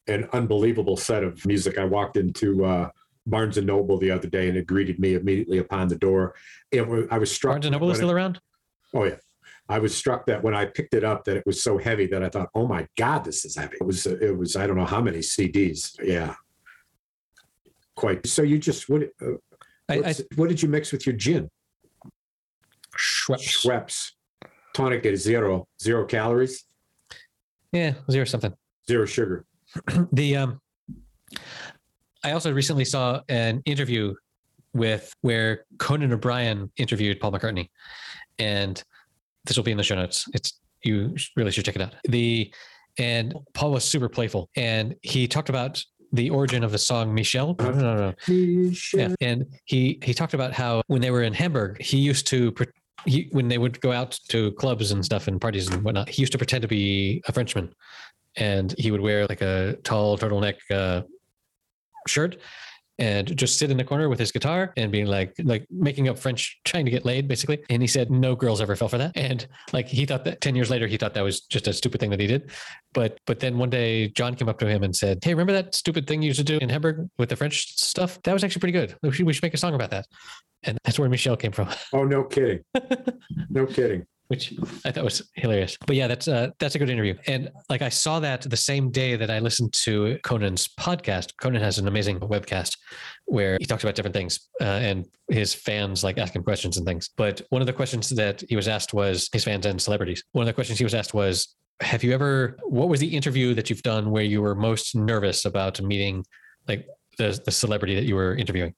an 0.07 0.27
unbelievable 0.33 0.97
set 0.97 1.23
of 1.23 1.43
music. 1.45 1.77
I 1.79 1.85
walked 1.85 2.17
into 2.17 2.65
uh, 2.65 2.89
Barnes 3.25 3.57
and 3.57 3.65
Noble 3.65 3.97
the 3.97 4.11
other 4.11 4.27
day 4.27 4.49
and 4.49 4.57
it 4.57 4.67
greeted 4.67 4.99
me 4.99 5.15
immediately 5.15 5.57
upon 5.59 5.87
the 5.87 5.95
door. 5.95 6.35
It 6.71 6.81
I 7.09 7.17
was 7.17 7.31
struck. 7.31 7.53
Barnes 7.53 7.65
and 7.65 7.73
Noble 7.73 7.89
is 7.89 7.97
still 7.97 8.11
around. 8.11 8.39
Oh 8.93 9.05
yeah. 9.05 9.15
I 9.69 9.79
was 9.79 9.95
struck 9.95 10.25
that 10.25 10.43
when 10.43 10.53
I 10.53 10.65
picked 10.65 10.93
it 10.93 11.03
up 11.03 11.23
that 11.25 11.37
it 11.37 11.43
was 11.45 11.63
so 11.63 11.77
heavy 11.77 12.05
that 12.07 12.23
I 12.23 12.29
thought, 12.29 12.49
"Oh 12.53 12.67
my 12.67 12.87
god, 12.97 13.23
this 13.23 13.45
is 13.45 13.55
heavy." 13.55 13.77
It 13.79 13.85
was 13.85 14.05
it 14.05 14.37
was 14.37 14.55
I 14.55 14.67
don't 14.67 14.75
know 14.77 14.85
how 14.85 15.01
many 15.01 15.19
CDs. 15.19 15.95
Yeah. 16.03 16.35
Quite. 17.95 18.27
So 18.27 18.41
you 18.41 18.57
just 18.57 18.89
what 18.89 19.03
uh, 19.21 19.33
I, 19.87 19.95
I 20.09 20.15
what 20.35 20.49
did 20.49 20.61
you 20.61 20.67
mix 20.69 20.91
with 20.91 21.05
your 21.05 21.15
gin? 21.15 21.49
Schweppes. 22.97 23.63
Schweppes. 23.65 24.11
Tonic 24.73 25.05
is 25.05 25.21
zero, 25.21 25.67
zero 25.81 26.05
calories, 26.05 26.65
Yeah, 27.73 27.93
zero 28.09 28.25
something. 28.25 28.53
zero 28.87 29.05
sugar. 29.05 29.45
the 30.13 30.37
um 30.37 30.61
I 32.23 32.31
also 32.31 32.53
recently 32.53 32.85
saw 32.85 33.21
an 33.29 33.61
interview 33.65 34.13
with 34.73 35.13
where 35.21 35.65
Conan 35.77 36.13
O'Brien 36.13 36.71
interviewed 36.77 37.19
Paul 37.19 37.33
McCartney, 37.33 37.69
and 38.39 38.81
this 39.45 39.57
will 39.57 39.63
be 39.63 39.71
in 39.71 39.77
the 39.77 39.83
show 39.83 39.95
notes. 39.95 40.25
It's 40.33 40.59
you 40.83 41.15
really 41.35 41.51
should 41.51 41.65
check 41.65 41.75
it 41.75 41.81
out. 41.81 41.95
The 42.05 42.53
and 42.97 43.35
Paul 43.53 43.71
was 43.71 43.83
super 43.83 44.09
playful, 44.09 44.49
and 44.55 44.95
he 45.01 45.27
talked 45.27 45.49
about 45.49 45.83
the 46.13 46.29
origin 46.29 46.63
of 46.63 46.71
the 46.71 46.77
song 46.77 47.13
Michelle. 47.13 47.55
No, 47.59 47.71
no, 47.71 47.95
no, 47.95 48.15
no. 48.27 48.71
Yeah, 48.93 49.15
and 49.21 49.45
he 49.65 49.99
he 50.03 50.13
talked 50.13 50.33
about 50.33 50.53
how 50.53 50.81
when 50.87 51.01
they 51.01 51.11
were 51.11 51.23
in 51.23 51.33
Hamburg, 51.33 51.81
he 51.81 51.97
used 51.97 52.27
to 52.27 52.53
he, 53.05 53.29
when 53.31 53.47
they 53.47 53.57
would 53.57 53.79
go 53.81 53.91
out 53.91 54.19
to 54.29 54.51
clubs 54.53 54.91
and 54.91 55.03
stuff 55.03 55.27
and 55.27 55.39
parties 55.39 55.69
and 55.69 55.83
whatnot, 55.83 56.09
he 56.09 56.21
used 56.21 56.31
to 56.33 56.37
pretend 56.37 56.61
to 56.63 56.67
be 56.67 57.21
a 57.27 57.31
Frenchman, 57.31 57.73
and 58.35 58.75
he 58.77 58.91
would 58.91 59.01
wear 59.01 59.25
like 59.27 59.41
a 59.41 59.77
tall 59.83 60.17
turtleneck 60.17 60.55
uh, 60.69 61.01
shirt 62.07 62.37
and 63.01 63.35
just 63.35 63.57
sit 63.57 63.71
in 63.71 63.77
the 63.77 63.83
corner 63.83 64.07
with 64.07 64.19
his 64.19 64.31
guitar 64.31 64.71
and 64.77 64.91
being 64.91 65.07
like 65.07 65.33
like 65.43 65.65
making 65.71 66.07
up 66.07 66.17
French, 66.19 66.59
trying 66.63 66.85
to 66.85 66.91
get 66.91 67.03
laid 67.03 67.27
basically. 67.27 67.63
And 67.69 67.81
he 67.81 67.87
said 67.87 68.11
no 68.11 68.35
girls 68.35 68.61
ever 68.61 68.75
fell 68.75 68.87
for 68.87 68.99
that. 68.99 69.11
And 69.15 69.45
like 69.73 69.87
he 69.87 70.05
thought 70.05 70.23
that 70.25 70.39
ten 70.39 70.55
years 70.55 70.69
later 70.69 70.85
he 70.87 70.97
thought 70.97 71.13
that 71.15 71.23
was 71.23 71.41
just 71.41 71.67
a 71.67 71.73
stupid 71.73 71.99
thing 71.99 72.11
that 72.11 72.19
he 72.19 72.27
did. 72.27 72.51
But 72.93 73.17
but 73.25 73.39
then 73.39 73.57
one 73.57 73.71
day 73.71 74.09
John 74.09 74.35
came 74.35 74.47
up 74.47 74.59
to 74.59 74.67
him 74.67 74.83
and 74.83 74.95
said, 74.95 75.19
Hey, 75.23 75.33
remember 75.33 75.53
that 75.53 75.73
stupid 75.73 76.05
thing 76.07 76.21
you 76.21 76.27
used 76.27 76.39
to 76.39 76.45
do 76.45 76.59
in 76.59 76.69
Hamburg 76.69 77.09
with 77.17 77.29
the 77.29 77.35
French 77.35 77.75
stuff? 77.77 78.21
That 78.23 78.33
was 78.33 78.43
actually 78.43 78.59
pretty 78.59 78.73
good. 78.73 78.95
We 79.01 79.11
should, 79.11 79.25
we 79.25 79.33
should 79.33 79.43
make 79.43 79.55
a 79.55 79.57
song 79.57 79.73
about 79.73 79.89
that. 79.89 80.05
And 80.63 80.77
that's 80.83 80.99
where 80.99 81.09
Michelle 81.09 81.37
came 81.37 81.51
from, 81.51 81.69
Oh, 81.91 82.03
no 82.03 82.23
kidding. 82.23 82.63
No 83.49 83.65
kidding. 83.65 84.05
Which 84.31 84.53
I 84.85 84.91
thought 84.91 85.03
was 85.03 85.21
hilarious. 85.35 85.77
But 85.85 85.97
yeah, 85.97 86.07
that's 86.07 86.29
uh, 86.29 86.51
that's 86.57 86.75
a 86.75 86.79
good 86.79 86.89
interview. 86.89 87.15
And 87.27 87.51
like 87.69 87.81
I 87.81 87.89
saw 87.89 88.21
that 88.21 88.49
the 88.49 88.55
same 88.55 88.89
day 88.89 89.17
that 89.17 89.29
I 89.29 89.39
listened 89.39 89.73
to 89.83 90.17
Conan's 90.23 90.69
podcast. 90.69 91.33
Conan 91.41 91.61
has 91.61 91.79
an 91.79 91.89
amazing 91.89 92.17
webcast 92.21 92.77
where 93.25 93.57
he 93.59 93.65
talks 93.65 93.83
about 93.83 93.95
different 93.95 94.15
things 94.15 94.47
uh, 94.61 94.87
and 94.87 95.05
his 95.27 95.53
fans 95.53 96.01
like 96.05 96.17
ask 96.17 96.33
him 96.33 96.43
questions 96.43 96.77
and 96.77 96.85
things. 96.85 97.09
But 97.17 97.41
one 97.49 97.61
of 97.61 97.65
the 97.65 97.73
questions 97.73 98.07
that 98.11 98.41
he 98.47 98.55
was 98.55 98.69
asked 98.69 98.93
was 98.93 99.27
his 99.33 99.43
fans 99.43 99.65
and 99.65 99.81
celebrities. 99.81 100.23
One 100.31 100.43
of 100.43 100.47
the 100.47 100.53
questions 100.53 100.79
he 100.79 100.85
was 100.85 100.95
asked 100.95 101.13
was, 101.13 101.53
"Have 101.81 102.01
you 102.01 102.13
ever? 102.13 102.57
What 102.63 102.87
was 102.87 103.01
the 103.01 103.13
interview 103.13 103.53
that 103.55 103.69
you've 103.69 103.83
done 103.83 104.11
where 104.11 104.23
you 104.23 104.41
were 104.41 104.55
most 104.55 104.95
nervous 104.95 105.43
about 105.43 105.81
meeting, 105.81 106.23
like 106.69 106.87
the 107.17 107.37
the 107.43 107.51
celebrity 107.51 107.95
that 107.95 108.05
you 108.05 108.15
were 108.15 108.33
interviewing?" 108.37 108.75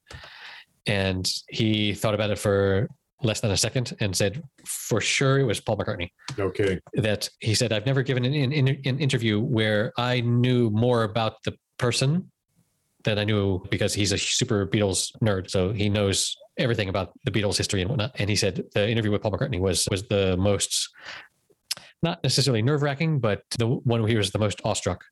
And 0.88 1.32
he 1.48 1.94
thought 1.94 2.16
about 2.16 2.32
it 2.32 2.40
for 2.40 2.90
less 3.24 3.42
than 3.42 3.52
a 3.52 3.58
second 3.58 3.94
and 4.00 4.16
said, 4.16 4.44
"For 4.66 5.00
sure, 5.02 5.40
it 5.40 5.44
was 5.44 5.60
Paul 5.60 5.78
McCartney." 5.78 6.10
No 6.38 6.50
kidding. 6.50 6.80
that 6.94 7.30
he 7.40 7.56
said, 7.56 7.72
I've 7.74 7.86
never 7.86 8.04
given 8.04 8.26
an, 8.26 8.34
an, 8.34 8.68
an 8.68 9.00
interview 9.00 9.40
where 9.40 9.92
I 9.98 10.22
knew 10.22 10.70
more 10.70 11.04
about 11.04 11.42
the 11.44 11.54
person 11.78 12.32
than 13.04 13.20
I 13.20 13.24
knew 13.26 13.62
because 13.70 13.94
he's 13.94 14.12
a 14.12 14.18
super 14.18 14.66
Beatles 14.66 15.12
nerd. 15.22 15.50
So 15.50 15.72
he 15.74 15.90
knows 15.90 16.36
everything 16.58 16.88
about 16.90 17.12
the 17.26 17.32
Beatles 17.32 17.58
history 17.58 17.82
and 17.82 17.90
whatnot. 17.90 18.12
And 18.20 18.30
he 18.30 18.36
said 18.36 18.64
the 18.74 18.90
interview 18.90 19.12
with 19.12 19.22
Paul 19.22 19.32
McCartney 19.32 19.60
was 19.60 19.88
was 19.92 20.08
the 20.08 20.38
most 20.38 20.90
not 22.02 22.22
necessarily 22.24 22.62
nerve 22.62 22.82
wracking, 22.82 23.20
but 23.20 23.42
the 23.58 23.68
one 23.68 24.02
where 24.02 24.10
he 24.10 24.18
was 24.18 24.32
the 24.32 24.40
most 24.40 24.62
awestruck. 24.66 25.04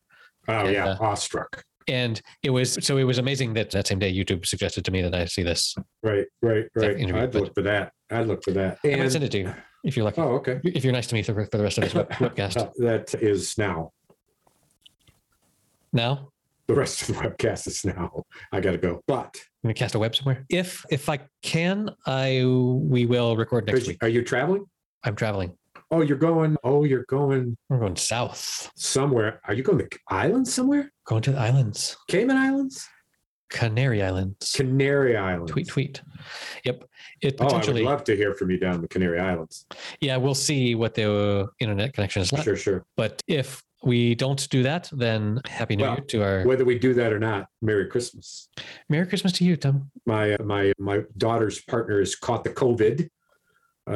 Oh, 0.47 0.53
And, 0.65 0.73
yeah. 0.73 0.85
uh, 0.87 0.97
Awestruck. 0.99 1.63
And 1.91 2.21
it 2.41 2.51
was 2.51 2.77
so 2.81 2.95
it 2.97 3.03
was 3.03 3.17
amazing 3.17 3.53
that 3.55 3.69
that 3.71 3.85
same 3.87 3.99
day 3.99 4.13
YouTube 4.13 4.45
suggested 4.45 4.85
to 4.85 4.91
me 4.91 5.01
that 5.01 5.13
I 5.13 5.25
see 5.25 5.43
this. 5.43 5.75
Right, 6.01 6.25
right, 6.41 6.65
right. 6.73 6.97
interview, 6.97 7.21
I'd 7.21 7.31
but- 7.31 7.41
look 7.43 7.53
for 7.53 7.63
that. 7.63 7.91
I'd 8.09 8.27
look 8.27 8.43
for 8.43 8.51
that. 8.51 8.77
And, 8.83 8.95
I 8.95 8.97
might 9.03 9.11
send 9.11 9.23
it 9.25 9.31
to 9.31 9.37
you 9.39 9.53
if 9.83 9.95
you're 9.97 10.05
lucky. 10.05 10.21
oh, 10.21 10.35
okay. 10.35 10.59
If 10.63 10.83
you're 10.83 10.93
nice 10.93 11.07
to 11.07 11.15
me 11.15 11.23
for, 11.23 11.33
for 11.45 11.57
the 11.57 11.63
rest 11.63 11.77
of 11.77 11.83
this 11.83 11.93
webcast. 11.93 12.57
Uh, 12.57 12.69
that 12.79 13.13
is 13.21 13.57
now. 13.57 13.91
Now, 15.93 16.29
The 16.67 16.73
rest 16.75 17.01
of 17.01 17.07
the 17.09 17.13
webcast 17.21 17.67
is 17.67 17.83
now. 17.83 18.23
I 18.53 18.61
got 18.61 18.71
to 18.71 18.77
go. 18.77 19.01
But 19.07 19.35
I'm 19.63 19.67
gonna 19.67 19.73
cast 19.73 19.95
a 19.95 19.99
web 19.99 20.15
somewhere. 20.15 20.45
If 20.49 20.85
if 20.89 21.09
I 21.09 21.19
can, 21.41 21.89
I 22.05 22.43
we 22.45 23.05
will 23.05 23.35
record 23.35 23.67
next 23.67 23.87
week. 23.87 23.97
are 24.01 24.07
you 24.07 24.21
traveling? 24.23 24.65
I'm 25.03 25.15
traveling. 25.15 25.57
Oh, 25.91 26.01
you're 26.01 26.17
going. 26.17 26.55
Oh, 26.63 26.83
you're 26.85 27.03
going 27.09 27.57
We're 27.69 27.79
going 27.79 27.95
south, 27.97 28.71
somewhere. 28.75 29.41
Are 29.45 29.53
you 29.53 29.61
going 29.63 29.77
to 29.79 29.83
the 29.85 29.97
islands 30.07 30.53
somewhere? 30.53 30.91
going 31.05 31.21
to 31.23 31.31
the 31.33 31.37
islands, 31.39 31.97
Cayman 32.07 32.37
Islands? 32.37 32.87
Canary 33.49 34.01
Islands. 34.01 34.53
Canary 34.53 35.17
Islands. 35.17 35.51
Tweet, 35.51 35.67
tweet. 35.67 36.01
Yep. 36.63 36.85
It 37.21 37.35
Oh, 37.39 37.43
I 37.43 37.45
would 37.45 37.49
potentially. 37.49 37.83
love 37.83 38.05
to 38.05 38.15
hear 38.15 38.33
from 38.33 38.49
you 38.49 38.57
down 38.57 38.79
the 38.81 38.87
Canary 38.87 39.19
Islands. 39.19 39.65
yeah, 39.99 40.15
we'll 40.15 40.33
see 40.35 40.73
what 40.75 40.93
the 40.95 41.49
internet 41.59 41.91
connection 41.93 42.21
is 42.21 42.31
like. 42.31 42.43
Sure, 42.45 42.55
sure. 42.55 42.85
But 42.95 43.21
if 43.27 43.61
we 43.83 44.15
don't 44.15 44.47
do 44.49 44.63
that, 44.63 44.89
then 44.93 45.41
happy 45.45 45.75
New 45.75 45.83
Well, 45.83 45.95
Year 45.95 46.05
to 46.05 46.23
our 46.23 46.43
Whether 46.45 46.63
we 46.63 46.79
do 46.79 46.93
that 46.93 47.11
or 47.11 47.19
not, 47.19 47.47
Merry 47.61 47.87
Christmas. 47.87 48.47
Merry 48.87 49.05
Christmas 49.07 49.33
to 49.33 49.43
you, 49.43 49.57
Tom. 49.57 49.91
My 50.05 50.37
my 50.41 50.71
my 50.79 51.01
daughter's 51.17 51.61
partner 51.61 51.99
has 51.99 52.15
caught 52.15 52.45
the 52.45 52.51
COVID, 52.51 53.01
uh, 53.03 53.07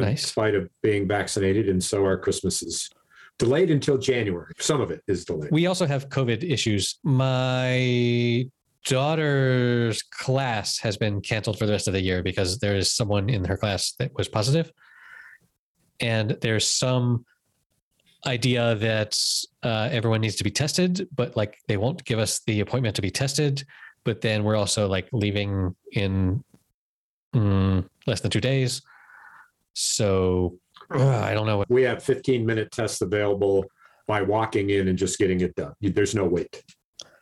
Nice. 0.02 0.24
in 0.24 0.28
spite 0.28 0.56
of 0.56 0.70
being 0.82 1.08
vaccinated, 1.08 1.70
and 1.70 1.84
so 1.84 2.04
our 2.06 2.18
Christmas 2.18 2.62
is 2.64 2.90
delayed 3.38 3.72
until 3.72 3.98
January. 3.98 4.54
Some 4.60 4.82
of 4.82 4.92
it 4.92 5.02
is 5.08 5.26
delayed. 5.26 5.52
We 5.52 5.68
also 5.68 5.86
have 5.86 6.10
COVID 6.10 6.44
issues. 6.50 7.00
My 7.04 8.50
daughter's 8.86 10.04
class 10.04 10.78
has 10.80 10.96
been 10.96 11.20
canceled 11.22 11.58
for 11.58 11.66
the 11.66 11.72
rest 11.72 11.88
of 11.88 11.94
the 11.94 12.02
year 12.02 12.22
because 12.24 12.60
there 12.60 12.76
is 12.76 12.94
someone 12.94 13.30
in 13.30 13.44
her 13.46 13.58
class 13.58 13.94
that 14.00 14.14
was 14.16 14.28
positive. 14.28 14.72
And 16.00 16.38
there's 16.42 16.68
some 16.68 17.26
idea 18.28 18.76
that 18.76 19.20
uh, 19.64 19.90
everyone 19.92 20.22
needs 20.22 20.36
to 20.36 20.44
be 20.44 20.52
tested, 20.52 21.08
but 21.16 21.36
like 21.36 21.58
they 21.68 21.78
won't 21.78 22.04
give 22.06 22.20
us 22.20 22.42
the 22.46 22.60
appointment 22.60 22.96
to 22.96 23.02
be 23.02 23.12
tested. 23.12 23.64
But 24.04 24.22
then 24.22 24.44
we're 24.44 24.56
also 24.56 24.88
like 24.88 25.08
leaving 25.12 25.76
in 25.94 26.44
mm, 27.34 27.88
less 28.06 28.22
than 28.22 28.32
two 28.32 28.42
days. 28.42 28.82
So 29.76 30.58
ugh, 30.92 31.02
I 31.02 31.34
don't 31.34 31.46
know. 31.46 31.60
What, 31.60 31.70
we 31.70 31.84
have 31.84 32.04
15 32.04 32.46
minute 32.46 32.72
tests 32.72 33.02
available 33.02 33.66
by 34.08 34.22
walking 34.22 34.70
in 34.70 34.88
and 34.88 34.98
just 34.98 35.20
getting 35.20 35.42
it 35.42 35.56
done. 35.56 35.74
There's 35.82 36.16
no 36.16 36.26
wait. 36.26 36.64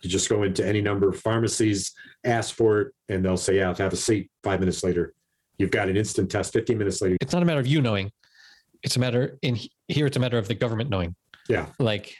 You 0.02 0.10
just 0.10 0.30
go 0.30 0.44
into 0.44 0.66
any 0.66 0.82
number 0.82 1.08
of 1.08 1.20
pharmacies, 1.20 1.94
ask 2.26 2.54
for 2.56 2.82
it, 2.82 2.94
and 3.08 3.24
they'll 3.24 3.38
say, 3.38 3.56
"Yeah, 3.56 3.74
have 3.76 3.94
a 3.94 3.98
seat." 3.98 4.30
Five 4.44 4.60
minutes 4.60 4.84
later, 4.84 5.14
you've 5.58 5.72
got 5.72 5.88
an 5.88 5.96
instant 5.96 6.30
test. 6.30 6.52
15 6.52 6.78
minutes 6.78 7.02
later, 7.02 7.16
it's 7.22 7.32
not 7.34 7.42
a 7.42 7.46
matter 7.46 7.62
of 7.62 7.68
you 7.68 7.82
knowing. 7.82 8.12
It's 8.84 8.98
a 8.98 9.00
matter 9.00 9.38
in 9.42 9.58
here. 9.88 10.06
It's 10.06 10.18
a 10.18 10.20
matter 10.20 10.38
of 10.38 10.50
the 10.50 10.56
government 10.56 10.90
knowing. 10.90 11.16
yeah, 11.48 11.68
like 11.80 12.16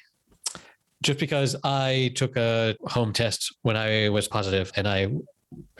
just 1.04 1.20
because 1.20 1.58
I 1.66 2.14
took 2.16 2.38
a 2.38 2.76
home 2.86 3.12
test 3.12 3.54
when 3.64 3.76
I 3.76 4.08
was 4.08 4.30
positive 4.30 4.72
and 4.78 4.88
I 4.88 5.10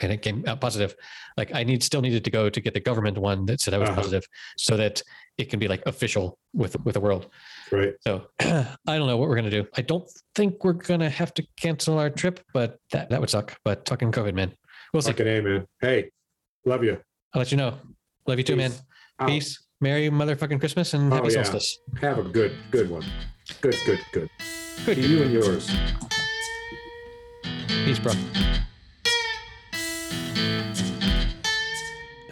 and 0.00 0.12
it 0.12 0.22
came 0.22 0.44
out 0.46 0.60
positive, 0.60 0.94
like 1.36 1.54
I 1.54 1.64
need 1.64 1.82
still 1.82 2.00
needed 2.00 2.24
to 2.24 2.30
go 2.30 2.48
to 2.50 2.60
get 2.60 2.74
the 2.74 2.80
government 2.80 3.18
one 3.18 3.46
that 3.46 3.60
said 3.60 3.74
I 3.74 3.78
was 3.78 3.88
Uh-huh. 3.90 4.00
positive, 4.02 4.24
so 4.56 4.76
that 4.76 5.02
it 5.38 5.50
can 5.50 5.58
be 5.58 5.68
like 5.68 5.82
official 5.86 6.38
with 6.52 6.76
with 6.84 6.94
the 6.94 7.00
world. 7.00 7.28
right. 7.72 7.94
So 8.06 8.26
I 8.40 8.96
don't 8.98 9.06
know 9.06 9.16
what 9.16 9.28
we're 9.28 9.36
gonna 9.36 9.50
do. 9.50 9.66
I 9.76 9.82
don't 9.82 10.08
think 10.34 10.62
we're 10.64 10.72
gonna 10.90 11.10
have 11.10 11.32
to 11.34 11.42
cancel 11.56 11.98
our 11.98 12.10
trip, 12.10 12.40
but 12.52 12.78
that 12.92 13.10
that 13.10 13.20
would 13.20 13.30
suck. 13.30 13.56
But 13.64 13.84
talking 13.84 14.10
COVID, 14.12 14.34
man. 14.34 14.52
We'll 14.92 15.02
see. 15.02 15.10
Fucking 15.12 15.26
A, 15.26 15.40
man. 15.42 15.66
Hey, 15.80 16.10
love 16.64 16.84
you. 16.84 17.00
I'll 17.34 17.40
let 17.40 17.50
you 17.50 17.56
know. 17.56 17.74
Love 18.26 18.38
you 18.38 18.44
too, 18.44 18.56
man. 18.56 18.70
Peace. 18.70 18.82
Out. 19.18 19.28
Peace. 19.28 19.60
Merry 19.80 20.08
motherfucking 20.08 20.60
Christmas 20.60 20.94
and 20.94 21.12
Oh, 21.12 21.16
happy 21.16 21.28
yeah. 21.32 21.42
solstice. 21.42 21.78
Have 22.00 22.18
a 22.18 22.22
good, 22.22 22.52
good 22.70 22.88
one. 22.88 23.04
Good, 23.60 23.76
good, 23.84 24.00
good. 24.12 24.30
Good. 24.86 24.94
To 24.96 25.00
you 25.00 25.22
and 25.24 25.32
yours. 25.32 25.68
Peace, 27.84 27.98
bro. 27.98 28.12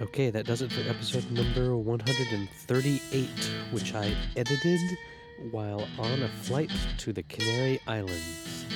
Okay, 0.03 0.31
that 0.31 0.47
does 0.47 0.63
it 0.63 0.73
for 0.73 0.81
episode 0.91 1.31
number 1.31 1.77
138, 1.77 3.29
which 3.71 3.95
I 3.95 4.13
edited 4.37 4.81
while 5.53 5.87
on 5.97 6.23
a 6.25 6.29
flight 6.29 6.73
to 6.99 7.13
the 7.13 7.23
Canary 7.23 7.81
Islands. 7.87 8.67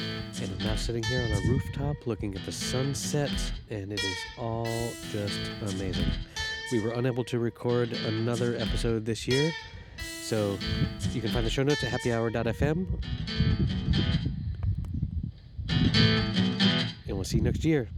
And 0.41 0.53
I'm 0.53 0.65
now 0.65 0.77
sitting 0.77 1.03
here 1.03 1.21
on 1.23 1.33
a 1.33 1.41
rooftop 1.49 2.07
looking 2.07 2.37
at 2.37 2.45
the 2.45 2.53
sunset, 2.53 3.33
and 3.71 3.93
it 3.93 4.05
is 4.05 4.17
all 4.39 4.69
just 5.11 5.41
amazing. 5.63 6.07
we 6.71 6.81
were 6.81 6.93
unable 6.93 7.25
to 7.25 7.41
record 7.41 7.93
another 7.93 8.55
episode 8.57 9.05
this 9.05 9.27
year. 9.27 9.51
So 10.23 10.57
you 11.13 11.21
can 11.21 11.33
find 11.33 11.45
the 11.45 11.51
show 11.51 11.65
notes 11.65 11.83
at 11.83 11.91
happyhour.fm. 11.91 12.87
And 17.09 17.17
we'll 17.17 17.25
see 17.25 17.39
you 17.39 17.43
next 17.43 17.65
year. 17.65 17.89